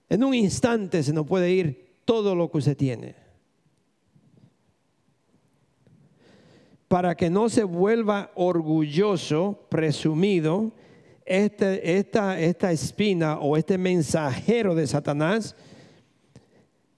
En 0.09 0.25
un 0.25 0.35
instante 0.35 1.03
se 1.03 1.13
nos 1.13 1.27
puede 1.27 1.51
ir 1.51 2.01
todo 2.05 2.35
lo 2.35 2.51
que 2.51 2.59
usted 2.59 2.77
tiene. 2.77 3.15
Para 6.89 7.15
que 7.15 7.29
no 7.29 7.49
se 7.51 7.65
vuelva 7.65 8.31
orgulloso, 8.35 9.67
presumido, 9.69 10.73
este- 11.27 11.99
esta, 11.99 12.41
esta 12.41 12.73
espina 12.73 13.39
o 13.39 13.59
este 13.59 13.77
mensajero 13.77 14.75
de 14.75 14.87
Satanás 14.87 15.55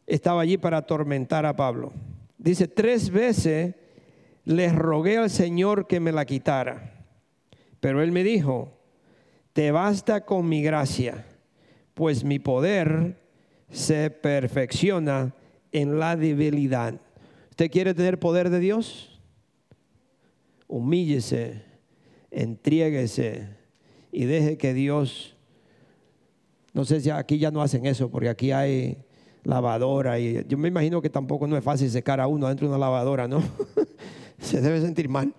estaba 0.06 0.42
allí 0.42 0.56
para 0.56 0.78
atormentar 0.78 1.44
a 1.44 1.56
Pablo. 1.56 1.92
Dice, 2.38 2.68
tres 2.68 3.10
veces 3.10 3.74
le 4.44 4.72
rogué 4.72 5.18
al 5.18 5.30
Señor 5.30 5.88
que 5.88 5.98
me 5.98 6.12
la 6.12 6.24
quitara. 6.24 7.04
Pero 7.80 8.02
él 8.02 8.12
me 8.12 8.22
dijo, 8.22 8.72
te 9.52 9.72
basta 9.72 10.24
con 10.24 10.48
mi 10.48 10.62
gracia, 10.62 11.26
pues 12.00 12.24
mi 12.24 12.38
poder 12.38 13.14
se 13.68 14.08
perfecciona 14.08 15.34
en 15.70 15.98
la 15.98 16.16
debilidad. 16.16 16.94
¿Usted 17.50 17.70
quiere 17.70 17.92
tener 17.92 18.18
poder 18.18 18.48
de 18.48 18.58
Dios? 18.58 19.20
Humíllese, 20.66 21.62
entréguese 22.30 23.48
y 24.12 24.24
deje 24.24 24.56
que 24.56 24.72
Dios, 24.72 25.36
no 26.72 26.86
sé 26.86 27.02
si 27.02 27.10
aquí 27.10 27.38
ya 27.38 27.50
no 27.50 27.60
hacen 27.60 27.84
eso, 27.84 28.10
porque 28.10 28.30
aquí 28.30 28.50
hay 28.50 28.96
lavadora 29.44 30.18
y 30.18 30.42
yo 30.48 30.56
me 30.56 30.68
imagino 30.68 31.02
que 31.02 31.10
tampoco 31.10 31.46
no 31.46 31.58
es 31.58 31.62
fácil 31.62 31.90
secar 31.90 32.18
a 32.18 32.26
uno 32.26 32.48
dentro 32.48 32.66
de 32.66 32.70
una 32.70 32.78
lavadora, 32.78 33.28
¿no? 33.28 33.42
se 34.38 34.62
debe 34.62 34.80
sentir 34.80 35.10
mal. 35.10 35.34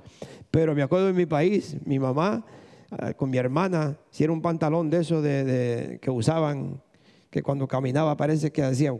Pero 0.51 0.75
me 0.75 0.83
acuerdo 0.83 1.09
en 1.09 1.15
mi 1.15 1.25
país, 1.25 1.75
mi 1.85 1.97
mamá 1.97 2.45
ah, 2.91 3.13
con 3.13 3.29
mi 3.29 3.37
hermana, 3.37 3.97
si 4.09 4.23
era 4.23 4.31
un 4.33 4.41
pantalón 4.41 4.89
de 4.89 4.99
esos 4.99 5.23
de, 5.23 5.99
que 6.01 6.11
usaban, 6.11 6.81
que 7.29 7.41
cuando 7.41 7.67
caminaba 7.67 8.15
parece 8.15 8.51
que 8.51 8.63
hacía, 8.63 8.93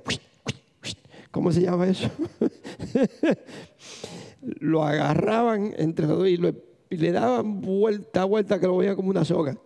¿cómo 1.32 1.52
se 1.52 1.62
llama 1.62 1.88
eso? 1.88 2.10
lo 4.42 4.84
agarraban 4.84 5.74
entre 5.78 6.08
los 6.08 6.18
dos 6.18 6.28
y, 6.28 6.38
le 6.98 7.12
daban 7.12 7.62
vuelta 7.62 8.24
a 8.24 8.26
vuelta 8.26 8.60
que 8.60 8.68
lo 8.68 8.78
veían 8.78 8.96
como 8.96 9.10
una 9.10 9.24
soga 9.24 9.58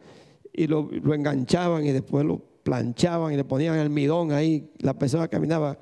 y 0.53 0.67
lo, 0.67 0.89
enganchaban 1.13 1.85
y 1.85 1.91
después 1.91 2.23
lo 2.25 2.39
planchaban 2.63 3.33
y 3.33 3.37
le 3.37 3.43
ponían 3.43 3.77
almidón 3.77 4.31
ahí, 4.31 4.71
la 4.79 4.93
persona 4.93 5.27
caminaba. 5.27 5.77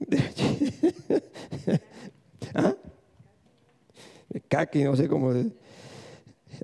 ¿Ah? 2.54 2.74
Kaki, 4.48 4.84
no 4.84 4.96
sé 4.96 5.08
cómo. 5.08 5.32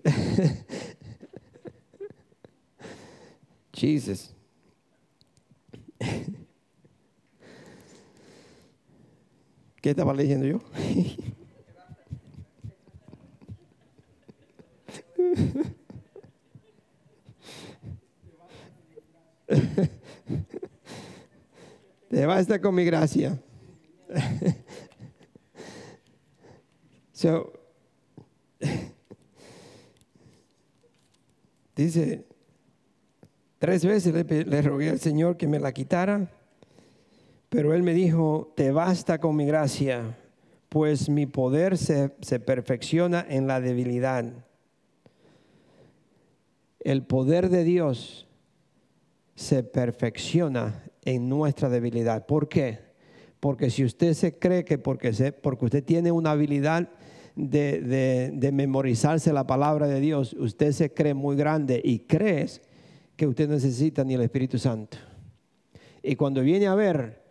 Jesus. 3.73 4.35
¿Qué 9.81 9.91
estaba 9.91 10.13
leyendo 10.15 10.47
yo? 10.47 10.61
Te 22.09 22.27
basta 22.27 22.61
con 22.61 22.75
mi 22.75 22.85
gracia. 22.85 23.41
so, 27.13 27.64
dice, 31.77 32.25
tres 33.59 33.85
veces 33.85 34.15
le, 34.15 34.63
rogué 34.63 34.91
al 34.91 35.01
Señor 35.01 35.37
que 35.37 35.49
me 35.49 35.59
la 35.59 35.73
quitara, 35.73 36.31
pero 37.49 37.75
Él 37.75 37.83
me 37.83 37.95
dijo, 37.95 38.53
te 38.57 38.71
basta 38.73 39.19
con 39.19 39.37
mi 39.37 39.47
gracia, 39.47 40.17
pues 40.69 41.09
mi 41.09 41.27
poder 41.27 41.79
se, 41.79 42.15
se 42.21 42.41
perfecciona 42.41 43.25
en 43.29 43.47
la 43.47 43.61
debilidad. 43.61 44.25
El 46.81 47.03
poder 47.05 47.49
de 47.49 47.65
Dios 47.65 48.27
se 49.37 49.63
perfecciona 49.63 50.85
en 51.05 51.29
nuestra 51.29 51.69
debilidad. 51.69 52.27
¿Por 52.27 52.49
qué? 52.49 52.79
Porque 53.41 53.71
si 53.71 53.85
usted 53.85 54.15
se 54.15 54.39
cree 54.39 54.65
que 54.65 54.79
porque, 54.79 55.13
se- 55.13 55.33
porque 55.33 55.65
usted 55.67 55.85
tiene 55.85 56.13
una 56.13 56.33
habilidad 56.33 56.89
de, 57.35 58.51
memorizarse 58.53 59.33
la 59.33 59.47
palabra 59.47 59.87
de 59.87 60.01
Dios, 60.01 60.35
usted 60.35 60.73
se 60.73 60.93
cree 60.93 61.15
muy 61.15 61.37
grande 61.37 61.81
y 61.83 62.01
crees 62.01 62.63
que 63.17 63.27
usted 63.27 63.49
necesita 63.49 64.05
ni 64.05 64.15
el 64.15 64.23
Espíritu 64.23 64.59
Santo. 64.59 64.97
Y 66.03 66.17
cuando 66.17 66.43
viene 66.43 66.67
a 66.67 66.75
ver, 66.75 67.23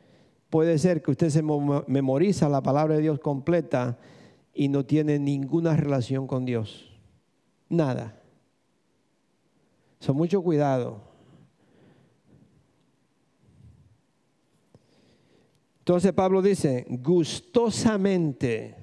puede 0.49 0.77
ser 0.77 1.01
que 1.01 1.11
usted 1.11 1.29
se 1.29 1.41
mo- 1.41 1.83
memoriza 1.87 2.49
la 2.49 2.61
palabra 2.61 2.95
de 2.95 3.01
Dios 3.01 3.19
completa 3.19 3.97
y 4.53 4.67
no 4.67 4.85
tiene 4.85 5.19
ninguna 5.19 5.75
relación 5.75 6.27
con 6.27 6.45
Dios. 6.45 6.89
Nada. 7.69 8.19
Son 9.99 10.15
mucho 10.15 10.41
cuidado. 10.41 11.01
Entonces 15.79 16.13
Pablo 16.13 16.41
dice, 16.41 16.85
gustosamente 16.87 18.82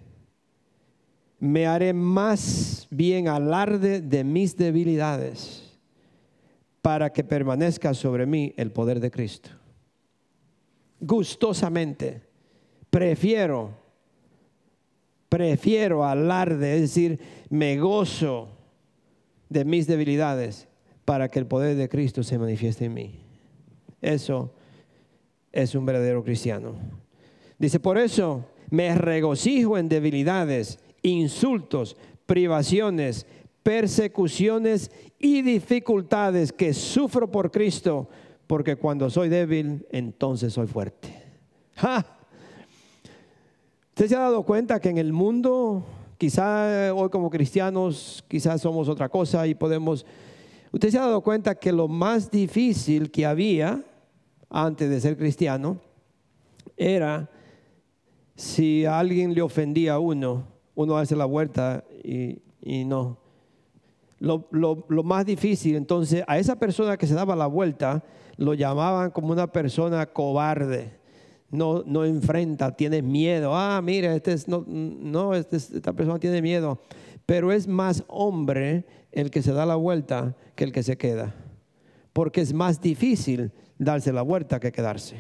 me 1.41 1.66
haré 1.66 1.95
más 1.95 2.86
bien 2.91 3.26
alarde 3.26 4.03
de 4.03 4.22
mis 4.24 4.57
debilidades 4.57 5.78
para 6.82 7.11
que 7.12 7.24
permanezca 7.24 7.95
sobre 7.95 8.26
mí 8.26 8.55
el 8.57 8.70
poder 8.70 9.01
de 9.01 9.11
Cristo. 9.11 9.51
Gustosamente, 11.01 12.22
prefiero, 12.91 13.70
prefiero 15.30 16.05
alarde, 16.05 16.74
es 16.74 16.80
decir, 16.82 17.20
me 17.49 17.78
gozo 17.78 18.49
de 19.49 19.64
mis 19.64 19.86
debilidades 19.86 20.68
para 21.07 21.30
que 21.30 21.38
el 21.38 21.47
poder 21.47 21.76
de 21.76 21.88
Cristo 21.88 22.22
se 22.22 22.38
manifieste 22.38 22.84
en 22.84 22.95
mí. 22.95 23.20
Eso 24.03 24.55
es 25.53 25.74
un 25.74 25.86
verdadero 25.86 26.22
cristiano. 26.22 26.74
Dice, 27.59 27.80
por 27.80 27.99
eso 27.99 28.45
me 28.70 28.95
regocijo 28.95 29.76
en 29.76 29.88
debilidades, 29.88 30.78
insultos, 31.03 31.96
privaciones, 32.26 33.26
persecuciones 33.62 34.90
y 35.18 35.42
dificultades 35.42 36.53
que 36.53 36.72
sufro 36.72 37.30
por 37.30 37.51
Cristo, 37.51 38.09
porque 38.46 38.76
cuando 38.76 39.11
soy 39.11 39.28
débil, 39.28 39.86
entonces 39.90 40.53
soy 40.53 40.66
fuerte. 40.66 41.09
¿Usted 43.90 44.09
se 44.09 44.16
ha 44.16 44.20
dado 44.20 44.42
cuenta 44.44 44.80
que 44.80 44.88
en 44.88 44.98
el 44.98 45.12
mundo, 45.12 45.84
quizá 46.16 46.94
hoy 46.94 47.11
como 47.11 47.28
cristianos, 47.28 48.24
quizás 48.28 48.61
somos 48.62 48.88
otra 48.88 49.09
cosa 49.09 49.46
y 49.46 49.55
podemos... 49.55 50.07
Usted 50.72 50.90
se 50.90 50.98
ha 50.98 51.03
dado 51.03 51.20
cuenta 51.20 51.55
que 51.57 51.72
lo 51.72 51.88
más 51.88 52.30
difícil 52.30 53.11
que 53.11 53.26
había 53.26 53.84
antes 54.48 54.88
de 54.88 55.01
ser 55.01 55.16
cristiano 55.16 55.80
era 56.76 57.28
si 58.36 58.86
alguien 58.86 59.34
le 59.34 59.42
ofendía 59.42 59.94
a 59.94 59.98
uno, 59.98 60.46
uno 60.83 60.97
hace 60.97 61.14
la 61.14 61.26
vuelta 61.26 61.85
y, 62.03 62.41
no. 62.85 63.18
Lo, 64.18 64.47
más 65.05 65.24
difícil, 65.26 65.76
entonces, 65.76 66.24
a 66.26 66.39
esa 66.39 66.57
persona 66.57 66.97
que 66.97 67.07
se 67.07 67.14
daba 67.14 67.37
la 67.37 67.47
vuelta, 67.47 68.03
lo 68.37 68.55
llamaban 68.55 69.11
como 69.11 69.33
una 69.33 69.47
persona 69.47 70.07
cobarde. 70.07 70.99
No, 71.51 71.83
no 71.85 72.05
enfrenta, 72.05 72.74
tiene 72.76 73.03
miedo. 73.03 73.55
Ah, 73.55 73.81
mira, 73.83 74.14
este 74.14 74.33
es, 74.33 74.47
no, 74.47 74.64
no 74.66 75.35
este 75.35 75.57
esta 75.57 75.93
persona 75.93 76.18
tiene 76.18 76.41
miedo. 76.41 76.81
Pero 77.26 77.53
es 77.53 77.66
más 77.66 78.05
hombre 78.07 78.85
el 79.12 79.31
que 79.31 79.43
se 79.43 79.53
da 79.53 79.66
la 79.66 79.76
vuelta 79.76 80.37
que 80.55 80.64
el 80.64 80.72
que 80.72 80.83
se 80.83 80.97
queda. 80.97 81.35
Porque 82.12 82.41
es 82.41 82.53
más 82.53 82.81
difícil 82.81 83.53
darse 83.78 84.12
la 84.12 84.22
vuelta 84.22 84.61
que 84.61 84.72
quedarse. 84.72 85.16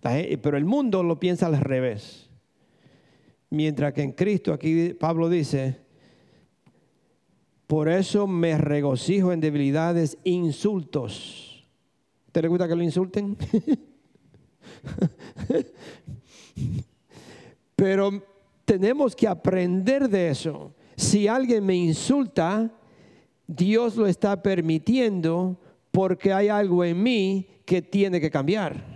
Pero 0.00 0.56
el 0.56 0.64
mundo 0.64 1.02
lo 1.02 1.18
piensa 1.18 1.46
al 1.46 1.58
revés. 1.58 2.28
Mientras 3.54 3.92
que 3.92 4.02
en 4.02 4.10
Cristo, 4.10 4.52
aquí 4.52 4.94
Pablo 4.94 5.28
dice, 5.28 5.76
por 7.68 7.88
eso 7.88 8.26
me 8.26 8.58
regocijo 8.58 9.32
en 9.32 9.38
debilidades, 9.38 10.18
insultos. 10.24 11.64
¿Te 12.32 12.42
le 12.42 12.48
gusta 12.48 12.66
que 12.66 12.74
lo 12.74 12.82
insulten? 12.82 13.36
Pero 17.76 18.24
tenemos 18.64 19.14
que 19.14 19.28
aprender 19.28 20.08
de 20.08 20.30
eso. 20.30 20.74
Si 20.96 21.28
alguien 21.28 21.64
me 21.64 21.76
insulta, 21.76 22.72
Dios 23.46 23.94
lo 23.94 24.08
está 24.08 24.42
permitiendo 24.42 25.60
porque 25.92 26.32
hay 26.32 26.48
algo 26.48 26.84
en 26.84 27.00
mí 27.00 27.46
que 27.64 27.82
tiene 27.82 28.20
que 28.20 28.32
cambiar. 28.32 28.93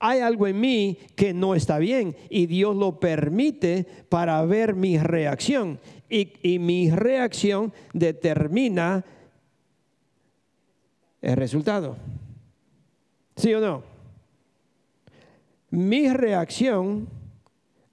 Hay 0.00 0.20
algo 0.20 0.46
en 0.46 0.60
mí 0.60 0.98
que 1.16 1.34
no 1.34 1.54
está 1.54 1.78
bien 1.78 2.14
y 2.30 2.46
Dios 2.46 2.76
lo 2.76 3.00
permite 3.00 3.86
para 4.08 4.44
ver 4.44 4.74
mi 4.74 4.98
reacción. 4.98 5.80
Y, 6.08 6.58
mi 6.58 6.90
reacción 6.90 7.72
determina 7.92 9.04
el 11.20 11.36
resultado. 11.36 11.96
¿Sí 13.36 13.52
o 13.54 13.60
no? 13.60 13.82
Mi 15.70 16.08
reacción 16.08 17.08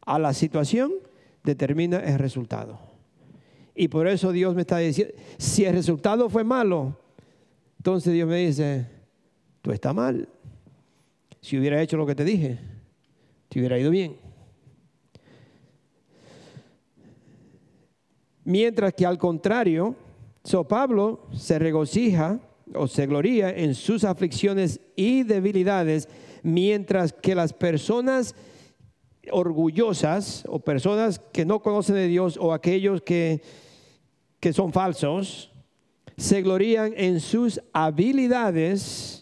a 0.05 0.19
la 0.19 0.33
situación 0.33 0.93
determina 1.43 1.97
el 1.99 2.19
resultado. 2.19 2.79
Y 3.73 3.89
por 3.89 4.07
eso 4.07 4.31
Dios 4.31 4.55
me 4.55 4.61
está 4.61 4.77
diciendo, 4.77 5.13
si 5.37 5.65
el 5.65 5.73
resultado 5.73 6.29
fue 6.29 6.43
malo, 6.43 6.97
entonces 7.77 8.13
Dios 8.13 8.29
me 8.29 8.37
dice, 8.37 8.87
tú 9.61 9.71
estás 9.71 9.93
mal. 9.93 10.29
Si 11.45 11.59
hubiera 11.59 11.79
hecho 11.79 11.95
lo 11.95 12.07
que 12.07 12.15
te 12.15 12.23
dije, 12.25 12.57
te 13.49 13.59
hubiera 13.59 13.77
ido 13.77 13.91
bien. 13.91 14.17
Mientras 18.43 18.95
que 18.95 19.05
al 19.05 19.19
contrario, 19.19 19.95
So 20.43 20.63
Pablo 20.67 21.27
se 21.37 21.59
regocija 21.59 22.39
o 22.73 22.87
se 22.87 23.05
gloria 23.05 23.51
en 23.51 23.75
sus 23.75 24.03
aflicciones 24.05 24.79
y 24.95 25.21
debilidades, 25.21 26.09
mientras 26.41 27.13
que 27.13 27.35
las 27.35 27.53
personas 27.53 28.33
orgullosas 29.31 30.45
o 30.47 30.57
personas 30.57 31.19
que 31.31 31.45
no 31.45 31.61
conocen 31.61 31.93
de 31.93 32.07
Dios 32.07 32.39
o 32.41 32.53
aquellos 32.53 33.03
que, 33.03 33.43
que 34.39 34.51
son 34.51 34.73
falsos, 34.73 35.51
se 36.17 36.41
glorían 36.41 36.95
en 36.97 37.19
sus 37.19 37.61
habilidades 37.71 39.14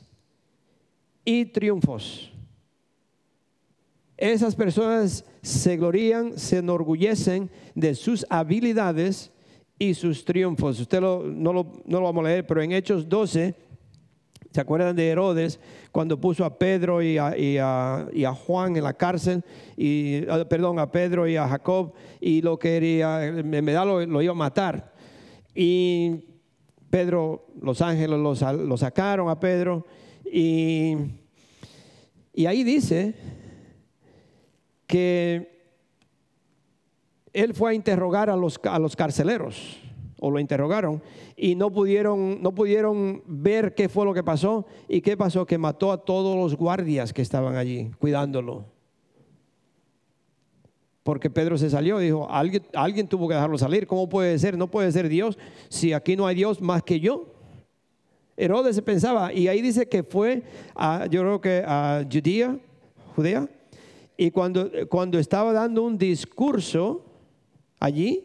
y 1.26 1.45
triunfos. 1.45 2.32
Esas 4.17 4.55
personas 4.55 5.26
se 5.41 5.76
glorían, 5.76 6.38
se 6.38 6.59
enorgullecen 6.59 7.49
de 7.76 7.95
sus 7.95 8.26
habilidades 8.30 9.32
y 9.78 9.93
sus 9.95 10.24
triunfos. 10.24 10.80
Usted 10.80 11.01
no, 11.01 11.53
lo, 11.53 11.84
no 11.86 11.99
lo 11.99 12.03
vamos 12.03 12.24
a 12.26 12.30
leer, 12.30 12.47
pero 12.47 12.61
en 12.61 12.71
Hechos 12.71 13.09
12, 13.09 13.55
¿se 14.51 14.61
acuerdan 14.61 14.95
de 14.95 15.09
Herodes 15.09 15.59
cuando 15.91 16.19
puso 16.21 16.45
a 16.45 16.57
Pedro 16.57 17.01
y 17.01 17.17
a, 17.17 17.36
y 17.38 17.57
a, 17.57 18.34
Juan 18.34 18.78
en 18.78 18.84
la 18.84 18.93
cárcel? 18.93 19.43
Y, 19.76 20.26
ah, 20.30 20.45
perdón, 20.47 20.80
a 20.80 20.91
Pedro 20.91 21.28
y 21.28 21.36
a 21.36 21.47
Jacob 21.47 21.93
y 22.21 22.41
lo 22.41 22.57
quería, 22.57 23.19
me 23.43 23.61
da 23.61 23.84
lo, 23.84 24.05
lo 24.05 24.21
iba 24.21 24.32
a 24.32 24.36
matar. 24.36 24.93
Y 25.55 26.24
Pedro, 26.89 27.47
los 27.61 27.82
ángeles 27.82 28.19
lo, 28.19 28.53
lo 28.53 28.78
sacaron 28.78 29.30
a 29.30 29.39
Pedro 29.39 29.86
y, 30.36 30.95
y 32.34 32.47
ahí 32.47 32.63
dice 32.63 33.13
que 34.88 35.69
él 37.31 37.53
fue 37.53 37.69
a 37.69 37.73
interrogar 37.75 38.31
a 38.31 38.36
los, 38.36 38.59
a 38.63 38.79
los 38.79 38.95
carceleros, 38.95 39.77
o 40.19 40.31
lo 40.31 40.39
interrogaron, 40.39 41.03
y 41.38 41.53
no 41.53 41.71
pudieron, 41.71 42.41
no 42.41 42.55
pudieron 42.55 43.21
ver 43.27 43.75
qué 43.75 43.88
fue 43.88 44.05
lo 44.05 44.13
que 44.15 44.23
pasó, 44.23 44.65
y 44.88 45.01
qué 45.01 45.15
pasó, 45.15 45.45
que 45.45 45.59
mató 45.59 45.91
a 45.91 46.03
todos 46.03 46.36
los 46.36 46.57
guardias 46.57 47.13
que 47.13 47.21
estaban 47.21 47.55
allí 47.55 47.91
cuidándolo. 47.99 48.65
Porque 51.03 51.29
Pedro 51.29 51.59
se 51.59 51.69
salió 51.69 51.99
dijo, 51.99 52.27
alguien, 52.27 52.63
alguien 52.73 53.07
tuvo 53.07 53.27
que 53.27 53.36
dejarlo 53.36 53.59
salir, 53.59 53.86
¿cómo 53.86 54.09
puede 54.09 54.39
ser? 54.39 54.57
No 54.57 54.71
puede 54.71 54.91
ser 54.91 55.09
Dios 55.09 55.38
si 55.69 55.93
aquí 55.93 56.15
no 56.15 56.25
hay 56.25 56.36
Dios 56.36 56.59
más 56.59 56.81
que 56.81 56.99
yo. 56.99 57.34
Herodes 58.36 58.75
se 58.75 58.81
pensaba, 58.81 59.31
y 59.31 59.47
ahí 59.47 59.61
dice 59.61 59.88
que 59.88 60.03
fue, 60.03 60.43
a, 60.75 61.05
yo 61.05 61.21
creo 61.21 61.41
que 61.41 61.63
a 61.65 62.03
Judea, 62.09 62.57
Judea, 63.15 63.47
y 64.17 64.31
cuando, 64.31 64.69
cuando 64.89 65.19
estaba 65.19 65.53
dando 65.53 65.84
un 65.84 65.97
discurso 65.97 67.05
allí, 67.79 68.23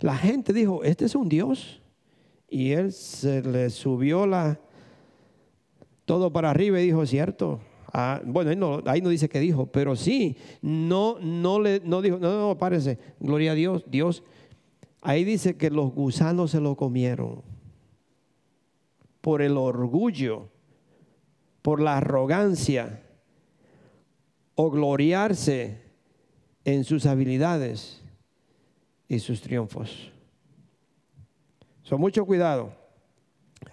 la 0.00 0.16
gente 0.16 0.52
dijo, 0.52 0.82
este 0.82 1.04
es 1.04 1.14
un 1.14 1.28
Dios. 1.28 1.80
Y 2.48 2.72
él 2.72 2.92
se 2.92 3.42
le 3.42 3.70
subió 3.70 4.26
la, 4.26 4.60
todo 6.04 6.32
para 6.32 6.50
arriba 6.50 6.80
y 6.80 6.86
dijo, 6.86 7.06
cierto. 7.06 7.60
Ah, 7.92 8.20
bueno, 8.24 8.80
ahí 8.86 9.00
no, 9.00 9.08
dice 9.08 9.28
que 9.28 9.38
dijo, 9.38 9.66
pero 9.66 9.96
sí, 9.96 10.36
no, 10.60 11.18
no 11.20 11.60
le 11.60 11.80
no 11.84 12.00
dijo, 12.00 12.18
no, 12.18 12.48
no, 12.48 12.58
párese, 12.58 12.98
gloria 13.20 13.52
a 13.52 13.54
Dios, 13.54 13.84
Dios. 13.86 14.22
Ahí 15.02 15.24
dice 15.24 15.56
que 15.56 15.70
los 15.70 15.92
gusanos 15.92 16.52
se 16.52 16.60
lo 16.60 16.74
comieron 16.74 17.51
por 19.22 19.40
el 19.40 19.56
orgullo, 19.56 20.50
por 21.62 21.80
la 21.80 21.96
arrogancia 21.96 23.00
o 24.54 24.70
gloriarse 24.70 25.80
en 26.64 26.84
sus 26.84 27.06
habilidades 27.06 28.02
y 29.08 29.20
sus 29.20 29.40
triunfos. 29.40 30.12
Son 31.82 32.00
mucho 32.00 32.26
cuidado. 32.26 32.74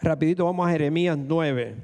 Rapidito 0.01 0.45
vamos 0.45 0.67
a 0.67 0.71
Jeremías 0.71 1.17
9. 1.17 1.75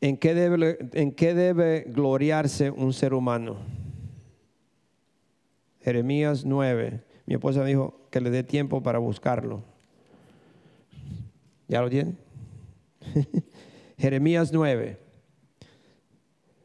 ¿En 0.00 0.16
qué, 0.16 0.34
debe, 0.34 0.78
¿En 0.92 1.12
qué 1.12 1.34
debe 1.34 1.84
gloriarse 1.88 2.70
un 2.70 2.92
ser 2.92 3.14
humano? 3.14 3.58
Jeremías 5.80 6.44
9. 6.44 7.02
Mi 7.26 7.34
esposa 7.34 7.60
me 7.60 7.68
dijo 7.68 8.08
que 8.10 8.20
le 8.20 8.30
dé 8.30 8.42
tiempo 8.42 8.82
para 8.82 8.98
buscarlo. 8.98 9.73
¿Ya 11.74 11.82
lo 11.82 11.90
tienen? 11.90 12.16
Jeremías 13.98 14.52
9 14.52 14.96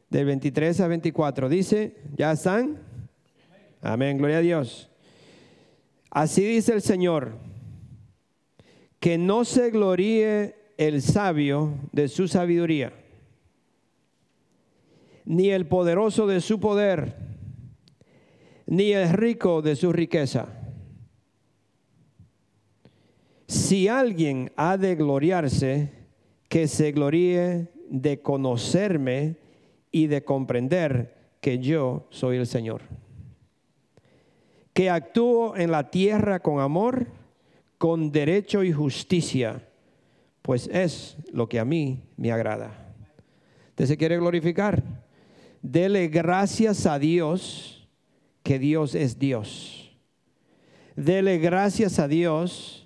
del 0.07 0.25
23 0.27 0.81
a 0.81 0.87
24. 0.87 1.49
Dice, 1.49 1.95
¿ya 2.15 2.31
están? 2.31 2.77
Amén, 3.81 4.19
gloria 4.19 4.37
a 4.37 4.41
Dios. 4.41 4.87
Así 6.11 6.43
dice 6.43 6.73
el 6.73 6.83
Señor, 6.83 7.39
que 8.99 9.17
no 9.17 9.45
se 9.45 9.71
gloríe 9.71 10.53
el 10.77 11.01
sabio 11.01 11.73
de 11.91 12.07
su 12.07 12.27
sabiduría, 12.27 12.93
ni 15.25 15.49
el 15.49 15.65
poderoso 15.65 16.27
de 16.27 16.39
su 16.39 16.59
poder, 16.59 17.15
ni 18.67 18.91
el 18.91 19.09
rico 19.09 19.63
de 19.63 19.75
su 19.75 19.91
riqueza. 19.91 20.58
Si 23.49 23.87
alguien 23.87 24.51
ha 24.57 24.77
de 24.77 24.93
gloriarse, 24.93 25.89
que 26.49 26.67
se 26.67 26.91
gloríe 26.91 27.69
de 27.89 28.21
conocerme 28.21 29.37
y 29.91 30.05
de 30.05 30.23
comprender 30.23 31.15
que 31.41 31.57
yo 31.57 32.05
soy 32.11 32.37
el 32.37 32.45
Señor. 32.45 32.83
Que 34.71 34.91
actúo 34.91 35.57
en 35.57 35.71
la 35.71 35.89
tierra 35.89 36.41
con 36.41 36.59
amor, 36.59 37.07
con 37.79 38.11
derecho 38.11 38.63
y 38.63 38.71
justicia, 38.71 39.67
pues 40.43 40.69
es 40.71 41.17
lo 41.33 41.49
que 41.49 41.57
a 41.57 41.65
mí 41.65 42.03
me 42.17 42.31
agrada. 42.31 42.93
¿Usted 43.69 43.87
se 43.87 43.97
quiere 43.97 44.19
glorificar? 44.19 44.83
Dele 45.63 46.07
gracias 46.09 46.85
a 46.85 46.99
Dios 46.99 47.89
que 48.43 48.59
Dios 48.59 48.93
es 48.93 49.17
Dios. 49.17 49.97
Dele 50.95 51.39
gracias 51.39 51.97
a 51.97 52.07
Dios 52.07 52.78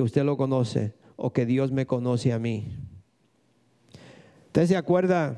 que 0.00 0.04
usted 0.04 0.24
lo 0.24 0.38
conoce 0.38 0.94
o 1.16 1.30
que 1.30 1.44
Dios 1.44 1.72
me 1.72 1.84
conoce 1.84 2.32
a 2.32 2.38
mí. 2.38 2.74
¿Usted 4.46 4.66
se 4.66 4.74
acuerda? 4.74 5.36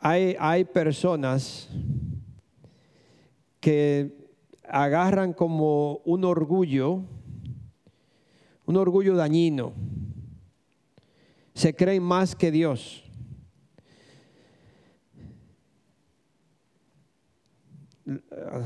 Hay, 0.00 0.36
hay 0.38 0.64
personas 0.64 1.70
que 3.58 4.28
agarran 4.68 5.32
como 5.32 6.02
un 6.04 6.26
orgullo, 6.26 7.04
un 8.66 8.76
orgullo 8.76 9.16
dañino. 9.16 9.72
Se 11.54 11.74
creen 11.74 12.02
más 12.02 12.36
que 12.36 12.50
Dios. 12.50 13.09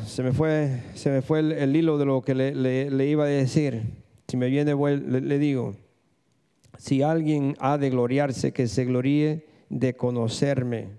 Se 0.07 0.23
me 0.23 0.33
fue, 0.33 0.83
se 0.95 1.11
me 1.11 1.23
fue 1.23 1.41
el, 1.41 1.75
hilo 1.75 1.99
de 1.99 2.05
lo 2.05 2.23
que 2.23 2.35
le, 2.35 3.07
iba 3.07 3.25
a 3.25 3.29
decir. 3.29 3.83
Si 4.29 4.37
me 4.37 4.49
viene, 4.49 4.75
le, 4.75 5.21
le 5.21 5.39
digo, 5.39 5.75
si 6.79 7.03
alguien 7.03 7.57
ha 7.59 7.79
de 7.79 7.91
gloriarse, 7.91 8.53
que 8.53 8.67
se 8.67 8.85
gloríe 8.85 9.47
de 9.69 9.97
conocerme 9.97 10.99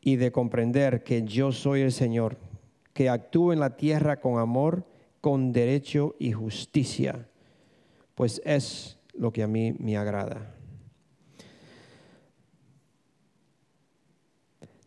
y 0.00 0.16
de 0.16 0.32
comprender 0.32 1.02
que 1.02 1.22
yo 1.22 1.52
soy 1.52 1.80
el 1.80 1.92
Señor, 1.92 2.36
que 2.92 3.08
actúo 3.08 3.52
en 3.52 3.60
la 3.60 3.76
tierra 3.76 4.20
con 4.20 4.38
amor, 4.38 4.84
con 5.20 5.52
derecho 5.52 6.14
y 6.18 6.32
justicia, 6.32 7.28
pues 8.14 8.40
es 8.44 8.98
lo 9.14 9.32
que 9.32 9.42
a 9.42 9.46
mí 9.46 9.74
me 9.78 9.96
agrada. 9.96 10.54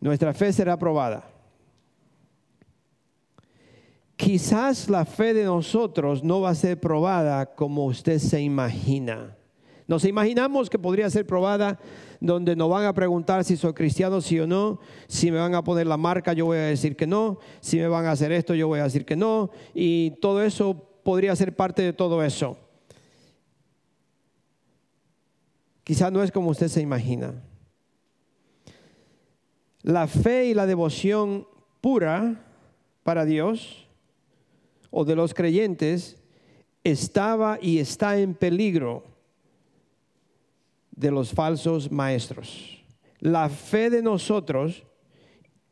Nuestra 0.00 0.32
fe 0.32 0.52
será 0.52 0.78
probada 0.78 1.29
quizás 4.20 4.90
la 4.90 5.06
fe 5.06 5.32
de 5.32 5.44
nosotros 5.44 6.22
no 6.22 6.42
va 6.42 6.50
a 6.50 6.54
ser 6.54 6.78
probada 6.78 7.46
como 7.54 7.86
usted 7.86 8.18
se 8.18 8.40
imagina. 8.40 9.34
Nos 9.86 10.04
imaginamos 10.04 10.68
que 10.68 10.78
podría 10.78 11.08
ser 11.08 11.26
probada 11.26 11.80
donde 12.20 12.54
nos 12.54 12.68
van 12.68 12.84
a 12.84 12.92
preguntar 12.92 13.44
si 13.44 13.56
soy 13.56 13.72
cristiano, 13.72 14.20
sí 14.20 14.38
o 14.38 14.46
no. 14.46 14.78
Si 15.08 15.30
me 15.30 15.38
van 15.38 15.54
a 15.54 15.64
poner 15.64 15.86
la 15.86 15.96
marca, 15.96 16.34
yo 16.34 16.44
voy 16.44 16.58
a 16.58 16.62
decir 16.62 16.96
que 16.96 17.06
no. 17.06 17.38
Si 17.60 17.78
me 17.78 17.88
van 17.88 18.04
a 18.04 18.12
hacer 18.12 18.30
esto, 18.30 18.54
yo 18.54 18.68
voy 18.68 18.80
a 18.80 18.84
decir 18.84 19.06
que 19.06 19.16
no. 19.16 19.50
Y 19.74 20.10
todo 20.20 20.42
eso 20.42 20.74
podría 21.02 21.34
ser 21.34 21.56
parte 21.56 21.80
de 21.82 21.94
todo 21.94 22.22
eso. 22.22 22.58
Quizás 25.82 26.12
no 26.12 26.22
es 26.22 26.30
como 26.30 26.50
usted 26.50 26.68
se 26.68 26.82
imagina. 26.82 27.42
La 29.82 30.06
fe 30.06 30.44
y 30.44 30.54
la 30.54 30.66
devoción 30.66 31.48
pura 31.80 32.44
para 33.02 33.24
Dios 33.24 33.89
o 34.90 35.04
de 35.04 35.14
los 35.16 35.34
creyentes 35.34 36.16
estaba 36.84 37.58
y 37.60 37.78
está 37.78 38.18
en 38.18 38.34
peligro 38.34 39.04
de 40.90 41.10
los 41.10 41.32
falsos 41.32 41.90
maestros. 41.90 42.82
La 43.20 43.48
fe 43.48 43.90
de 43.90 44.02
nosotros 44.02 44.84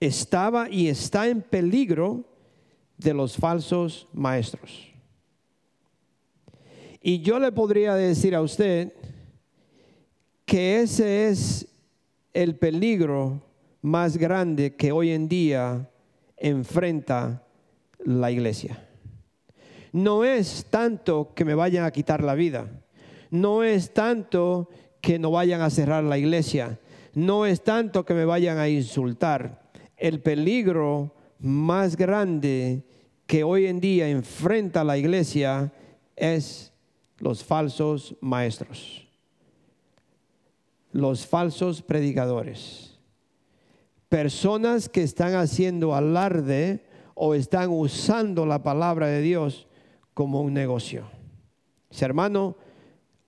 estaba 0.01 0.71
y 0.71 0.89
está 0.89 1.29
en 1.29 1.43
peligro 1.43 2.25
de 2.97 3.14
los 3.14 3.37
falsos 3.37 4.09
maestros. 4.12 4.89
Y 7.01 7.21
yo 7.21 7.39
le 7.39 7.53
podría 7.53 7.95
decir 7.95 8.35
a 8.35 8.43
usted 8.43 8.93
que 10.45 10.81
ese 10.81 11.29
es 11.29 11.66
el 12.33 12.57
peligro 12.57 13.43
más 13.83 14.16
grande 14.16 14.75
que 14.75 14.93
hoy 14.93 15.11
en 15.11 15.29
día 15.29 15.91
enfrenta 16.37 17.45
la 18.05 18.31
iglesia 18.31 18.88
no 19.93 20.24
es 20.24 20.66
tanto 20.70 21.32
que 21.34 21.45
me 21.45 21.55
vayan 21.55 21.84
a 21.84 21.91
quitar 21.91 22.22
la 22.22 22.34
vida, 22.34 22.68
no 23.30 23.62
es 23.62 23.93
tanto 23.93 24.68
que 25.01 25.18
no 25.18 25.30
vayan 25.30 25.61
a 25.61 25.70
cerrar 25.70 26.05
la 26.05 26.18
iglesia, 26.18 26.78
no 27.14 27.47
es 27.47 27.62
tanto 27.62 28.05
que 28.05 28.14
me 28.14 28.24
vayan 28.24 28.59
a 28.59 28.68
insultar. 28.68 29.62
El 29.97 30.20
peligro 30.20 31.14
más 31.39 31.97
grande 31.97 32.84
que 33.26 33.45
hoy 33.45 33.66
en 33.66 33.80
día 33.80 34.09
enfrenta 34.09 34.84
la 34.84 34.97
iglesia 34.97 35.72
es 36.16 36.72
los 37.18 37.45
falsos 37.45 38.16
maestros, 38.20 39.07
los 40.93 41.26
falsos 41.26 41.82
predicadores, 41.82 42.99
personas 44.09 44.89
que 44.89 45.03
están 45.03 45.34
haciendo 45.34 45.95
alarde 45.95 46.84
o 47.14 47.34
están 47.34 47.70
usando 47.70 48.47
la 48.47 48.62
palabra 48.62 49.09
de 49.09 49.20
Dios 49.20 49.68
como 50.19 50.41
un 50.41 50.53
negocio. 50.53 51.09
hermano, 52.01 52.57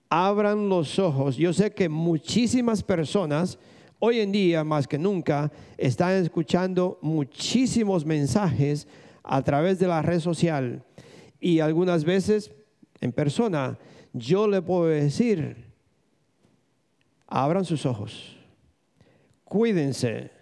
abran 0.09 0.69
los 0.69 0.99
ojos. 0.99 1.37
Yo 1.37 1.53
sé 1.53 1.71
que 1.71 1.89
muchísimas 1.89 2.83
personas 2.83 3.61
hoy 4.01 4.19
en 4.19 4.33
día, 4.33 4.65
más 4.65 4.89
que 4.89 4.99
nunca, 4.99 5.53
están 5.79 6.15
escuchando 6.15 6.99
muchísimos 7.01 8.05
mensajes 8.05 8.89
a 9.23 9.41
través 9.41 9.79
de 9.79 9.87
la 9.87 10.03
red 10.03 10.19
social 10.19 10.85
y 11.39 11.61
algunas 11.61 12.03
veces 12.03 12.51
en 13.01 13.13
persona. 13.13 13.79
Yo 14.13 14.49
le 14.49 14.61
puedo 14.61 14.87
decir, 14.87 15.69
abran 17.29 17.65
sus 17.65 17.87
ojos, 17.87 18.37
cuídense, 19.45 20.33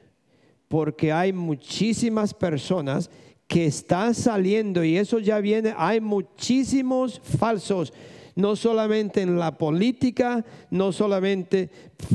porque 0.66 1.12
hay 1.12 1.30
muchísimas 1.30 2.32
personas 2.32 3.10
que 3.48 3.64
está 3.64 4.12
saliendo 4.12 4.84
y 4.84 4.98
eso 4.98 5.18
ya 5.18 5.40
viene, 5.40 5.74
hay 5.76 6.00
muchísimos 6.00 7.18
falsos, 7.38 7.94
no 8.36 8.54
solamente 8.54 9.22
en 9.22 9.38
la 9.38 9.56
política, 9.56 10.44
no 10.70 10.92
solamente 10.92 11.70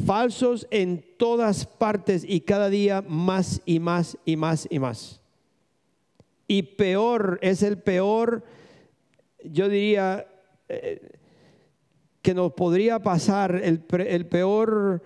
falsos 0.05 0.67
en 0.69 1.03
todas 1.17 1.65
partes 1.65 2.23
y 2.25 2.41
cada 2.41 2.69
día 2.69 3.03
más 3.05 3.61
y 3.65 3.79
más 3.79 4.17
y 4.23 4.37
más 4.37 4.67
y 4.69 4.79
más. 4.79 5.19
Y 6.47 6.61
peor, 6.61 7.39
es 7.41 7.63
el 7.63 7.79
peor, 7.79 8.43
yo 9.43 9.67
diría, 9.67 10.27
eh, 10.69 11.17
que 12.21 12.35
nos 12.35 12.53
podría 12.53 12.99
pasar, 12.99 13.55
el, 13.55 13.83
el 14.07 14.27
peor 14.27 15.01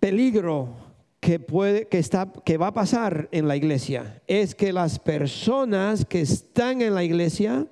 peligro 0.00 0.85
que 1.26 1.40
puede 1.40 1.88
que 1.88 1.98
está 1.98 2.32
que 2.44 2.56
va 2.56 2.68
a 2.68 2.72
pasar 2.72 3.28
en 3.32 3.48
la 3.48 3.56
iglesia 3.56 4.22
es 4.28 4.54
que 4.54 4.72
las 4.72 5.00
personas 5.00 6.04
que 6.04 6.20
están 6.20 6.82
en 6.82 6.94
la 6.94 7.02
iglesia 7.02 7.66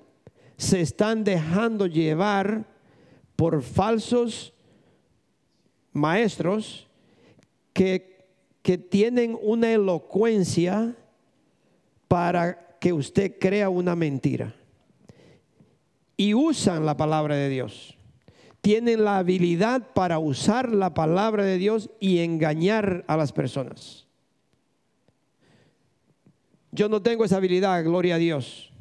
se 0.56 0.80
están 0.80 1.22
dejando 1.22 1.86
llevar 1.86 2.66
por 3.36 3.62
falsos 3.62 4.54
maestros 5.92 6.88
que, 7.72 8.26
que 8.62 8.76
tienen 8.76 9.38
una 9.40 9.70
elocuencia 9.72 10.96
para 12.08 12.76
que 12.80 12.92
usted 12.92 13.38
crea 13.38 13.68
una 13.68 13.94
mentira. 13.94 14.52
Y 16.16 16.34
usan 16.34 16.84
la 16.84 16.96
palabra 16.96 17.36
de 17.36 17.48
Dios 17.48 17.93
tienen 18.64 19.04
la 19.04 19.18
habilidad 19.18 19.92
para 19.92 20.18
usar 20.18 20.72
la 20.72 20.94
palabra 20.94 21.44
de 21.44 21.58
Dios 21.58 21.90
y 22.00 22.20
engañar 22.20 23.04
a 23.08 23.18
las 23.18 23.30
personas. 23.30 24.06
Yo 26.72 26.88
no 26.88 27.02
tengo 27.02 27.26
esa 27.26 27.36
habilidad, 27.36 27.84
gloria 27.84 28.14
a 28.14 28.18
Dios. 28.18 28.72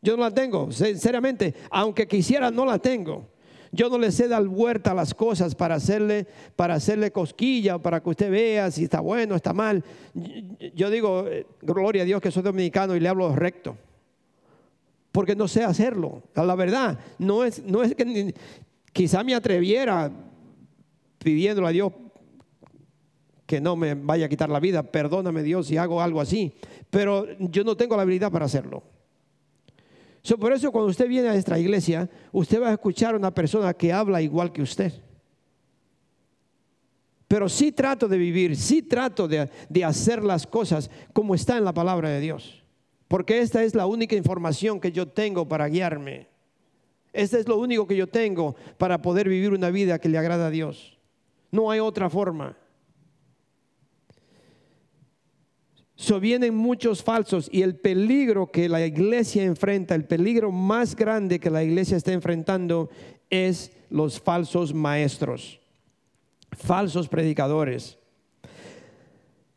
Yo 0.00 0.16
no 0.16 0.22
la 0.22 0.30
tengo, 0.30 0.70
sinceramente, 0.70 1.56
aunque 1.72 2.06
quisiera 2.06 2.52
no 2.52 2.64
la 2.64 2.78
tengo. 2.78 3.30
Yo 3.72 3.90
no 3.90 3.98
le 3.98 4.12
sé 4.12 4.28
dar 4.28 4.44
vuelta 4.44 4.92
a 4.92 4.94
las 4.94 5.12
cosas 5.12 5.56
para 5.56 5.74
hacerle, 5.74 6.24
para 6.54 6.74
hacerle 6.74 7.10
cosquilla, 7.10 7.78
para 7.78 8.00
que 8.00 8.10
usted 8.10 8.30
vea 8.30 8.70
si 8.70 8.84
está 8.84 9.00
bueno, 9.00 9.34
está 9.34 9.52
mal. 9.52 9.82
Yo 10.76 10.88
digo, 10.88 11.26
eh, 11.26 11.46
gloria 11.62 12.02
a 12.02 12.06
Dios 12.06 12.20
que 12.20 12.30
soy 12.30 12.44
dominicano 12.44 12.94
y 12.94 13.00
le 13.00 13.08
hablo 13.08 13.34
recto 13.34 13.76
porque 15.12 15.34
no 15.34 15.48
sé 15.48 15.64
hacerlo. 15.64 16.22
La 16.34 16.54
verdad, 16.54 16.98
no 17.18 17.44
es, 17.44 17.62
no 17.64 17.82
es 17.82 17.94
que 17.94 18.34
quizá 18.92 19.24
me 19.24 19.34
atreviera 19.34 20.10
pidiéndole 21.18 21.68
a 21.68 21.70
Dios 21.70 21.92
que 23.46 23.60
no 23.60 23.74
me 23.74 23.94
vaya 23.94 24.26
a 24.26 24.28
quitar 24.28 24.48
la 24.48 24.60
vida, 24.60 24.82
perdóname 24.84 25.42
Dios 25.42 25.66
si 25.66 25.76
hago 25.76 26.00
algo 26.00 26.20
así, 26.20 26.54
pero 26.88 27.26
yo 27.40 27.64
no 27.64 27.76
tengo 27.76 27.96
la 27.96 28.02
habilidad 28.02 28.30
para 28.30 28.44
hacerlo. 28.44 28.84
por 30.38 30.52
eso 30.52 30.70
cuando 30.70 30.90
usted 30.90 31.08
viene 31.08 31.28
a 31.28 31.32
nuestra 31.32 31.58
iglesia, 31.58 32.08
usted 32.30 32.62
va 32.62 32.68
a 32.68 32.72
escuchar 32.74 33.14
a 33.14 33.18
una 33.18 33.34
persona 33.34 33.74
que 33.74 33.92
habla 33.92 34.22
igual 34.22 34.52
que 34.52 34.62
usted. 34.62 34.92
Pero 37.26 37.48
sí 37.48 37.72
trato 37.72 38.06
de 38.06 38.18
vivir, 38.18 38.56
sí 38.56 38.82
trato 38.82 39.26
de, 39.26 39.50
de 39.68 39.84
hacer 39.84 40.22
las 40.22 40.46
cosas 40.46 40.88
como 41.12 41.34
está 41.34 41.56
en 41.56 41.64
la 41.64 41.74
palabra 41.74 42.08
de 42.08 42.20
Dios. 42.20 42.59
Porque 43.10 43.40
esta 43.40 43.64
es 43.64 43.74
la 43.74 43.86
única 43.86 44.14
información 44.14 44.78
que 44.78 44.92
yo 44.92 45.08
tengo 45.08 45.48
para 45.48 45.66
guiarme. 45.66 46.28
Este 47.12 47.40
es 47.40 47.48
lo 47.48 47.58
único 47.58 47.84
que 47.84 47.96
yo 47.96 48.06
tengo 48.06 48.54
para 48.78 49.02
poder 49.02 49.28
vivir 49.28 49.52
una 49.52 49.68
vida 49.70 49.98
que 49.98 50.08
le 50.08 50.16
agrada 50.16 50.46
a 50.46 50.50
Dios. 50.50 50.96
No 51.50 51.72
hay 51.72 51.80
otra 51.80 52.08
forma. 52.08 52.56
So 55.96 56.20
vienen 56.20 56.54
muchos 56.54 57.02
falsos 57.02 57.48
y 57.50 57.62
el 57.62 57.74
peligro 57.74 58.52
que 58.52 58.68
la 58.68 58.86
iglesia 58.86 59.42
enfrenta, 59.42 59.96
el 59.96 60.04
peligro 60.04 60.52
más 60.52 60.94
grande 60.94 61.40
que 61.40 61.50
la 61.50 61.64
iglesia 61.64 61.96
está 61.96 62.12
enfrentando 62.12 62.90
es 63.28 63.72
los 63.90 64.20
falsos 64.20 64.72
maestros, 64.72 65.58
falsos 66.52 67.08
predicadores. 67.08 67.98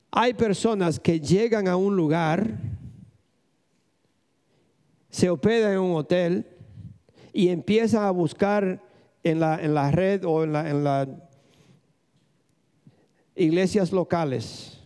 Hay 0.09 0.33
personas 0.33 0.99
que 0.99 1.19
llegan 1.19 1.67
a 1.67 1.75
un 1.75 1.95
lugar, 1.95 2.72
se 5.13 5.29
hospedan 5.29 5.73
en 5.73 5.79
un 5.79 5.95
hotel, 5.95 6.47
y 7.31 7.49
empieza 7.49 8.07
a 8.07 8.11
buscar 8.11 8.81
en 9.23 9.39
la, 9.39 9.61
en 9.61 9.91
red 9.91 10.25
o 10.25 10.43
en 10.43 10.53
las 10.53 10.73
la 10.73 11.07
iglesias 13.35 13.91
locales. 13.91 14.79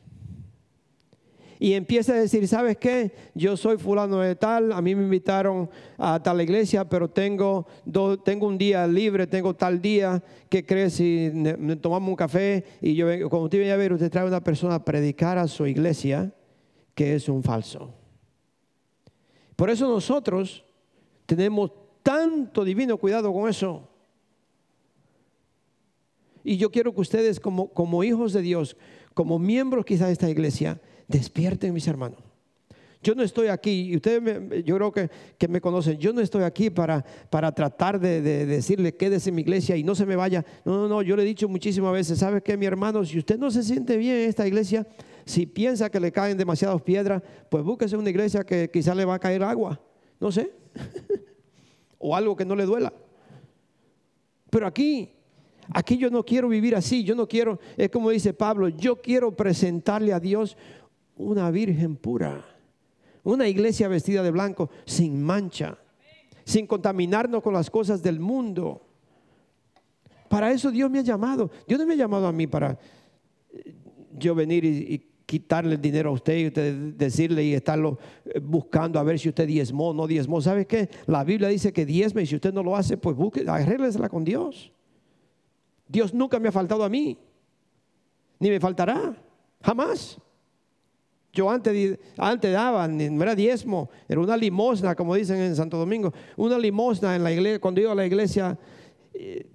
Y 1.59 1.73
empieza 1.73 2.13
a 2.13 2.17
decir, 2.17 2.45
¿sabes 2.47 2.77
qué? 2.77 3.11
Yo 3.35 3.55
soy 3.55 3.77
fulano 3.77 4.19
de 4.19 4.35
tal, 4.35 4.73
a 4.73 4.81
mí 4.81 4.95
me 4.95 5.03
invitaron 5.03 5.69
a 5.97 6.21
tal 6.21 6.41
iglesia, 6.41 6.87
pero 6.87 7.09
tengo, 7.09 7.65
tengo 8.23 8.47
un 8.47 8.57
día 8.57 8.85
libre, 8.85 9.27
tengo 9.27 9.55
tal 9.55 9.81
día, 9.81 10.21
¿qué 10.49 10.65
crees 10.65 10.93
si 10.95 11.31
tomamos 11.81 12.09
un 12.09 12.15
café? 12.15 12.65
Y 12.81 12.95
yo, 12.95 13.07
cuando 13.29 13.45
usted 13.45 13.59
viene 13.59 13.73
a 13.73 13.77
ver, 13.77 13.93
usted 13.93 14.11
trae 14.11 14.27
una 14.27 14.43
persona 14.43 14.75
a 14.75 14.85
predicar 14.85 15.37
a 15.37 15.47
su 15.47 15.65
iglesia, 15.65 16.31
que 16.93 17.15
es 17.15 17.27
un 17.29 17.41
falso. 17.41 17.93
Por 19.57 19.71
eso 19.71 19.89
nosotros 19.89 20.63
tenemos 21.25 21.71
tanto 22.03 22.63
divino 22.63 22.95
cuidado 22.97 23.33
con 23.33 23.49
eso. 23.49 23.89
Y 26.43 26.55
yo 26.55 26.71
quiero 26.71 26.93
que 26.93 27.01
ustedes 27.01 27.39
como, 27.39 28.03
hijos 28.03 28.31
de 28.31 28.41
Dios, 28.41 28.77
como 29.13 29.39
miembros 29.39 29.83
quizás 29.83 30.07
de 30.07 30.13
esta 30.13 30.29
iglesia, 30.29 30.79
despierten 31.07 31.73
mis 31.73 31.87
hermanos. 31.87 32.19
Yo 33.01 33.15
no 33.15 33.23
estoy 33.23 33.47
aquí, 33.47 33.89
y 33.89 33.95
ustedes 33.95 34.63
yo 34.63 34.75
creo 34.75 34.91
que, 34.91 35.09
que, 35.37 35.47
me 35.47 35.59
conocen, 35.59 35.97
yo 35.97 36.13
no 36.13 36.21
estoy 36.21 36.43
aquí 36.43 36.69
para, 36.69 37.03
para 37.29 37.51
tratar 37.51 37.99
de, 37.99 38.21
de, 38.21 38.45
decirle 38.45 38.95
quédese 38.95 39.29
en 39.29 39.35
mi 39.35 39.41
iglesia 39.41 39.75
y 39.75 39.83
no 39.83 39.95
se 39.95 40.05
me 40.05 40.15
vaya. 40.15 40.45
No, 40.65 40.77
no, 40.77 40.87
no, 40.87 41.01
yo 41.01 41.15
le 41.15 41.23
he 41.23 41.25
dicho 41.25 41.49
muchísimas 41.49 41.93
veces, 41.93 42.19
¿sabe 42.19 42.41
qué, 42.41 42.57
mi 42.57 42.67
hermano? 42.67 43.03
Si 43.03 43.17
usted 43.17 43.39
no 43.39 43.49
se 43.49 43.63
siente 43.63 43.97
bien 43.97 44.17
en 44.17 44.29
esta 44.29 44.47
iglesia, 44.47 44.85
si 45.27 45.45
piensa 45.45 45.89
que 45.89 45.99
le 45.99 46.11
caen 46.11 46.37
demasiadas 46.37 46.81
piedras, 46.81 47.21
pues 47.49 47.61
búsquese 47.61 47.97
una 47.97 48.09
iglesia 48.09 48.45
que 48.45 48.71
quizás 48.71 48.95
le 48.95 49.03
va 49.03 49.15
a 49.15 49.19
caer 49.19 49.43
agua. 49.43 49.79
No 50.21 50.31
sé. 50.31 50.53
o 51.99 52.15
algo 52.15 52.35
que 52.35 52.45
no 52.45 52.55
le 52.55 52.65
duela. 52.65 52.93
Pero 54.49 54.65
aquí, 54.65 55.11
aquí 55.73 55.97
yo 55.97 56.09
no 56.09 56.23
quiero 56.23 56.47
vivir 56.47 56.75
así, 56.75 57.03
yo 57.03 57.13
no 57.13 57.27
quiero, 57.27 57.59
es 57.75 57.89
como 57.89 58.09
dice 58.09 58.33
Pablo, 58.33 58.69
yo 58.69 59.01
quiero 59.01 59.35
presentarle 59.35 60.13
a 60.13 60.19
Dios 60.21 60.55
una 61.17 61.51
virgen 61.51 61.97
pura, 61.97 62.45
una 63.23 63.49
iglesia 63.49 63.89
vestida 63.89 64.23
de 64.23 64.31
blanco, 64.31 64.69
sin 64.85 65.21
mancha, 65.21 65.77
sin 66.45 66.65
contaminarnos 66.67 67.43
con 67.43 67.53
las 67.53 67.69
cosas 67.69 68.01
del 68.01 68.21
mundo. 68.21 68.81
Para 70.29 70.51
eso 70.51 70.71
Dios 70.71 70.89
me 70.89 70.99
ha 70.99 71.03
llamado. 71.03 71.51
Dios 71.67 71.77
no 71.77 71.85
me 71.85 71.95
ha 71.95 71.97
llamado 71.97 72.27
a 72.27 72.31
mí 72.31 72.47
para 72.47 72.79
yo 74.17 74.33
venir 74.33 74.63
y, 74.63 75.03
quitarle 75.27 75.75
el 75.75 75.81
dinero 75.81 76.09
a 76.09 76.13
usted 76.13 76.37
y 76.37 76.47
usted 76.47 76.73
decirle 76.95 77.43
y 77.43 77.53
estarlo 77.53 77.99
eh, 78.25 78.39
buscando 78.39 78.97
a 78.97 79.03
ver 79.03 79.19
si 79.19 79.27
usted 79.27 79.45
diezmó 79.45 79.89
o 79.89 79.93
no 79.93 80.07
diezmó. 80.07 80.41
¿Sabe 80.41 80.65
qué? 80.65 80.89
La 81.05 81.23
Biblia 81.25 81.49
dice 81.49 81.73
que 81.73 81.85
diezme 81.85 82.23
y 82.23 82.25
si 82.25 82.35
usted 82.35 82.53
no 82.53 82.63
lo 82.63 82.75
hace, 82.75 82.97
pues 82.97 83.15
busque, 83.15 83.43
arréglesela 83.47 84.07
con 84.07 84.23
Dios. 84.23 84.71
Dios 85.85 86.13
nunca 86.13 86.39
me 86.39 86.47
ha 86.47 86.51
faltado 86.51 86.83
a 86.83 86.89
mí, 86.89 87.17
ni 88.39 88.49
me 88.49 88.59
faltará, 88.59 89.15
jamás. 89.61 90.17
Yo 91.33 91.49
antes, 91.49 91.99
antes 92.17 92.51
daba, 92.51 92.87
no 92.87 93.21
era 93.21 93.35
diezmo, 93.35 93.89
era 94.07 94.21
una 94.21 94.37
limosna, 94.37 94.95
como 94.95 95.13
dicen 95.13 95.37
en 95.37 95.55
Santo 95.57 95.77
Domingo, 95.77 96.13
una 96.37 96.57
limosna 96.57 97.15
en 97.17 97.23
la 97.23 97.33
iglesia, 97.33 97.59
cuando 97.59 97.81
iba 97.81 97.91
a 97.91 97.95
la 97.95 98.05
iglesia, 98.05 98.57
eh, 99.13 99.45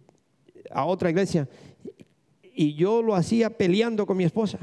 a 0.70 0.85
otra 0.85 1.09
iglesia, 1.09 1.49
y 2.55 2.75
yo 2.75 3.03
lo 3.03 3.14
hacía 3.14 3.49
peleando 3.49 4.05
con 4.05 4.18
mi 4.18 4.25
esposa. 4.25 4.59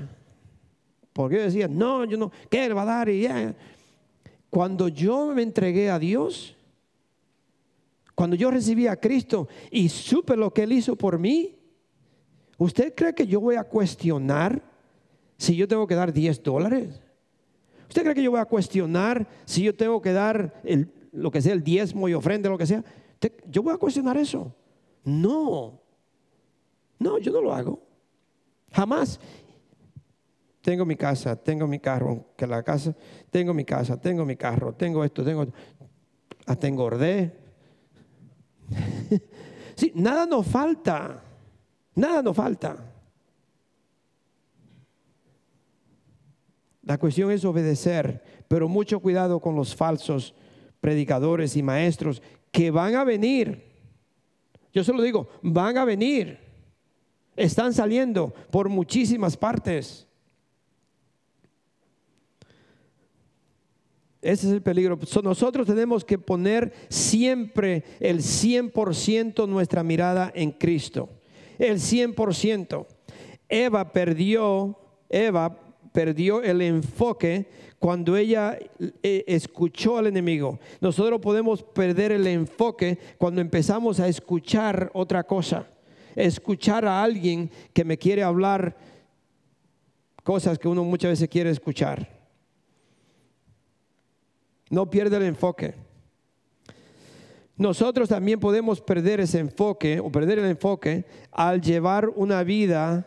Porque 1.19 1.35
yo 1.35 1.41
decía, 1.41 1.67
no, 1.67 2.05
yo 2.05 2.15
no, 2.15 2.31
¿qué 2.49 2.69
le 2.69 2.73
va 2.73 2.83
a 2.83 2.85
dar? 2.85 3.09
Y 3.09 3.27
Cuando 4.49 4.87
yo 4.87 5.33
me 5.35 5.41
entregué 5.41 5.89
a 5.89 5.99
Dios, 5.99 6.55
cuando 8.15 8.37
yo 8.37 8.49
recibí 8.49 8.87
a 8.87 8.95
Cristo 8.95 9.49
y 9.69 9.89
supe 9.89 10.37
lo 10.37 10.53
que 10.53 10.63
Él 10.63 10.71
hizo 10.71 10.95
por 10.95 11.19
mí, 11.19 11.57
¿usted 12.57 12.95
cree 12.95 13.13
que 13.13 13.27
yo 13.27 13.41
voy 13.41 13.57
a 13.57 13.65
cuestionar 13.65 14.63
si 15.35 15.57
yo 15.57 15.67
tengo 15.67 15.85
que 15.85 15.95
dar 15.95 16.13
10 16.13 16.41
dólares? 16.41 17.01
¿Usted 17.89 18.03
cree 18.03 18.15
que 18.15 18.23
yo 18.23 18.31
voy 18.31 18.39
a 18.39 18.45
cuestionar 18.45 19.27
si 19.43 19.63
yo 19.63 19.75
tengo 19.75 20.01
que 20.01 20.13
dar 20.13 20.61
lo 21.11 21.31
que 21.31 21.41
sea 21.41 21.51
el 21.51 21.65
diezmo 21.65 22.07
y 22.07 22.13
ofrenda, 22.13 22.49
lo 22.49 22.57
que 22.57 22.65
sea? 22.65 22.81
¿Yo 23.45 23.61
voy 23.61 23.73
a 23.73 23.77
cuestionar 23.77 24.15
eso? 24.15 24.55
No. 25.03 25.81
No, 26.97 27.17
yo 27.17 27.29
no 27.33 27.41
lo 27.41 27.53
hago. 27.53 27.81
Jamás 28.71 29.19
tengo 30.69 30.85
mi 30.85 30.95
casa, 30.95 31.35
tengo 31.35 31.65
mi 31.65 31.79
carro, 31.79 32.27
que 32.37 32.45
la 32.45 32.61
casa, 32.61 32.95
tengo 33.31 33.55
mi 33.55 33.65
casa, 33.65 33.99
tengo 33.99 34.23
mi 34.23 34.35
carro, 34.35 34.71
tengo 34.71 35.03
esto, 35.03 35.23
tengo, 35.23 35.47
hasta 36.45 36.67
engordé. 36.67 37.35
sí, 39.75 39.91
nada 39.95 40.27
nos 40.27 40.45
falta, 40.45 41.23
nada 41.95 42.21
nos 42.21 42.37
falta. 42.37 42.77
La 46.83 46.99
cuestión 46.99 47.31
es 47.31 47.43
obedecer, 47.45 48.23
pero 48.47 48.69
mucho 48.69 48.99
cuidado 48.99 49.39
con 49.39 49.55
los 49.55 49.75
falsos 49.75 50.35
predicadores 50.81 51.55
y 51.55 51.63
maestros 51.63 52.21
que 52.51 52.69
van 52.69 52.93
a 52.93 53.03
venir. 53.03 53.73
Yo 54.71 54.83
se 54.83 54.93
lo 54.93 55.01
digo, 55.01 55.29
van 55.41 55.79
a 55.79 55.85
venir. 55.85 56.37
Están 57.35 57.73
saliendo 57.73 58.31
por 58.51 58.69
muchísimas 58.69 59.35
partes. 59.35 60.05
Ese 64.21 64.47
es 64.47 64.53
el 64.53 64.61
peligro. 64.61 64.99
nosotros 65.23 65.65
tenemos 65.65 66.03
que 66.03 66.17
poner 66.17 66.73
siempre 66.89 67.83
el 67.99 68.19
100% 68.19 69.47
nuestra 69.47 69.83
mirada 69.83 70.31
en 70.35 70.51
Cristo. 70.51 71.09
El 71.57 71.77
100%. 71.77 72.85
Eva 73.47 73.91
perdió, 73.91 74.77
Eva 75.09 75.57
perdió 75.93 76.43
el 76.43 76.61
enfoque 76.61 77.47
cuando 77.79 78.17
ella 78.17 78.59
eh, 79.01 79.23
escuchó 79.25 79.97
al 79.97 80.07
enemigo. 80.07 80.59
Nosotros 80.81 81.21
podemos 81.21 81.63
perder 81.63 82.11
el 82.11 82.27
enfoque 82.27 82.99
cuando 83.17 83.39
empezamos 83.39 84.01
a 84.01 84.07
escuchar 84.07 84.91
otra 84.93 85.23
cosa. 85.23 85.65
Escuchar 86.15 86.85
a 86.85 87.01
alguien 87.01 87.49
que 87.73 87.85
me 87.85 87.97
quiere 87.97 88.21
hablar 88.21 88.75
cosas 90.23 90.59
que 90.59 90.67
uno 90.67 90.83
muchas 90.83 91.11
veces 91.11 91.29
quiere 91.29 91.49
escuchar. 91.49 92.18
No 94.69 94.89
pierde 94.89 95.17
el 95.17 95.23
enfoque. 95.23 95.73
Nosotros 97.57 98.07
también 98.07 98.39
podemos 98.39 98.79
perder 98.79 99.19
ese 99.19 99.39
enfoque 99.39 99.99
o 99.99 100.09
perder 100.11 100.39
el 100.39 100.45
enfoque 100.45 101.05
al 101.31 101.59
llevar 101.59 102.07
una 102.15 102.43
vida 102.43 103.05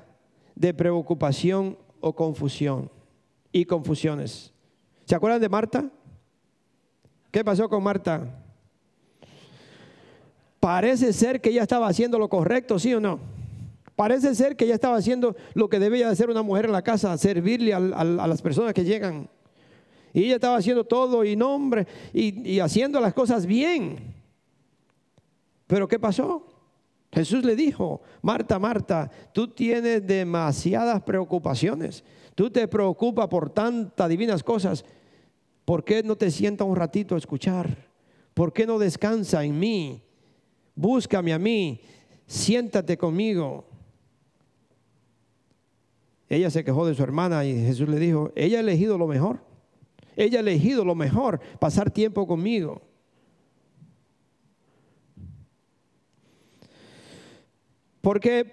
de 0.54 0.74
preocupación 0.74 1.78
o 2.00 2.14
confusión 2.14 2.90
y 3.50 3.64
confusiones. 3.64 4.52
¿Se 5.06 5.14
acuerdan 5.14 5.40
de 5.40 5.48
Marta? 5.48 5.90
¿Qué 7.30 7.42
pasó 7.42 7.68
con 7.68 7.82
Marta? 7.82 8.44
Parece 10.60 11.12
ser 11.14 11.40
que 11.40 11.48
ella 11.48 11.62
estaba 11.62 11.88
haciendo 11.88 12.18
lo 12.18 12.28
correcto, 12.28 12.78
¿sí 12.78 12.92
o 12.92 13.00
no? 13.00 13.20
Parece 13.96 14.34
ser 14.34 14.56
que 14.56 14.66
ella 14.66 14.74
estaba 14.74 14.96
haciendo 14.96 15.34
lo 15.54 15.68
que 15.68 15.78
debía 15.78 16.10
hacer 16.10 16.28
una 16.28 16.42
mujer 16.42 16.66
en 16.66 16.72
la 16.72 16.82
casa, 16.82 17.16
servirle 17.16 17.72
a 17.72 17.80
las 17.80 18.42
personas 18.42 18.74
que 18.74 18.84
llegan. 18.84 19.28
Y 20.12 20.24
ella 20.24 20.34
estaba 20.34 20.56
haciendo 20.56 20.84
todo 20.84 21.24
y 21.24 21.36
nombre 21.36 21.86
y, 22.12 22.52
y 22.52 22.60
haciendo 22.60 23.00
las 23.00 23.14
cosas 23.14 23.46
bien. 23.46 24.14
Pero 25.66 25.88
¿qué 25.88 25.98
pasó? 25.98 26.46
Jesús 27.12 27.44
le 27.44 27.54
dijo, 27.54 28.00
Marta, 28.22 28.58
Marta, 28.58 29.10
tú 29.32 29.48
tienes 29.48 30.06
demasiadas 30.06 31.02
preocupaciones. 31.02 32.04
Tú 32.34 32.50
te 32.50 32.66
preocupas 32.68 33.28
por 33.28 33.50
tantas 33.50 34.08
divinas 34.08 34.42
cosas. 34.42 34.84
¿Por 35.64 35.84
qué 35.84 36.02
no 36.02 36.16
te 36.16 36.30
sientas 36.30 36.66
un 36.66 36.76
ratito 36.76 37.14
a 37.14 37.18
escuchar? 37.18 37.88
¿Por 38.34 38.52
qué 38.52 38.66
no 38.66 38.78
descansa 38.78 39.44
en 39.44 39.58
mí? 39.58 40.02
Búscame 40.74 41.34
a 41.34 41.38
mí, 41.38 41.82
siéntate 42.26 42.96
conmigo. 42.96 43.66
Ella 46.28 46.50
se 46.50 46.64
quejó 46.64 46.86
de 46.86 46.94
su 46.94 47.02
hermana 47.02 47.44
y 47.44 47.52
Jesús 47.54 47.88
le 47.90 47.98
dijo, 47.98 48.32
ella 48.34 48.56
ha 48.56 48.62
elegido 48.62 48.96
lo 48.96 49.06
mejor. 49.06 49.40
Ella 50.16 50.38
ha 50.38 50.42
elegido 50.42 50.84
lo 50.84 50.94
mejor, 50.94 51.40
pasar 51.58 51.90
tiempo 51.90 52.26
conmigo. 52.26 52.82
Porque 58.00 58.46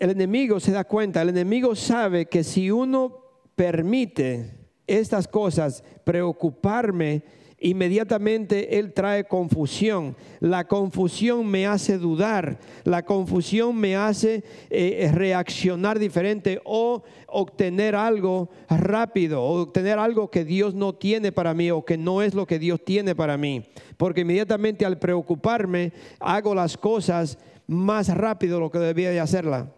el 0.00 0.10
enemigo 0.10 0.60
se 0.60 0.72
da 0.72 0.84
cuenta, 0.84 1.22
el 1.22 1.30
enemigo 1.30 1.74
sabe 1.74 2.26
que 2.26 2.44
si 2.44 2.70
uno 2.70 3.16
permite 3.56 4.68
estas 4.86 5.26
cosas 5.26 5.82
preocuparme, 6.04 7.22
inmediatamente 7.60 8.78
Él 8.78 8.92
trae 8.92 9.24
confusión. 9.24 10.16
La 10.40 10.66
confusión 10.66 11.46
me 11.46 11.66
hace 11.66 11.98
dudar, 11.98 12.58
la 12.84 13.04
confusión 13.04 13.76
me 13.76 13.96
hace 13.96 14.42
eh, 14.70 15.10
reaccionar 15.12 15.98
diferente 15.98 16.60
o 16.64 17.02
obtener 17.26 17.94
algo 17.94 18.48
rápido, 18.68 19.42
o 19.42 19.62
obtener 19.62 19.98
algo 19.98 20.30
que 20.30 20.44
Dios 20.44 20.74
no 20.74 20.94
tiene 20.94 21.30
para 21.32 21.54
mí 21.54 21.70
o 21.70 21.84
que 21.84 21.98
no 21.98 22.22
es 22.22 22.34
lo 22.34 22.46
que 22.46 22.58
Dios 22.58 22.82
tiene 22.84 23.14
para 23.14 23.36
mí. 23.36 23.64
Porque 23.96 24.22
inmediatamente 24.22 24.84
al 24.84 24.98
preocuparme 24.98 25.92
hago 26.18 26.54
las 26.54 26.76
cosas 26.76 27.38
más 27.66 28.08
rápido 28.08 28.56
de 28.56 28.60
lo 28.60 28.70
que 28.70 28.78
debía 28.78 29.10
de 29.10 29.20
hacerla. 29.20 29.72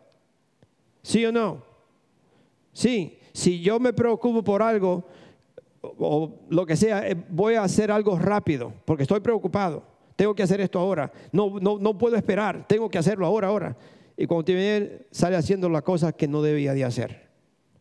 ¿Sí 1.03 1.27
o 1.27 1.33
no? 1.33 1.63
Sí, 2.73 3.19
si 3.33 3.61
yo 3.61 3.81
me 3.81 3.93
preocupo 3.93 4.43
por 4.43 4.63
algo 4.63 5.05
o 5.83 6.39
lo 6.49 6.65
que 6.65 6.77
sea, 6.77 7.07
eh, 7.09 7.17
voy 7.29 7.55
a 7.55 7.65
hacer 7.65 7.91
algo 7.91 8.19
rápido 8.19 8.73
porque 8.85 9.03
estoy 9.03 9.21
preocupado. 9.21 9.83
Tengo 10.17 10.35
que 10.35 10.43
hacer 10.43 10.61
esto 10.61 10.79
ahora. 10.79 11.11
No, 11.33 11.59
no, 11.61 11.79
no 11.79 11.99
puedo 11.99 12.17
esperar. 12.17 12.67
Tengo 12.69 12.89
que 12.89 12.99
hacerlo 12.99 13.27
ahora, 13.27 13.49
ahora. 13.49 13.77
Y 14.17 14.27
cuando 14.27 14.45
viene, 14.45 15.07
sale 15.11 15.37
haciendo 15.37 15.69
la 15.69 15.83
cosa 15.83 16.13
que 16.13 16.29
no 16.29 16.43
debía 16.43 16.75
de 16.75 16.85
hacer 16.85 17.33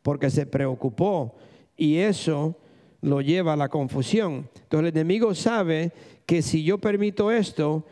porque 0.02 0.30
se 0.30 0.46
preocupó 0.46 1.36
y 1.78 1.98
eso 1.98 2.58
lo 3.02 3.22
lleva 3.22 3.54
a 3.54 3.58
la 3.58 3.70
confusión. 3.70 4.50
Entonces 4.56 4.92
el 4.92 4.98
enemigo 4.98 5.34
sabe 5.34 5.92
que 6.26 6.42
si 6.42 6.64
yo 6.64 6.78
permito 6.78 7.32
esto, 7.32 7.86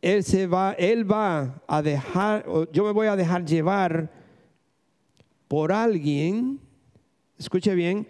él 0.00 0.22
se 0.22 0.46
va, 0.46 0.72
él 0.72 1.10
va 1.10 1.62
a 1.66 1.82
dejar, 1.82 2.46
yo 2.72 2.84
me 2.84 2.92
voy 2.92 3.06
a 3.06 3.16
dejar 3.16 3.44
llevar 3.44 4.10
por 5.48 5.72
alguien, 5.72 6.60
escuche 7.38 7.74
bien, 7.74 8.08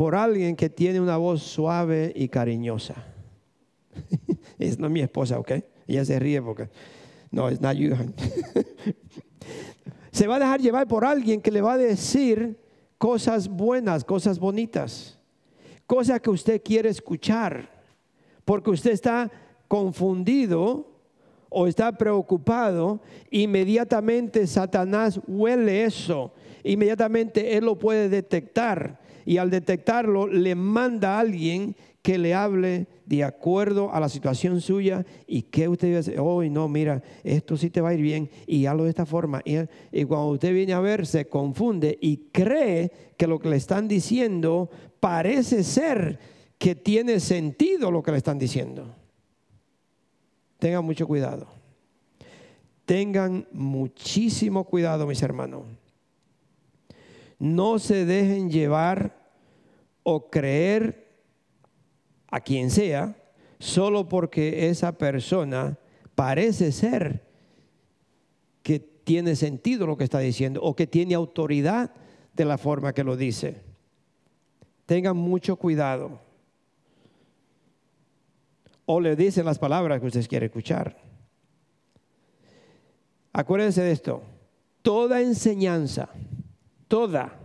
por 0.00 0.14
alguien 0.14 0.56
que 0.56 0.70
tiene 0.70 0.98
una 0.98 1.18
voz 1.18 1.42
suave 1.42 2.10
y 2.16 2.30
cariñosa. 2.30 3.04
es 4.58 4.78
no 4.78 4.88
mi 4.88 5.02
esposa, 5.02 5.38
¿ok? 5.38 5.52
Ella 5.86 6.06
se 6.06 6.18
ríe 6.18 6.40
porque 6.40 6.70
no, 7.30 7.50
es 7.50 7.60
not 7.60 7.76
you. 7.76 7.94
se 10.10 10.26
va 10.26 10.36
a 10.36 10.38
dejar 10.38 10.62
llevar 10.62 10.88
por 10.88 11.04
alguien 11.04 11.42
que 11.42 11.50
le 11.50 11.60
va 11.60 11.74
a 11.74 11.76
decir 11.76 12.58
cosas 12.96 13.46
buenas, 13.46 14.02
cosas 14.02 14.38
bonitas, 14.38 15.18
cosas 15.86 16.18
que 16.22 16.30
usted 16.30 16.62
quiere 16.62 16.88
escuchar, 16.88 17.68
porque 18.46 18.70
usted 18.70 18.92
está 18.92 19.30
confundido 19.68 20.94
o 21.50 21.66
está 21.66 21.92
preocupado, 21.92 23.02
inmediatamente 23.30 24.46
Satanás 24.46 25.20
huele 25.26 25.84
eso, 25.84 26.32
inmediatamente 26.64 27.58
él 27.58 27.66
lo 27.66 27.78
puede 27.78 28.08
detectar 28.08 28.98
y 29.30 29.38
al 29.38 29.48
detectarlo 29.48 30.26
le 30.26 30.56
manda 30.56 31.14
a 31.14 31.20
alguien 31.20 31.76
que 32.02 32.18
le 32.18 32.34
hable 32.34 32.88
de 33.06 33.22
acuerdo 33.22 33.94
a 33.94 34.00
la 34.00 34.08
situación 34.08 34.60
suya 34.60 35.06
y 35.24 35.42
que 35.42 35.68
usted 35.68 35.98
dice, 35.98 36.18
oh 36.18 36.42
no, 36.42 36.66
mira, 36.66 37.00
esto 37.22 37.56
sí 37.56 37.70
te 37.70 37.80
va 37.80 37.90
a 37.90 37.94
ir 37.94 38.00
bien 38.00 38.28
y 38.48 38.66
hazlo 38.66 38.82
de 38.82 38.90
esta 38.90 39.06
forma. 39.06 39.40
Y 39.44 40.04
cuando 40.06 40.30
usted 40.30 40.52
viene 40.52 40.72
a 40.72 40.80
ver, 40.80 41.06
se 41.06 41.28
confunde 41.28 41.96
y 42.00 42.16
cree 42.32 42.90
que 43.16 43.28
lo 43.28 43.38
que 43.38 43.50
le 43.50 43.56
están 43.56 43.86
diciendo 43.86 44.68
parece 44.98 45.62
ser 45.62 46.18
que 46.58 46.74
tiene 46.74 47.20
sentido 47.20 47.92
lo 47.92 48.02
que 48.02 48.10
le 48.10 48.18
están 48.18 48.36
diciendo. 48.36 48.96
Tengan 50.58 50.84
mucho 50.84 51.06
cuidado. 51.06 51.46
Tengan 52.84 53.46
muchísimo 53.52 54.64
cuidado, 54.64 55.06
mis 55.06 55.22
hermanos. 55.22 55.66
No 57.38 57.78
se 57.78 58.04
dejen 58.04 58.50
llevar 58.50 59.19
o 60.02 60.30
creer 60.30 61.08
a 62.28 62.40
quien 62.40 62.70
sea 62.70 63.16
solo 63.58 64.08
porque 64.08 64.68
esa 64.68 64.92
persona 64.92 65.78
parece 66.14 66.72
ser 66.72 67.24
que 68.62 68.78
tiene 68.78 69.36
sentido 69.36 69.86
lo 69.86 69.96
que 69.96 70.04
está 70.04 70.18
diciendo 70.18 70.60
o 70.62 70.74
que 70.74 70.86
tiene 70.86 71.14
autoridad 71.14 71.92
de 72.34 72.44
la 72.44 72.58
forma 72.58 72.92
que 72.92 73.04
lo 73.04 73.16
dice. 73.16 73.62
Tengan 74.86 75.16
mucho 75.16 75.56
cuidado 75.56 76.20
o 78.86 79.00
le 79.00 79.14
dicen 79.14 79.44
las 79.44 79.58
palabras 79.58 80.00
que 80.00 80.06
usted 80.06 80.26
quiere 80.26 80.46
escuchar. 80.46 80.96
Acuérdense 83.32 83.82
de 83.82 83.92
esto, 83.92 84.22
toda 84.82 85.20
enseñanza, 85.20 86.08
toda, 86.88 87.39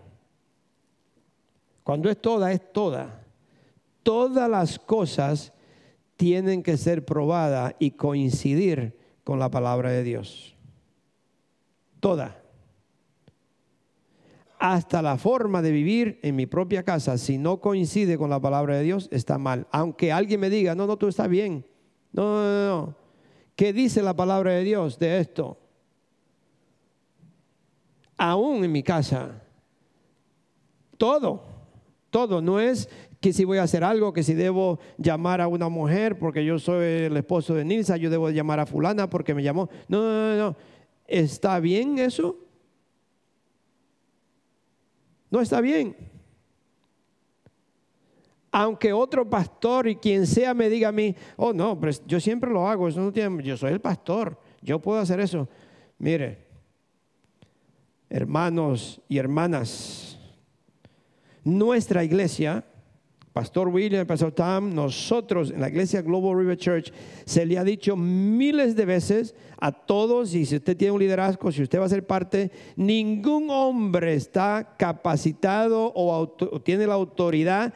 cuando 1.86 2.10
es 2.10 2.22
toda, 2.22 2.52
es 2.52 2.74
toda, 2.74 3.24
todas 4.04 4.50
las 4.50 4.78
cosas 4.78 5.54
tienen 6.18 6.64
que 6.64 6.76
ser 6.76 7.06
probadas 7.06 7.76
y 7.80 7.92
coincidir 7.92 8.98
con 9.24 9.40
la 9.40 9.50
palabra 9.50 9.92
de 9.92 10.04
Dios. 10.04 10.58
Toda 12.02 12.42
hasta 14.58 15.04
la 15.04 15.18
forma 15.18 15.62
de 15.62 15.70
vivir 15.70 16.20
en 16.24 16.36
mi 16.36 16.48
propia 16.48 16.82
casa, 16.82 17.20
si 17.20 17.38
no 17.38 17.60
coincide 17.60 18.18
con 18.18 18.32
la 18.32 18.40
palabra 18.40 18.78
de 18.78 18.84
Dios, 18.84 19.08
está 19.12 19.38
mal. 19.38 19.68
Aunque 19.70 20.12
alguien 20.12 20.40
me 20.40 20.50
diga, 20.50 20.74
no, 20.74 20.88
no, 20.88 20.98
tú 20.98 21.08
estás 21.08 21.30
bien. 21.30 21.64
No, 22.12 22.24
no, 22.24 22.68
no. 22.68 22.96
¿Qué 23.56 23.74
dice 23.74 24.02
la 24.02 24.16
palabra 24.16 24.54
de 24.54 24.64
Dios 24.64 24.98
de 24.98 25.20
esto? 25.20 25.60
Aún 28.18 28.64
en 28.64 28.72
mi 28.72 28.82
casa. 28.82 29.40
Todo, 30.98 31.44
todo. 32.16 32.42
No 32.42 32.62
es 32.62 32.88
que 33.20 33.34
si 33.34 33.44
voy 33.44 33.58
a 33.58 33.64
hacer 33.64 33.84
algo, 33.84 34.14
que 34.14 34.24
si 34.24 34.36
debo 34.36 34.80
llamar 34.98 35.42
a 35.42 35.50
una 35.50 35.68
mujer 35.68 36.18
porque 36.18 36.46
yo 36.46 36.58
soy 36.60 36.86
el 36.86 37.18
esposo 37.18 37.54
de 37.54 37.66
Nilsa, 37.66 37.98
yo 37.98 38.10
debo 38.10 38.30
llamar 38.30 38.62
a 38.62 38.66
fulana 38.66 39.10
porque 39.10 39.34
me 39.34 39.44
llamó. 39.44 39.68
No, 39.90 40.02
no, 40.02 40.30
no, 40.30 40.38
no. 40.38 40.58
¿Está 41.06 41.60
bien 41.60 42.00
eso? 42.00 42.38
No 45.30 45.42
está 45.42 45.60
bien. 45.60 45.94
Aunque 48.50 48.94
otro 48.94 49.30
pastor 49.30 49.90
y 49.90 49.98
quien 49.98 50.26
sea 50.26 50.54
me 50.54 50.70
diga 50.70 50.88
a 50.88 50.94
mí, 50.94 51.14
oh 51.36 51.52
no, 51.52 51.78
pero 51.78 51.92
yo 52.08 52.22
siempre 52.22 52.50
lo 52.50 52.66
hago, 52.66 52.88
eso 52.88 53.02
no 53.02 53.12
tiene, 53.12 53.44
yo 53.44 53.58
soy 53.58 53.74
el 53.74 53.82
pastor, 53.82 54.40
yo 54.62 54.80
puedo 54.80 55.02
hacer 55.02 55.20
eso. 55.20 55.50
Mire, 55.98 56.46
hermanos 58.10 59.02
y 59.10 59.18
hermanas, 59.18 60.15
nuestra 61.46 62.04
iglesia 62.04 62.66
Pastor 63.36 63.68
William, 63.68 64.08
Pastor 64.08 64.32
Tom, 64.32 64.74
nosotros 64.74 65.52
en 65.52 65.60
la 65.60 65.68
iglesia 65.68 66.02
Global 66.02 66.38
River 66.38 66.56
Church 66.56 66.94
se 67.26 67.46
le 67.46 67.58
ha 67.58 67.66
dicho 67.66 67.98
miles 67.98 68.78
de 68.78 68.86
veces 68.86 69.36
a 69.60 69.74
todos, 69.74 70.34
y 70.34 70.46
si 70.46 70.56
usted 70.56 70.78
tiene 70.78 70.94
un 70.94 71.02
liderazgo, 71.02 71.52
si 71.52 71.62
usted 71.62 71.82
va 71.82 71.84
a 71.84 71.90
ser 71.90 72.08
parte, 72.08 72.50
ningún 72.78 73.50
hombre 73.50 74.14
está 74.14 74.76
capacitado 74.78 75.92
o, 75.94 76.30
tiene 76.64 76.88
la 76.88 76.94
autoridad 76.94 77.74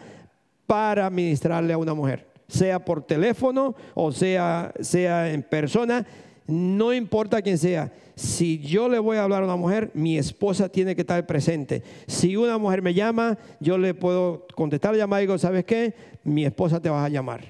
para 0.66 1.10
ministrarle 1.10 1.74
a 1.74 1.78
una 1.78 1.94
mujer, 1.94 2.26
sea 2.48 2.80
por 2.86 3.06
teléfono 3.06 3.76
o 3.96 4.14
sea, 4.14 4.72
sea 4.80 5.30
en 5.30 5.44
persona, 5.44 6.08
no 6.50 6.94
importa 6.94 7.42
quién 7.42 7.58
sea 7.58 7.92
si 8.20 8.60
yo 8.60 8.90
le 8.90 9.00
voy 9.00 9.16
a 9.16 9.24
hablar 9.24 9.44
a 9.44 9.46
una 9.46 9.56
mujer, 9.56 9.92
mi 9.94 10.18
esposa 10.18 10.68
tiene 10.68 10.94
que 10.94 11.02
estar 11.02 11.26
presente. 11.26 11.84
Si 12.06 12.36
una 12.36 12.58
mujer 12.58 12.82
me 12.82 12.94
llama, 12.94 13.38
yo 13.62 13.78
le 13.78 13.94
puedo 13.94 14.46
contestar 14.56 14.92
la 14.92 14.98
llamada 14.98 15.22
y 15.22 15.26
digo, 15.26 15.38
¿sabes 15.38 15.64
qué? 15.64 15.94
Mi 16.26 16.44
esposa 16.44 16.82
te 16.82 16.90
va 16.90 17.06
a 17.06 17.08
llamar. 17.08 17.46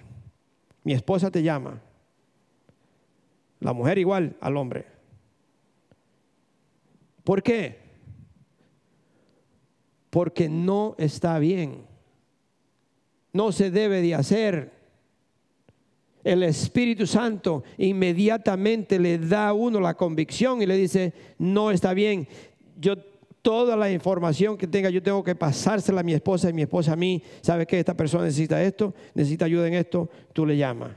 Mi 0.83 0.93
esposa 0.93 1.31
te 1.31 1.41
llama. 1.41 1.81
La 3.59 3.73
mujer 3.73 3.97
igual 3.97 4.35
al 4.41 4.57
hombre. 4.57 4.85
¿Por 7.23 7.41
qué? 7.41 7.79
Porque 10.11 10.49
no 10.49 10.93
está 10.99 11.39
bien. 11.39 11.87
No 13.33 13.51
se 13.51 13.71
debe 13.71 14.03
de 14.03 14.13
hacer. 14.13 14.78
El 16.31 16.43
Espíritu 16.43 17.07
Santo 17.07 17.63
inmediatamente 17.79 18.99
le 18.99 19.17
da 19.17 19.47
a 19.47 19.53
uno 19.53 19.79
la 19.79 19.95
convicción 19.95 20.61
y 20.61 20.67
le 20.67 20.77
dice, 20.77 21.11
no 21.39 21.71
está 21.71 21.95
bien, 21.95 22.27
yo 22.79 22.95
toda 23.41 23.75
la 23.75 23.91
información 23.91 24.55
que 24.55 24.67
tenga, 24.67 24.91
yo 24.91 25.01
tengo 25.01 25.23
que 25.23 25.33
pasársela 25.33 26.01
a 26.01 26.03
mi 26.03 26.13
esposa 26.13 26.47
y 26.47 26.53
mi 26.53 26.61
esposa 26.61 26.93
a 26.93 26.95
mí, 26.95 27.23
¿sabes 27.41 27.65
qué? 27.65 27.79
Esta 27.79 27.95
persona 27.95 28.25
necesita 28.25 28.61
esto, 28.61 28.93
necesita 29.15 29.45
ayuda 29.45 29.67
en 29.67 29.73
esto, 29.73 30.07
tú 30.31 30.45
le 30.45 30.55
llamas. 30.55 30.91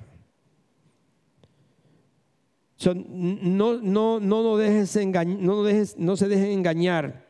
no, 2.94 3.78
no, 3.80 4.20
no, 4.20 4.56
dejes 4.58 4.98
no, 5.26 5.62
dejes, 5.62 5.96
no 5.96 6.14
se 6.14 6.28
dejen 6.28 6.50
engañar. 6.50 7.26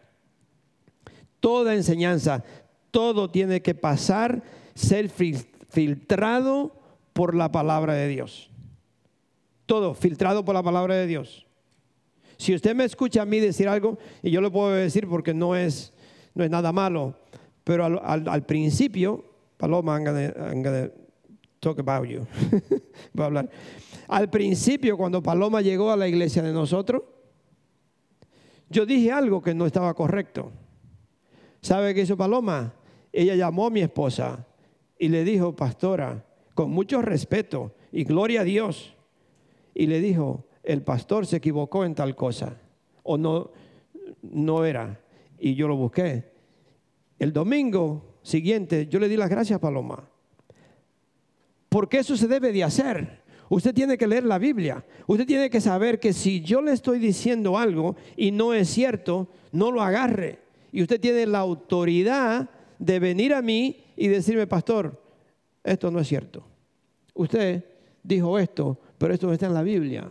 Toda 1.38 1.74
enseñanza, 1.74 2.42
todo 2.90 3.30
tiene 3.30 3.62
que 3.62 3.76
pasar, 3.76 4.42
ser 4.74 5.08
filtrado 5.08 6.81
por 7.12 7.34
la 7.34 7.50
palabra 7.50 7.94
de 7.94 8.08
Dios. 8.08 8.50
Todo 9.66 9.94
filtrado 9.94 10.44
por 10.44 10.54
la 10.54 10.62
palabra 10.62 10.96
de 10.96 11.06
Dios. 11.06 11.46
Si 12.36 12.54
usted 12.54 12.74
me 12.74 12.84
escucha 12.84 13.22
a 13.22 13.24
mí 13.24 13.38
decir 13.38 13.68
algo, 13.68 13.98
y 14.22 14.30
yo 14.30 14.40
lo 14.40 14.50
puedo 14.50 14.70
decir 14.70 15.08
porque 15.08 15.32
no 15.32 15.54
es, 15.54 15.92
no 16.34 16.42
es 16.42 16.50
nada 16.50 16.72
malo, 16.72 17.14
pero 17.64 17.84
al, 18.04 18.42
principio, 18.44 19.24
Paloma, 19.56 19.96
I'm 19.96 20.62
gonna, 20.62 20.90
talk 21.60 21.78
about 21.78 22.08
you. 22.08 22.26
Voy 23.12 23.22
a 23.22 23.26
hablar. 23.26 23.50
Al 24.08 24.28
principio, 24.28 24.96
cuando 24.96 25.22
Paloma 25.22 25.60
llegó 25.60 25.92
a 25.92 25.96
la 25.96 26.08
iglesia 26.08 26.42
de 26.42 26.52
nosotros, 26.52 27.02
yo 28.68 28.84
dije 28.84 29.12
algo 29.12 29.40
que 29.40 29.54
no 29.54 29.66
estaba 29.66 29.94
correcto. 29.94 30.50
¿Sabe 31.60 31.94
qué 31.94 32.00
hizo 32.00 32.16
Paloma? 32.16 32.74
Ella 33.12 33.36
llamó 33.36 33.66
a 33.66 33.70
mi 33.70 33.80
esposa 33.80 34.44
y 34.98 35.08
le 35.08 35.22
dijo, 35.22 35.54
pastora, 35.54 36.24
con 36.54 36.70
mucho 36.70 37.02
respeto 37.02 37.74
y 37.92 38.04
gloria 38.04 38.42
a 38.42 38.44
Dios, 38.44 38.94
y 39.74 39.86
le 39.86 40.00
dijo, 40.00 40.44
el 40.62 40.82
pastor 40.82 41.26
se 41.26 41.36
equivocó 41.36 41.84
en 41.84 41.94
tal 41.94 42.14
cosa, 42.14 42.60
o 43.02 43.18
no, 43.18 43.50
no 44.22 44.64
era, 44.64 45.00
y 45.38 45.54
yo 45.54 45.68
lo 45.68 45.76
busqué. 45.76 46.30
El 47.18 47.32
domingo 47.32 48.16
siguiente 48.22 48.86
yo 48.86 48.98
le 48.98 49.08
di 49.08 49.16
las 49.16 49.30
gracias 49.30 49.56
a 49.56 49.60
Paloma, 49.60 50.08
porque 51.68 51.98
eso 51.98 52.16
se 52.16 52.28
debe 52.28 52.52
de 52.52 52.64
hacer. 52.64 53.22
Usted 53.48 53.74
tiene 53.74 53.98
que 53.98 54.06
leer 54.06 54.24
la 54.24 54.38
Biblia. 54.38 54.82
Usted 55.06 55.26
tiene 55.26 55.50
que 55.50 55.60
saber 55.60 56.00
que 56.00 56.14
si 56.14 56.40
yo 56.40 56.62
le 56.62 56.72
estoy 56.72 56.98
diciendo 56.98 57.58
algo 57.58 57.96
y 58.16 58.30
no 58.30 58.54
es 58.54 58.68
cierto, 58.68 59.28
no 59.52 59.70
lo 59.70 59.82
agarre. 59.82 60.38
Y 60.72 60.80
usted 60.80 60.98
tiene 60.98 61.26
la 61.26 61.40
autoridad 61.40 62.48
de 62.78 62.98
venir 62.98 63.34
a 63.34 63.42
mí 63.42 63.76
y 63.94 64.08
decirme, 64.08 64.46
pastor, 64.46 65.02
esto 65.64 65.90
no 65.90 66.00
es 66.00 66.08
cierto. 66.08 66.44
Usted 67.14 67.64
dijo 68.02 68.38
esto, 68.38 68.78
pero 68.98 69.14
esto 69.14 69.26
no 69.26 69.32
está 69.32 69.46
en 69.46 69.54
la 69.54 69.62
Biblia. 69.62 70.08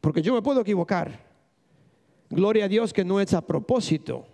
Porque 0.00 0.22
yo 0.22 0.34
me 0.34 0.42
puedo 0.42 0.60
equivocar. 0.60 1.26
Gloria 2.30 2.66
a 2.66 2.68
Dios 2.68 2.92
que 2.92 3.04
no 3.04 3.20
es 3.20 3.34
a 3.34 3.40
propósito. 3.40 4.26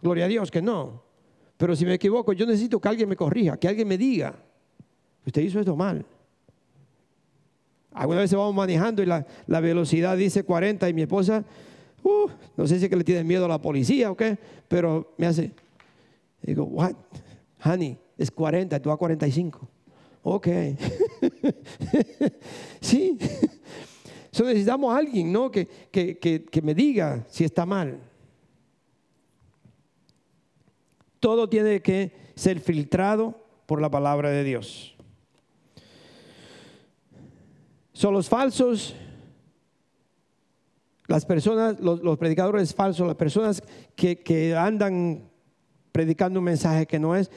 Gloria 0.00 0.24
a 0.24 0.28
Dios 0.28 0.50
que 0.50 0.62
no. 0.62 1.02
Pero 1.56 1.76
si 1.76 1.84
me 1.84 1.94
equivoco, 1.94 2.32
yo 2.32 2.46
necesito 2.46 2.80
que 2.80 2.88
alguien 2.88 3.08
me 3.08 3.16
corrija, 3.16 3.58
que 3.58 3.68
alguien 3.68 3.86
me 3.86 3.98
diga, 3.98 4.34
usted 5.26 5.42
hizo 5.42 5.60
esto 5.60 5.76
mal. 5.76 6.04
Alguna 7.92 8.20
vez 8.20 8.32
vamos 8.32 8.54
manejando 8.54 9.02
y 9.02 9.06
la, 9.06 9.26
velocidad 9.46 10.16
dice 10.16 10.44
40 10.44 10.88
y 10.88 10.94
mi 10.94 11.02
esposa, 11.02 11.44
uh, 12.02 12.30
no 12.56 12.66
sé 12.66 12.78
si 12.78 12.84
es 12.84 12.90
que 12.90 12.96
le 12.96 13.04
tiene 13.04 13.24
miedo 13.24 13.44
a 13.44 13.48
la 13.48 13.60
policía 13.60 14.10
o 14.10 14.16
qué, 14.16 14.38
pero 14.68 15.12
me 15.18 15.26
hace, 15.26 15.52
digo, 16.40 16.64
what? 16.64 16.94
Honey, 17.62 17.98
es 18.22 18.30
40, 18.30 18.80
tú 18.80 18.90
a 18.90 18.98
45. 18.98 19.68
Ok. 20.22 20.48
sí. 22.80 23.18
So 24.30 24.44
necesitamos 24.44 24.94
a 24.94 24.98
alguien 24.98 25.32
¿no? 25.32 25.50
que, 25.50 25.66
que 25.90 26.62
me 26.62 26.74
diga 26.74 27.26
si 27.28 27.44
está 27.44 27.66
mal. 27.66 28.00
Todo 31.18 31.48
tiene 31.48 31.80
que 31.80 32.12
ser 32.34 32.60
filtrado 32.60 33.34
por 33.66 33.80
la 33.80 33.90
palabra 33.90 34.30
de 34.30 34.44
Dios. 34.44 34.94
Son 37.92 38.14
los 38.14 38.28
falsos, 38.28 38.94
las 41.06 41.26
personas, 41.26 41.78
los, 41.80 42.18
predicadores 42.18 42.74
falsos, 42.74 43.06
las 43.06 43.16
personas 43.16 43.62
que, 43.94 44.20
que 44.20 44.56
andan 44.56 45.28
predicando 45.92 46.38
un 46.38 46.44
mensaje 46.44 46.86
que 46.86 46.98
no 46.98 47.14
es, 47.14 47.30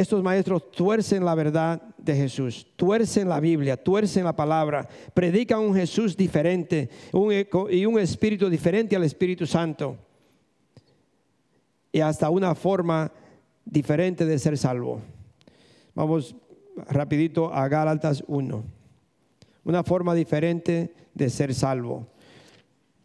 estos 0.00 0.22
maestros 0.22 0.70
tuercen 0.70 1.24
la 1.24 1.34
verdad 1.34 1.82
de 1.96 2.14
Jesús, 2.14 2.66
tuercen 2.76 3.28
la 3.28 3.40
Biblia, 3.40 3.76
tuercen 3.76 4.24
la 4.24 4.36
palabra, 4.36 4.88
predican 5.14 5.60
un 5.60 5.74
Jesús 5.74 6.16
diferente 6.16 6.88
y 7.70 7.86
un 7.86 7.98
espíritu 7.98 8.48
diferente 8.48 8.94
al 8.94 9.04
Espíritu 9.04 9.46
Santo 9.46 9.96
y 11.92 12.00
hasta 12.00 12.28
una 12.30 12.54
forma 12.54 13.10
diferente 13.64 14.26
de 14.26 14.38
ser 14.38 14.58
salvo. 14.58 15.00
Vamos 15.94 16.36
rapidito 16.88 17.52
a 17.52 17.66
Gálatas 17.68 18.22
1. 18.26 18.64
Una 19.64 19.82
forma 19.82 20.14
diferente 20.14 20.94
de 21.14 21.30
ser 21.30 21.54
salvo. 21.54 22.06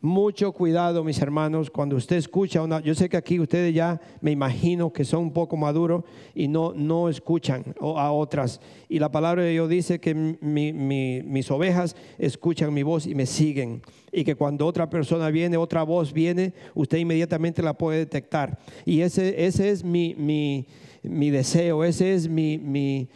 Mucho 0.03 0.51
cuidado, 0.51 1.03
mis 1.03 1.21
hermanos, 1.21 1.69
cuando 1.69 1.95
usted 1.95 2.15
escucha 2.15 2.63
una, 2.63 2.79
yo 2.79 2.95
sé 2.95 3.07
que 3.07 3.17
aquí 3.17 3.39
ustedes 3.39 3.71
ya 3.71 4.01
me 4.19 4.31
imagino 4.31 4.91
que 4.91 5.05
son 5.05 5.21
un 5.25 5.31
poco 5.31 5.57
maduros 5.57 6.03
y 6.33 6.47
no, 6.47 6.73
no 6.75 7.07
escuchan 7.07 7.63
a 7.79 8.11
otras. 8.11 8.59
Y 8.89 8.97
la 8.97 9.11
palabra 9.11 9.43
de 9.43 9.51
Dios 9.51 9.69
dice 9.69 9.99
que 9.99 10.15
mis 10.15 11.51
ovejas 11.51 11.95
escuchan 12.17 12.73
mi 12.73 12.81
voz 12.81 13.05
y 13.05 13.13
me 13.13 13.27
siguen. 13.27 13.83
Y 14.11 14.23
que 14.23 14.33
cuando 14.33 14.65
otra 14.65 14.89
persona 14.89 15.29
viene, 15.29 15.55
otra 15.55 15.83
voz 15.83 16.11
viene, 16.13 16.55
usted 16.73 16.97
inmediatamente 16.97 17.61
la 17.61 17.77
puede 17.77 17.99
detectar. 17.99 18.57
Y 18.85 19.01
ese, 19.01 19.45
ese 19.45 19.69
es 19.69 19.83
mi, 19.83 20.15
mi 20.15 21.29
deseo, 21.29 21.83
ese 21.83 22.15
es 22.15 22.27
mi 22.27 23.07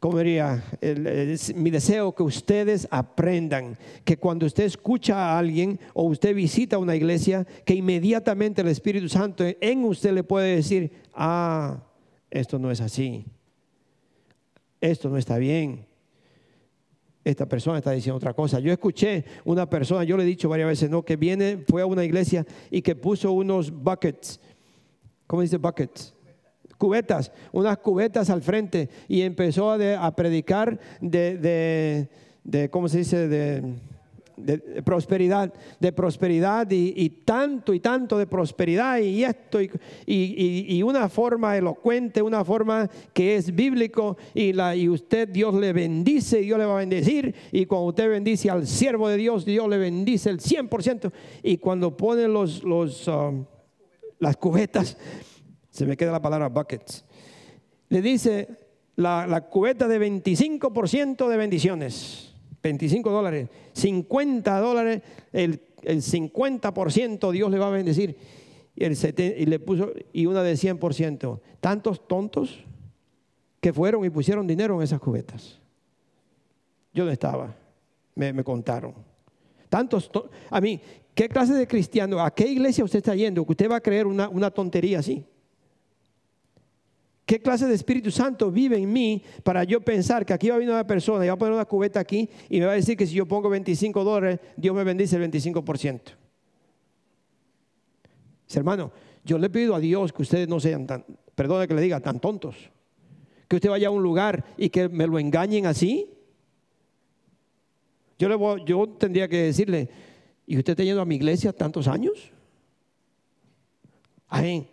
¿cómo 0.00 0.18
diría? 0.18 0.64
mi 1.54 1.70
deseo 1.70 2.14
que 2.14 2.22
ustedes 2.22 2.88
aprendan 2.90 3.76
que 4.04 4.16
cuando 4.16 4.46
usted 4.46 4.64
escucha 4.64 5.16
a 5.16 5.38
alguien 5.38 5.78
o 5.92 6.04
usted 6.04 6.34
visita 6.34 6.78
una 6.78 6.96
iglesia, 6.96 7.46
que 7.66 7.74
inmediatamente 7.74 8.62
el 8.62 8.68
Espíritu 8.68 9.08
Santo 9.10 9.44
en 9.60 9.84
usted 9.84 10.12
le 10.12 10.24
puede 10.24 10.56
decir, 10.56 10.90
ah, 11.14 11.84
esto 12.30 12.58
no 12.58 12.70
es 12.70 12.80
así, 12.80 13.26
esto 14.80 15.10
no 15.10 15.18
está 15.18 15.36
bien. 15.36 15.86
Esta 17.22 17.46
persona 17.46 17.76
está 17.76 17.90
diciendo 17.90 18.16
otra 18.16 18.32
cosa. 18.32 18.60
Yo 18.60 18.72
escuché 18.72 19.26
una 19.44 19.68
persona, 19.68 20.04
yo 20.04 20.16
le 20.16 20.22
he 20.22 20.26
dicho 20.26 20.48
varias 20.48 20.68
veces, 20.68 20.88
¿no? 20.88 21.04
Que 21.04 21.16
viene, 21.16 21.62
fue 21.68 21.82
a 21.82 21.86
una 21.86 22.02
iglesia 22.02 22.46
y 22.70 22.80
que 22.80 22.96
puso 22.96 23.32
unos 23.32 23.70
buckets. 23.70 24.40
¿Cómo 25.26 25.42
dice 25.42 25.58
buckets? 25.58 26.14
Cubetas, 26.80 27.30
unas 27.52 27.76
cubetas 27.76 28.30
al 28.30 28.40
frente 28.40 28.88
y 29.06 29.20
empezó 29.20 29.70
a, 29.70 30.16
predicar 30.16 30.80
de, 31.02 32.08
¿cómo 32.70 32.88
se 32.88 32.98
dice?, 32.98 33.28
de, 33.28 33.74
prosperidad, 34.82 35.52
de 35.78 35.92
prosperidad 35.92 36.66
y, 36.70 37.10
tanto 37.26 37.74
y 37.74 37.80
tanto 37.80 38.16
de 38.16 38.26
prosperidad 38.26 38.96
y 38.96 39.22
esto 39.22 39.58
y, 40.06 40.82
una 40.82 41.10
forma 41.10 41.54
elocuente, 41.54 42.22
una 42.22 42.42
forma 42.46 42.88
que 43.12 43.36
es 43.36 43.54
bíblico 43.54 44.16
y, 44.32 44.54
la, 44.54 44.74
y 44.74 44.88
usted 44.88 45.28
Dios 45.28 45.54
le 45.54 45.74
bendice, 45.74 46.38
Dios 46.38 46.58
le 46.58 46.64
va 46.64 46.76
a 46.76 46.78
bendecir 46.78 47.34
y 47.52 47.66
cuando 47.66 47.88
usted 47.88 48.08
bendice 48.08 48.48
al 48.48 48.66
siervo 48.66 49.10
de 49.10 49.18
Dios, 49.18 49.44
Dios 49.44 49.68
le 49.68 49.76
bendice 49.76 50.30
el 50.30 50.40
100% 50.40 51.12
y 51.42 51.58
cuando 51.58 51.94
pone 51.94 52.26
los, 52.26 52.64
los, 52.64 53.06
um, 53.06 53.44
las 54.18 54.38
cubetas, 54.38 54.96
se 55.80 55.86
me 55.86 55.96
queda 55.96 56.12
la 56.12 56.20
palabra 56.20 56.50
buckets. 56.50 57.06
Le 57.88 58.02
dice 58.02 58.48
la, 58.96 59.48
cubeta 59.48 59.88
de 59.88 59.98
25% 59.98 61.26
de 61.26 61.36
bendiciones, 61.38 62.34
25 62.62 63.10
dólares, 63.10 63.48
50 63.72 64.60
dólares, 64.60 65.00
el, 65.32 65.58
50% 65.82 67.32
Dios 67.32 67.50
le 67.50 67.58
va 67.58 67.68
a 67.68 67.70
bendecir. 67.70 68.14
Y, 68.76 68.84
el 68.84 68.94
y 69.18 69.46
le 69.46 69.58
puso, 69.58 69.90
y 70.12 70.26
una 70.26 70.42
de 70.42 70.52
100%. 70.52 71.40
Tantos 71.60 72.06
tontos 72.06 72.62
que 73.58 73.72
fueron 73.72 74.04
y 74.04 74.10
pusieron 74.10 74.46
dinero 74.46 74.76
en 74.76 74.82
esas 74.82 75.00
cubetas. 75.00 75.58
Yo 76.92 77.06
no 77.06 77.10
estaba, 77.10 77.56
me, 78.14 78.44
contaron. 78.44 78.92
Tantos, 79.70 80.10
a 80.50 80.60
mí, 80.60 80.78
¿qué 81.14 81.26
clase 81.26 81.54
de 81.54 81.66
cristiano, 81.66 82.20
a 82.20 82.34
qué 82.34 82.46
iglesia 82.46 82.84
usted 82.84 82.98
está 82.98 83.14
yendo 83.14 83.46
que 83.46 83.52
usted 83.52 83.70
va 83.70 83.76
a 83.76 83.80
creer 83.80 84.06
una, 84.06 84.28
una 84.28 84.50
tontería 84.50 84.98
así? 84.98 85.24
¿Qué 87.30 87.40
clase 87.40 87.64
de 87.68 87.74
Espíritu 87.76 88.10
Santo 88.10 88.50
vive 88.50 88.76
en 88.76 88.92
mí 88.92 89.22
para 89.44 89.62
yo 89.62 89.80
pensar 89.80 90.26
que 90.26 90.32
aquí 90.32 90.48
va 90.48 90.56
a 90.56 90.58
venir 90.58 90.74
una 90.74 90.84
persona 90.84 91.24
y 91.24 91.28
va 91.28 91.34
a 91.34 91.38
poner 91.38 91.54
una 91.54 91.64
cubeta 91.64 92.00
aquí 92.00 92.28
y 92.48 92.58
me 92.58 92.66
va 92.66 92.72
a 92.72 92.74
decir 92.74 92.96
que 92.96 93.06
si 93.06 93.14
yo 93.14 93.24
pongo 93.24 93.48
25 93.48 94.02
dólares, 94.02 94.40
Dios 94.56 94.74
me 94.74 94.82
bendice 94.82 95.14
el 95.14 95.30
25%? 95.30 96.00
Hermano, 98.52 98.90
yo 99.24 99.38
le 99.38 99.48
pido 99.48 99.76
a 99.76 99.78
Dios 99.78 100.12
que 100.12 100.22
ustedes 100.22 100.48
no 100.48 100.58
sean 100.58 100.88
tan, 100.88 101.04
perdone 101.36 101.68
que 101.68 101.74
le 101.74 101.82
diga, 101.82 102.00
tan 102.00 102.18
tontos. 102.18 102.56
Que 103.46 103.54
usted 103.54 103.70
vaya 103.70 103.86
a 103.86 103.92
un 103.92 104.02
lugar 104.02 104.44
y 104.56 104.68
que 104.68 104.88
me 104.88 105.06
lo 105.06 105.16
engañen 105.20 105.66
así. 105.66 106.12
Yo, 108.18 108.28
le 108.28 108.34
voy- 108.34 108.64
yo 108.66 108.88
tendría 108.88 109.28
que 109.28 109.36
decirle, 109.44 109.88
¿y 110.48 110.58
usted 110.58 110.72
está 110.72 110.82
yendo 110.82 111.00
a 111.00 111.04
mi 111.04 111.14
iglesia 111.14 111.52
tantos 111.52 111.86
años? 111.86 112.32
Amén. 114.26 114.66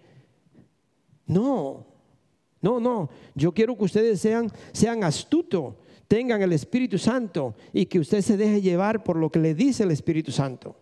No, 1.27 1.85
no, 2.67 2.79
no. 2.79 3.09
Yo 3.35 3.53
quiero 3.53 3.77
que 3.77 3.85
ustedes 3.85 4.19
sean, 4.19 4.51
sean 4.73 5.03
astutos, 5.03 5.75
tengan 6.07 6.41
el 6.41 6.51
Espíritu 6.53 6.97
Santo 6.97 7.55
y 7.73 7.85
que 7.85 7.99
usted 7.99 8.21
se 8.21 8.35
deje 8.37 8.61
llevar 8.61 9.03
por 9.03 9.15
lo 9.17 9.29
que 9.29 9.39
le 9.39 9.53
dice 9.53 9.83
el 9.83 9.91
Espíritu 9.91 10.31
Santo. 10.31 10.75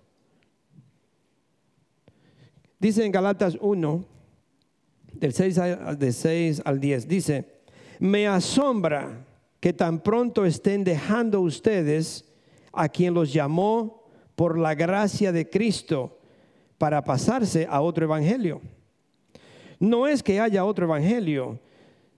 Dice 2.80 3.06
en 3.06 3.12
Galatas 3.12 3.58
1, 3.62 4.06
del 5.14 5.34
6, 5.34 5.58
a- 5.58 5.96
de 5.96 6.12
6 6.12 6.62
al 6.66 6.80
10, 6.80 7.08
dice, 7.08 7.46
me 8.00 8.28
asombra 8.28 9.26
que 9.60 9.74
tan 9.74 10.00
pronto 10.04 10.46
estén 10.46 10.84
dejando 10.84 11.40
ustedes 11.42 12.26
a 12.74 12.90
quien 12.90 13.14
los 13.14 13.32
llamó 13.32 14.04
por 14.36 14.60
la 14.60 14.76
gracia 14.76 15.32
de 15.32 15.50
Cristo 15.50 16.20
para 16.78 17.04
pasarse 17.04 17.66
a 17.70 17.80
otro 17.82 18.04
evangelio. 18.06 18.62
No 19.80 20.08
es 20.08 20.22
que 20.22 20.40
haya 20.42 20.66
otro 20.66 20.86
evangelio, 20.86 21.60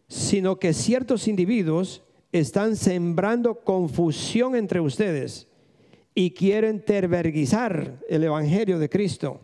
sino 0.08 0.58
que 0.60 0.74
ciertos 0.74 1.28
individuos 1.28 2.04
están 2.32 2.76
sembrando 2.76 3.62
confusión 3.62 4.56
entre 4.56 4.80
ustedes 4.80 5.48
y 6.16 6.32
quieren 6.32 6.84
terverguizar 6.84 8.00
el 8.10 8.24
evangelio 8.24 8.80
de 8.80 8.90
Cristo. 8.90 9.40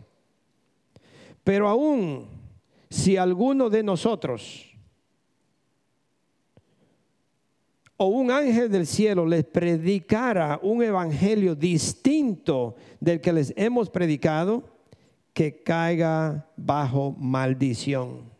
Pero 1.42 1.68
aún 1.68 2.26
si 2.90 3.16
alguno 3.16 3.70
de 3.70 3.82
nosotros 3.82 4.74
o 7.96 8.06
un 8.06 8.30
ángel 8.30 8.70
del 8.70 8.86
cielo 8.86 9.24
les 9.26 9.44
predicara 9.44 10.58
un 10.62 10.82
evangelio 10.82 11.54
distinto 11.54 12.74
del 13.00 13.20
que 13.20 13.32
les 13.32 13.52
hemos 13.56 13.88
predicado, 13.88 14.64
que 15.32 15.62
caiga 15.62 16.48
bajo 16.56 17.12
maldición. 17.12 18.33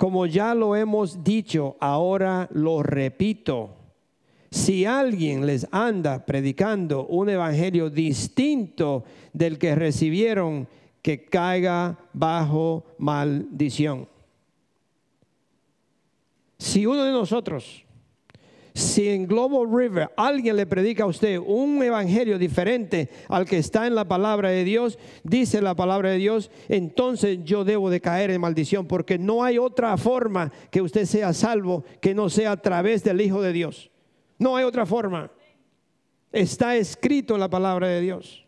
Como 0.00 0.24
ya 0.24 0.54
lo 0.54 0.76
hemos 0.76 1.22
dicho, 1.22 1.76
ahora 1.78 2.48
lo 2.54 2.82
repito. 2.82 3.76
Si 4.50 4.86
alguien 4.86 5.44
les 5.44 5.68
anda 5.72 6.24
predicando 6.24 7.04
un 7.04 7.28
evangelio 7.28 7.90
distinto 7.90 9.04
del 9.34 9.58
que 9.58 9.74
recibieron, 9.74 10.66
que 11.02 11.26
caiga 11.26 11.98
bajo 12.14 12.86
maldición. 12.96 14.08
Si 16.56 16.86
uno 16.86 17.04
de 17.04 17.12
nosotros, 17.12 17.84
si 18.74 19.08
en 19.08 19.26
Global 19.26 19.68
River 19.70 20.10
alguien 20.16 20.56
le 20.56 20.66
predica 20.66 21.04
a 21.04 21.06
usted 21.06 21.38
un 21.38 21.82
evangelio 21.82 22.38
diferente 22.38 23.08
al 23.28 23.46
que 23.46 23.58
está 23.58 23.86
en 23.86 23.94
la 23.94 24.06
palabra 24.06 24.50
de 24.50 24.64
Dios, 24.64 24.98
dice 25.24 25.60
la 25.60 25.74
palabra 25.74 26.10
de 26.10 26.18
Dios, 26.18 26.50
entonces 26.68 27.38
yo 27.44 27.64
debo 27.64 27.90
de 27.90 28.00
caer 28.00 28.30
en 28.30 28.40
maldición, 28.40 28.86
porque 28.86 29.18
no 29.18 29.44
hay 29.44 29.58
otra 29.58 29.96
forma 29.96 30.52
que 30.70 30.82
usted 30.82 31.04
sea 31.04 31.32
salvo 31.32 31.84
que 32.00 32.14
no 32.14 32.30
sea 32.30 32.52
a 32.52 32.56
través 32.62 33.02
del 33.04 33.20
Hijo 33.20 33.42
de 33.42 33.52
Dios. 33.52 33.90
No 34.38 34.56
hay 34.56 34.64
otra 34.64 34.86
forma. 34.86 35.30
Está 36.32 36.76
escrito 36.76 37.34
en 37.34 37.40
la 37.40 37.50
palabra 37.50 37.88
de 37.88 38.00
Dios. 38.00 38.46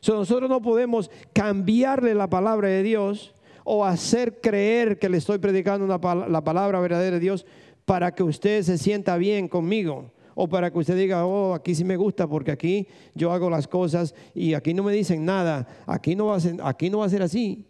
So, 0.00 0.14
nosotros 0.14 0.50
no 0.50 0.60
podemos 0.60 1.10
cambiarle 1.32 2.14
la 2.14 2.28
palabra 2.28 2.68
de 2.68 2.82
Dios 2.82 3.34
o 3.64 3.86
hacer 3.86 4.40
creer 4.42 4.98
que 4.98 5.08
le 5.08 5.16
estoy 5.16 5.38
predicando 5.38 5.86
la 5.86 6.44
palabra 6.44 6.80
verdadera 6.80 7.14
de 7.14 7.20
Dios 7.20 7.46
para 7.84 8.14
que 8.14 8.22
usted 8.22 8.62
se 8.62 8.78
sienta 8.78 9.16
bien 9.16 9.48
conmigo. 9.48 10.12
O 10.36 10.48
para 10.48 10.70
que 10.70 10.78
usted 10.78 10.96
diga, 10.96 11.24
oh, 11.24 11.54
aquí 11.54 11.74
sí 11.74 11.84
me 11.84 11.96
gusta 11.96 12.26
porque 12.26 12.50
aquí 12.50 12.88
yo 13.14 13.30
hago 13.30 13.48
las 13.48 13.68
cosas 13.68 14.14
y 14.34 14.54
aquí 14.54 14.74
no 14.74 14.82
me 14.82 14.92
dicen 14.92 15.24
nada. 15.24 15.66
Aquí 15.86 16.16
no 16.16 16.26
va 16.26 16.36
a 16.36 17.08
ser, 17.08 17.22
así. 17.22 17.66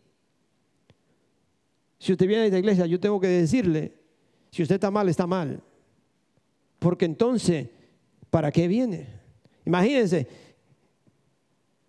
Si 1.98 2.12
usted 2.12 2.26
viene 2.26 2.44
a 2.44 2.46
esta 2.46 2.58
iglesia, 2.58 2.86
yo 2.86 2.98
tengo 2.98 3.20
que 3.20 3.28
decirle, 3.28 3.92
si 4.50 4.62
usted 4.62 4.76
está 4.76 4.90
mal, 4.90 5.08
está 5.10 5.26
mal. 5.26 5.62
Porque 6.78 7.04
entonces, 7.04 7.68
¿para 8.30 8.50
qué 8.50 8.66
viene? 8.66 9.08
Imagínense, 9.66 10.26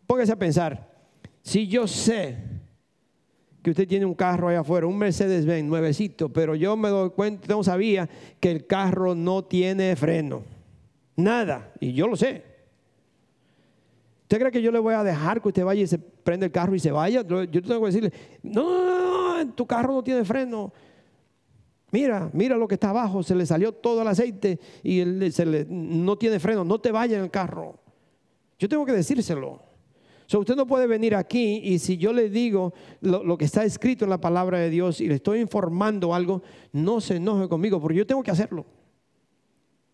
póngase 0.06 0.34
a 0.34 0.40
pensar, 0.40 0.94
si 1.42 1.68
yo 1.68 1.88
sé 1.88 2.55
que 3.66 3.72
usted 3.72 3.88
tiene 3.88 4.06
un 4.06 4.14
carro 4.14 4.48
allá 4.48 4.60
afuera, 4.60 4.86
un 4.86 4.96
Mercedes-Benz 4.96 5.68
nuevecito, 5.68 6.30
pero 6.30 6.54
yo 6.54 6.78
me 6.78 6.90
doy 6.90 7.10
cuenta, 7.10 7.48
no 7.52 7.64
sabía 7.64 8.08
que 8.40 8.52
el 8.52 8.68
carro 8.68 9.16
no 9.16 9.44
tiene 9.44 9.96
freno, 9.96 10.44
nada, 11.16 11.74
y 11.80 11.92
yo 11.94 12.08
lo 12.08 12.16
sé. 12.16 12.44
¿Usted 14.22 14.38
cree 14.38 14.52
que 14.52 14.62
yo 14.62 14.72
le 14.72 14.78
voy 14.78 14.94
a 14.94 15.04
dejar 15.04 15.42
que 15.42 15.48
usted 15.48 15.66
vaya 15.66 15.82
y 15.82 15.88
se 15.88 15.98
prenda 15.98 16.46
el 16.46 16.52
carro 16.52 16.76
y 16.76 16.80
se 16.80 16.92
vaya? 16.92 17.24
Yo 17.24 17.48
tengo 17.48 17.80
que 17.80 17.86
decirle, 17.88 18.14
no, 18.44 18.86
no, 18.86 19.44
no, 19.44 19.54
tu 19.54 19.66
carro 19.66 19.94
no 19.94 20.04
tiene 20.04 20.24
freno. 20.24 20.72
Mira, 21.90 22.30
mira 22.34 22.58
lo 22.58 22.68
que 22.68 22.76
está 22.76 22.92
abajo, 22.92 23.24
se 23.24 23.34
le 23.34 23.48
salió 23.48 23.72
todo 23.72 24.04
el 24.04 24.08
aceite 24.08 24.60
y 24.84 25.32
se 25.32 25.44
le- 25.44 25.66
no 25.68 26.16
tiene 26.20 26.40
freno, 26.40 26.64
no 26.64 26.80
te 26.80 26.92
vayas 26.92 27.18
en 27.18 27.24
el 27.24 27.32
carro. 27.32 27.80
Yo 28.60 28.70
tengo 28.70 28.86
que 28.86 28.92
decírselo. 28.92 29.60
So, 30.28 30.40
usted 30.40 30.56
no 30.56 30.66
puede 30.66 30.88
venir 30.88 31.16
aquí 31.16 31.62
y 31.64 31.80
si 31.80 31.98
yo 31.98 32.12
le 32.12 32.30
digo 32.30 32.74
lo, 33.02 33.24
lo 33.24 33.38
que 33.38 33.46
está 33.46 33.64
escrito 33.64 34.06
en 34.06 34.10
la 34.10 34.20
palabra 34.20 34.58
de 34.60 34.70
Dios 34.70 35.00
y 35.02 35.08
le 35.08 35.16
estoy 35.16 35.40
informando 35.40 36.16
algo, 36.16 36.42
no 36.72 37.00
se 37.00 37.18
enoje 37.18 37.48
conmigo 37.48 37.80
porque 37.80 37.98
yo 37.98 38.08
tengo 38.08 38.24
que 38.24 38.32
hacerlo. 38.32 38.66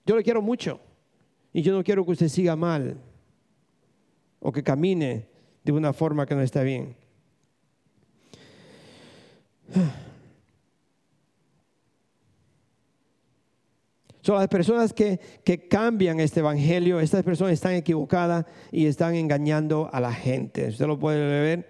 Yo 0.05 0.15
le 0.15 0.23
quiero 0.23 0.41
mucho 0.41 0.79
y 1.53 1.61
yo 1.61 1.73
no 1.73 1.83
quiero 1.83 2.05
que 2.05 2.11
usted 2.11 2.29
siga 2.29 2.55
mal 2.55 2.97
o 4.39 4.51
que 4.51 4.63
camine 4.63 5.27
de 5.63 5.71
una 5.71 5.93
forma 5.93 6.25
que 6.25 6.35
no 6.35 6.41
está 6.41 6.63
bien. 6.63 6.95
Son 14.21 14.37
las 14.37 14.47
personas 14.47 14.93
que, 14.93 15.19
que 15.43 15.67
cambian 15.67 16.19
este 16.19 16.41
evangelio, 16.41 16.99
estas 16.99 17.23
personas 17.23 17.53
están 17.53 17.73
equivocadas 17.73 18.45
y 18.71 18.85
están 18.85 19.15
engañando 19.15 19.89
a 19.91 19.99
la 19.99 20.13
gente. 20.13 20.69
Usted 20.69 20.85
lo 20.85 20.99
puede 20.99 21.41
ver, 21.41 21.69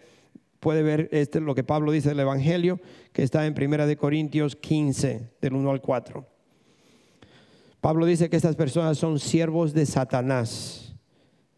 puede 0.60 0.84
ver 0.84 1.10
este, 1.12 1.40
lo 1.40 1.56
que 1.56 1.64
Pablo 1.64 1.92
dice 1.92 2.10
del 2.10 2.20
evangelio, 2.20 2.80
que 3.14 3.24
está 3.24 3.46
en 3.46 3.54
Primera 3.54 3.86
de 3.86 3.96
Corintios 3.96 4.56
15, 4.58 5.30
del 5.42 5.54
1 5.54 5.72
al 5.72 5.82
4. 5.82 6.26
Pablo 7.80 8.06
dice 8.06 8.30
que 8.30 8.36
estas 8.36 8.56
personas 8.56 8.98
son 8.98 9.18
siervos 9.18 9.74
de 9.74 9.86
Satanás, 9.86 10.94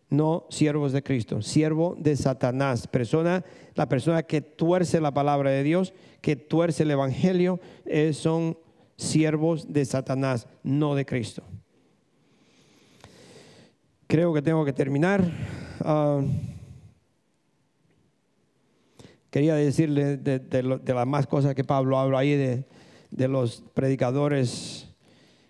no 0.09 0.45
siervos 0.49 0.93
de 0.93 1.01
Cristo, 1.01 1.41
siervo 1.41 1.97
de 1.99 2.15
Satanás, 2.15 2.87
persona, 2.87 3.43
la 3.73 3.89
persona 3.89 4.23
que 4.23 4.41
tuerce 4.41 5.01
la 5.01 5.13
palabra 5.13 5.49
de 5.49 5.63
Dios, 5.63 5.93
que 6.21 6.35
tuerce 6.35 6.83
el 6.83 6.91
evangelio, 6.91 7.59
eh, 7.85 8.13
son 8.13 8.57
siervos 8.97 9.71
de 9.71 9.85
Satanás, 9.85 10.47
no 10.63 10.95
de 10.95 11.05
Cristo. 11.05 11.43
Creo 14.07 14.33
que 14.33 14.41
tengo 14.41 14.63
que 14.63 14.73
terminar. 14.73 15.23
Ah, 15.81 16.21
quería 19.29 19.55
decirle 19.55 20.17
de, 20.17 20.63
las 20.63 21.07
más 21.07 21.27
cosas 21.27 21.55
que 21.55 21.63
Pablo 21.63 21.97
habla 21.97 22.19
ahí, 22.19 22.65
de 23.09 23.27
los 23.27 23.63
predicadores 23.73 24.89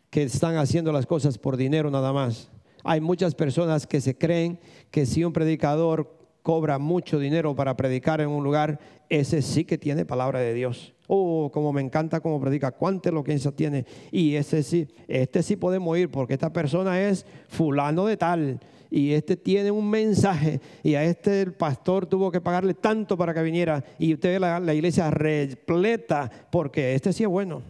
que 0.10 0.22
están 0.22 0.58
haciendo 0.58 0.92
las 0.92 1.08
cosas 1.08 1.40
por 1.40 1.58
dinero 1.58 1.90
nada 1.90 2.14
más. 2.14 2.50
Hay 2.84 3.02
muchas 3.02 3.34
personas 3.34 3.88
que 3.88 4.00
se 4.00 4.16
creen 4.16 4.60
que 4.92 5.08
si 5.08 5.24
un 5.24 5.34
predicador 5.34 6.16
cobra 6.44 6.78
mucho 6.78 7.18
dinero 7.18 7.56
para 7.56 7.76
predicar 7.76 8.22
en 8.22 8.30
un 8.30 8.44
lugar, 8.44 8.80
ese 9.20 9.44
sí 9.44 9.64
que 9.64 9.78
tiene 9.78 10.06
palabra 10.06 10.40
de 10.40 10.54
Dios. 10.54 10.94
Oh, 11.08 11.52
como 11.54 11.72
me 11.72 11.82
encanta 11.82 12.20
cómo 12.20 12.42
predica, 12.42 12.72
cuánta 12.72 13.10
elocuencia 13.10 13.52
tiene. 13.52 13.86
Y 14.12 14.36
ese 14.36 14.64
sí, 14.64 14.88
este 15.08 15.44
sí 15.44 15.56
podemos 15.56 15.96
ir 15.98 16.10
porque 16.10 16.34
esta 16.34 16.52
persona 16.52 17.00
es 17.00 17.26
fulano 17.48 18.08
de 18.08 18.18
tal. 18.18 18.60
Y 18.90 19.12
este 19.14 19.36
tiene 19.36 19.70
un 19.70 19.88
mensaje 19.90 20.62
y 20.82 20.96
a 20.96 21.04
este 21.04 21.42
el 21.42 21.54
pastor 21.54 22.06
tuvo 22.08 22.32
que 22.32 22.42
pagarle 22.42 22.74
tanto 22.74 23.16
para 23.16 23.34
que 23.34 23.44
viniera. 23.44 23.84
Y 24.00 24.14
usted 24.14 24.34
ve 24.34 24.40
la, 24.40 24.74
iglesia 24.74 25.12
repleta 25.12 26.32
porque 26.52 26.96
este 26.96 27.14
sí 27.14 27.24
es 27.24 27.30
bueno. 27.30 27.62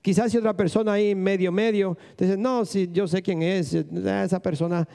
Quizás 0.00 0.30
si 0.30 0.38
otra 0.38 0.56
persona 0.56 0.92
ahí 0.92 1.14
medio 1.14 1.50
medio 1.50 1.96
dice, 2.16 2.36
no, 2.36 2.64
si 2.64 2.88
yo 2.92 3.08
sé 3.08 3.22
quién 3.22 3.42
es, 3.42 3.74
eh, 3.74 3.86
esa 4.24 4.40
persona 4.40 4.86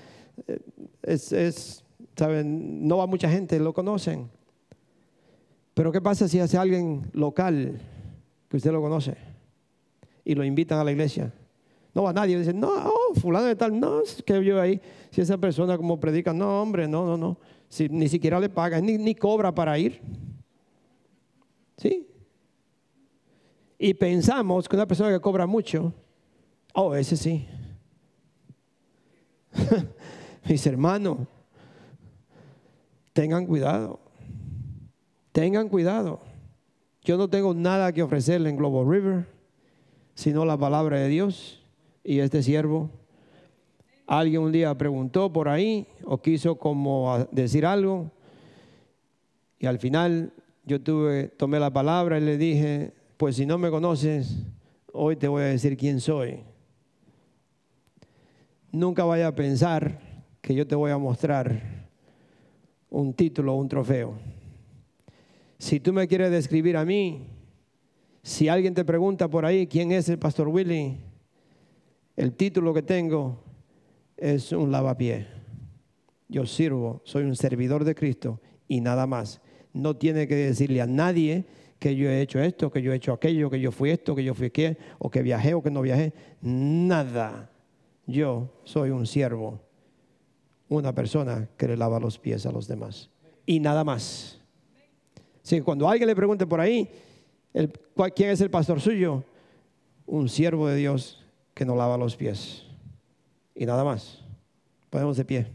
eh, 0.47 0.59
es, 1.03 1.83
¿saben? 2.15 2.87
no 2.87 2.97
va 2.97 3.07
mucha 3.07 3.29
gente, 3.29 3.59
lo 3.59 3.73
conocen. 3.73 4.36
Pero 5.77 5.91
¿qué 5.91 6.01
pasa 6.01 6.27
si 6.27 6.39
hace 6.39 6.57
alguien 6.57 7.07
local 7.13 7.79
que 8.49 8.57
usted 8.57 8.71
lo 8.71 8.81
conoce 8.81 9.15
y 10.25 10.33
lo 10.33 10.43
invitan 10.43 10.79
a 10.79 10.83
la 10.83 10.91
iglesia? 10.91 11.31
No 11.93 12.01
va 12.01 12.11
nadie, 12.11 12.35
dice, 12.39 12.51
no, 12.51 12.67
oh, 12.67 13.13
fulano 13.13 13.45
de 13.45 13.55
tal, 13.55 13.79
no, 13.79 14.01
es 14.01 14.23
que 14.23 14.43
yo 14.43 14.59
ahí, 14.59 14.81
si 15.11 15.21
esa 15.21 15.37
persona 15.37 15.77
como 15.77 15.99
predica, 15.99 16.33
no, 16.33 16.63
hombre, 16.63 16.87
no, 16.87 17.05
no, 17.05 17.15
no, 17.15 17.37
si 17.69 17.87
ni 17.89 18.09
siquiera 18.09 18.39
le 18.39 18.49
paga, 18.49 18.81
ni, 18.81 18.97
ni 18.97 19.13
cobra 19.13 19.53
para 19.53 19.77
ir. 19.77 20.01
¿Sí? 21.77 22.07
Y 23.77 23.93
pensamos 23.93 24.67
que 24.67 24.75
una 24.75 24.87
persona 24.87 25.11
que 25.11 25.19
cobra 25.19 25.45
mucho, 25.45 25.93
oh, 26.73 26.95
ese 26.95 27.15
sí. 27.15 27.47
Mis 30.49 30.65
hermanos, 30.65 31.19
tengan 33.13 33.45
cuidado. 33.45 34.06
Tengan 35.37 35.69
cuidado. 35.69 36.19
Yo 37.03 37.15
no 37.15 37.29
tengo 37.29 37.53
nada 37.53 37.93
que 37.93 38.01
ofrecerle 38.01 38.49
en 38.49 38.57
Global 38.57 38.89
River, 38.89 39.27
sino 40.15 40.45
la 40.45 40.57
palabra 40.57 40.97
de 40.97 41.09
Dios 41.09 41.63
y 42.03 42.21
este 42.21 42.41
siervo. 42.41 42.89
Alguien 44.07 44.41
un 44.41 44.51
día 44.51 44.75
preguntó 44.75 45.31
por 45.31 45.47
ahí 45.47 45.85
o 46.05 46.17
quiso 46.17 46.57
como 46.57 47.27
decir 47.31 47.67
algo 47.67 48.09
y 49.59 49.67
al 49.67 49.77
final 49.77 50.33
yo 50.65 50.81
tuve, 50.81 51.27
tomé 51.27 51.59
la 51.59 51.71
palabra 51.71 52.17
y 52.17 52.21
le 52.21 52.39
dije, 52.39 52.95
pues 53.17 53.35
si 53.35 53.45
no 53.45 53.59
me 53.59 53.69
conoces, 53.69 54.43
hoy 54.91 55.17
te 55.17 55.27
voy 55.27 55.43
a 55.43 55.45
decir 55.45 55.77
quién 55.77 56.01
soy. 56.01 56.39
Nunca 58.71 59.03
vaya 59.03 59.27
a 59.27 59.35
pensar 59.35 59.99
que 60.41 60.55
yo 60.55 60.65
te 60.65 60.73
voy 60.73 60.89
a 60.89 60.97
mostrar 60.97 61.61
un 62.89 63.13
título 63.13 63.53
o 63.53 63.57
un 63.57 63.69
trofeo. 63.69 64.36
Si 65.57 65.79
tú 65.79 65.93
me 65.93 66.07
quieres 66.07 66.31
describir 66.31 66.77
a 66.77 66.85
mí, 66.85 67.27
si 68.21 68.47
alguien 68.47 68.73
te 68.73 68.85
pregunta 68.85 69.27
por 69.27 69.45
ahí 69.45 69.67
quién 69.67 69.91
es 69.91 70.07
el 70.09 70.19
pastor 70.19 70.47
Willy, 70.49 70.97
el 72.15 72.33
título 72.33 72.73
que 72.73 72.81
tengo 72.81 73.43
es 74.17 74.51
un 74.51 74.71
lavapié. 74.71 75.27
Yo 76.27 76.45
sirvo, 76.45 77.01
soy 77.05 77.23
un 77.23 77.35
servidor 77.35 77.83
de 77.85 77.95
Cristo 77.95 78.41
y 78.67 78.81
nada 78.81 79.07
más. 79.07 79.41
No 79.73 79.95
tiene 79.95 80.27
que 80.27 80.35
decirle 80.35 80.81
a 80.81 80.87
nadie 80.87 81.45
que 81.79 81.95
yo 81.95 82.09
he 82.09 82.21
hecho 82.21 82.39
esto, 82.39 82.71
que 82.71 82.81
yo 82.81 82.91
he 82.91 82.95
hecho 82.95 83.13
aquello, 83.13 83.49
que 83.49 83.59
yo 83.59 83.71
fui 83.71 83.91
esto, 83.91 84.15
que 84.15 84.23
yo 84.23 84.33
fui 84.33 84.49
qué, 84.49 84.77
o 84.97 85.09
que 85.09 85.21
viajé 85.21 85.53
o 85.53 85.61
que 85.61 85.71
no 85.71 85.81
viajé. 85.81 86.13
Nada. 86.41 87.51
Yo 88.05 88.51
soy 88.63 88.89
un 88.89 89.05
siervo, 89.05 89.61
una 90.69 90.93
persona 90.93 91.49
que 91.57 91.67
le 91.67 91.77
lava 91.77 91.99
los 91.99 92.19
pies 92.19 92.45
a 92.45 92.51
los 92.51 92.67
demás. 92.67 93.09
Y 93.45 93.59
nada 93.59 93.83
más. 93.83 94.36
Cuando 95.63 95.87
alguien 95.87 96.07
le 96.07 96.15
pregunte 96.15 96.45
por 96.45 96.59
ahí, 96.59 96.89
¿quién 98.15 98.29
es 98.29 98.41
el 98.41 98.49
pastor 98.49 98.81
suyo? 98.81 99.23
Un 100.05 100.29
siervo 100.29 100.67
de 100.67 100.75
Dios 100.75 101.23
que 101.53 101.65
no 101.65 101.75
lava 101.75 101.97
los 101.97 102.15
pies. 102.15 102.65
Y 103.55 103.65
nada 103.65 103.83
más. 103.83 104.23
Podemos 104.89 105.17
de 105.17 105.25
pie. 105.25 105.47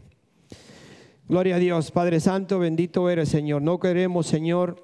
Gloria 1.27 1.55
a 1.55 1.59
Dios, 1.59 1.89
Padre 1.89 2.19
Santo, 2.19 2.59
bendito 2.59 3.09
eres, 3.09 3.29
Señor. 3.29 3.61
No 3.61 3.79
queremos, 3.79 4.27
Señor, 4.27 4.83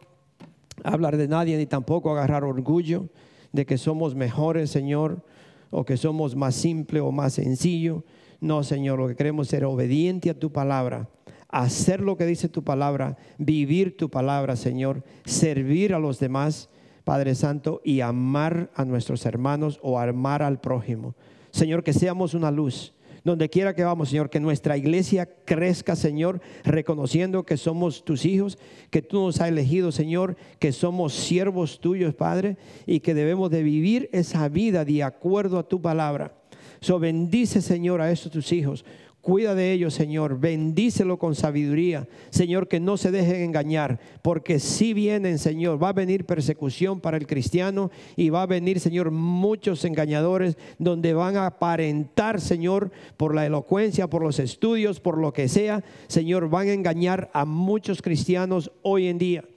hablar 0.83 1.17
de 1.17 1.27
nadie 1.27 1.57
ni 1.57 1.65
tampoco 1.65 2.11
agarrar 2.11 2.43
orgullo 2.43 3.09
de 3.51 3.65
que 3.65 3.77
somos 3.77 4.15
mejores, 4.15 4.71
Señor, 4.71 5.23
o 5.69 5.85
que 5.85 5.97
somos 5.97 6.35
más 6.35 6.55
simple 6.55 7.01
o 7.01 7.11
más 7.11 7.33
sencillo. 7.33 8.03
No, 8.39 8.63
Señor, 8.63 8.99
lo 8.99 9.07
que 9.07 9.15
queremos 9.15 9.47
es 9.47 9.51
ser 9.51 9.65
obediente 9.65 10.29
a 10.29 10.39
tu 10.39 10.51
palabra, 10.51 11.09
hacer 11.49 12.01
lo 12.01 12.15
que 12.15 12.25
dice 12.25 12.47
tu 12.47 12.63
palabra, 12.63 13.17
vivir 13.37 13.97
tu 13.97 14.09
palabra, 14.09 14.55
Señor, 14.55 15.03
servir 15.25 15.93
a 15.93 15.99
los 15.99 16.19
demás, 16.19 16.69
Padre 17.03 17.35
Santo, 17.35 17.81
y 17.83 18.01
amar 18.01 18.71
a 18.75 18.85
nuestros 18.85 19.25
hermanos 19.25 19.79
o 19.81 19.99
amar 19.99 20.43
al 20.43 20.61
prójimo. 20.61 21.15
Señor, 21.51 21.83
que 21.83 21.93
seamos 21.93 22.33
una 22.33 22.51
luz 22.51 22.93
donde 23.23 23.49
quiera 23.49 23.75
que 23.75 23.83
vamos, 23.83 24.09
Señor, 24.09 24.29
que 24.29 24.39
nuestra 24.39 24.77
iglesia 24.77 25.27
crezca, 25.45 25.95
Señor, 25.95 26.41
reconociendo 26.63 27.43
que 27.43 27.57
somos 27.57 28.05
tus 28.05 28.25
hijos, 28.25 28.57
que 28.89 29.01
tú 29.01 29.19
nos 29.19 29.41
has 29.41 29.49
elegido, 29.49 29.91
Señor, 29.91 30.37
que 30.59 30.71
somos 30.71 31.13
siervos 31.13 31.79
tuyos, 31.79 32.15
Padre, 32.15 32.57
y 32.85 33.01
que 33.01 33.13
debemos 33.13 33.49
de 33.51 33.63
vivir 33.63 34.09
esa 34.13 34.47
vida 34.47 34.85
de 34.85 35.03
acuerdo 35.03 35.59
a 35.59 35.67
tu 35.67 35.81
palabra. 35.81 36.33
So 36.81 36.97
bendice, 36.97 37.61
Señor, 37.61 38.01
a 38.01 38.11
estos 38.11 38.31
tus 38.31 38.51
hijos. 38.53 38.85
Cuida 39.21 39.53
de 39.53 39.73
ellos, 39.73 39.93
Señor. 39.93 40.39
Bendícelo 40.39 41.19
con 41.19 41.35
sabiduría. 41.35 42.07
Señor, 42.29 42.69
que 42.69 42.79
no 42.79 42.95
se 42.95 43.11
dejen 43.11 43.41
engañar. 43.41 43.99
Porque 44.21 44.59
si 44.59 44.93
vienen, 44.93 45.39
Señor, 45.39 45.81
va 45.81 45.89
a 45.89 45.93
venir 45.93 46.25
persecución 46.25 47.01
para 47.01 47.17
el 47.17 47.27
cristiano 47.27 47.91
y 48.15 48.29
va 48.29 48.43
a 48.43 48.47
venir, 48.47 48.79
Señor, 48.79 49.11
muchos 49.11 49.83
engañadores 49.83 50.57
donde 50.77 51.13
van 51.13 51.35
a 51.35 51.47
aparentar, 51.47 52.39
Señor, 52.39 52.91
por 53.17 53.35
la 53.35 53.45
elocuencia, 53.45 54.09
por 54.09 54.23
los 54.23 54.39
estudios, 54.39 55.01
por 55.01 55.17
lo 55.17 55.33
que 55.33 55.49
sea. 55.49 55.83
Señor, 56.07 56.49
van 56.49 56.69
a 56.69 56.73
engañar 56.73 57.29
a 57.33 57.43
muchos 57.43 58.01
cristianos 58.01 58.71
hoy 58.83 59.07
en 59.07 59.17
día. 59.17 59.48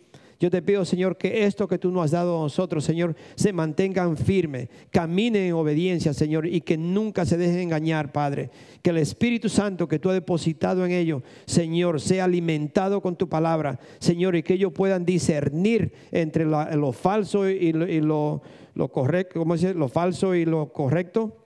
Yo 0.43 0.51
te 0.51 0.61
pido, 0.61 0.85
Señor, 0.85 1.17
que 1.17 1.45
esto 1.45 1.69
que 1.69 1.79
tú 1.79 1.93
nos 1.93 2.07
has 2.07 2.11
dado 2.11 2.37
a 2.37 2.43
nosotros, 2.43 2.83
Señor, 2.83 3.15
se 3.37 3.53
mantengan 3.53 4.17
firme, 4.17 4.69
caminen 4.91 5.45
en 5.45 5.53
obediencia, 5.53 6.13
Señor, 6.13 6.49
y 6.49 6.63
que 6.63 6.77
nunca 6.77 7.25
se 7.25 7.37
dejen 7.37 7.61
engañar, 7.61 8.11
Padre. 8.11 8.51
Que 8.83 8.91
el 8.91 8.97
Espíritu 8.97 9.49
Santo 9.49 9.87
que 9.87 10.01
tú 10.01 10.09
has 10.09 10.17
depositado 10.17 10.85
en 10.85 10.91
ellos, 10.91 11.23
Señor, 11.47 12.01
sea 12.01 12.25
alimentado 12.25 13.01
con 13.01 13.15
tu 13.15 13.29
palabra, 13.29 13.79
Señor, 14.01 14.35
y 14.35 14.43
que 14.43 14.55
ellos 14.55 14.73
puedan 14.73 15.05
discernir 15.05 15.93
entre 16.11 16.45
lo 16.45 16.91
falso 16.91 17.49
y 17.49 17.71
lo, 17.73 18.43
correcto, 18.91 19.39
¿cómo 19.39 19.57
se 19.57 19.75
Lo 19.75 19.87
falso 19.87 20.35
y 20.35 20.45
lo 20.45 20.73
correcto 20.73 21.42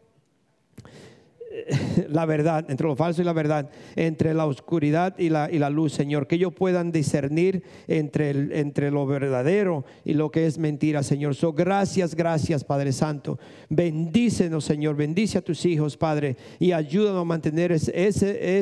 la 2.09 2.27
verdad, 2.27 2.65
entre 2.69 2.87
lo 2.87 2.97
falso 2.97 3.23
y 3.23 3.25
la 3.25 3.33
verdad, 3.33 3.71
entre 3.95 4.35
la 4.35 4.47
oscuridad 4.47 5.19
y 5.19 5.29
la, 5.29 5.51
y 5.51 5.59
la 5.59 5.71
luz, 5.71 5.93
Señor, 5.93 6.27
que 6.27 6.37
ellos 6.37 6.53
puedan 6.53 6.93
discernir 6.93 7.63
entre, 7.89 8.59
entre 8.59 8.91
lo 8.91 9.07
verdadero 9.07 9.85
y 10.05 10.15
lo 10.15 10.31
que 10.31 10.47
es 10.47 10.59
mentira, 10.59 11.03
Señor. 11.03 11.35
So, 11.35 11.53
gracias, 11.53 12.15
gracias, 12.15 12.65
Padre 12.65 12.93
Santo. 12.93 13.39
Bendícenos, 13.69 14.65
Señor, 14.65 14.97
bendice 14.97 15.39
a 15.39 15.43
tus 15.43 15.65
hijos, 15.65 15.97
Padre, 15.97 16.37
y 16.59 16.73
ayúdanos 16.73 17.23
a 17.23 17.25
mantener 17.25 17.73
ese, 17.73 18.59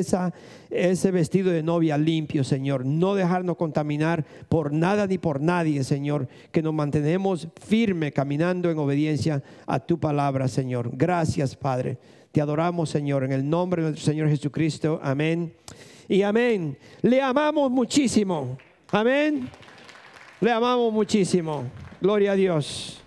ese 0.69 1.11
vestido 1.11 1.51
de 1.51 1.63
novia 1.63 1.97
limpio, 1.97 2.43
Señor. 2.43 2.85
No 2.85 3.15
dejarnos 3.15 3.57
contaminar 3.57 4.25
por 4.47 4.71
nada 4.71 5.07
ni 5.07 5.17
por 5.17 5.41
nadie, 5.41 5.83
Señor, 5.83 6.27
que 6.51 6.61
nos 6.61 6.73
mantenemos 6.73 7.47
firme 7.61 8.11
caminando 8.11 8.71
en 8.71 8.77
obediencia 8.77 9.43
a 9.67 9.79
tu 9.79 9.99
palabra, 9.99 10.47
Señor. 10.47 10.91
Gracias, 10.93 11.55
Padre. 11.55 11.97
Te 12.35 12.41
adoramos, 12.41 12.89
Señor, 12.89 13.23
en 13.23 13.31
el 13.31 13.49
nombre 13.49 13.81
de 13.81 13.91
nuestro 13.91 14.11
Señor 14.11 14.27
Jesucristo. 14.27 14.99
Amén. 15.01 15.53
Y 16.09 16.21
amén. 16.21 16.77
Le 17.01 17.21
amamos 17.21 17.71
muchísimo. 17.71 18.57
Amén. 18.91 19.49
Le 20.41 20.51
amamos 20.51 20.91
muchísimo. 20.91 21.63
Gloria 22.01 22.33
a 22.33 22.35
Dios. 22.35 23.04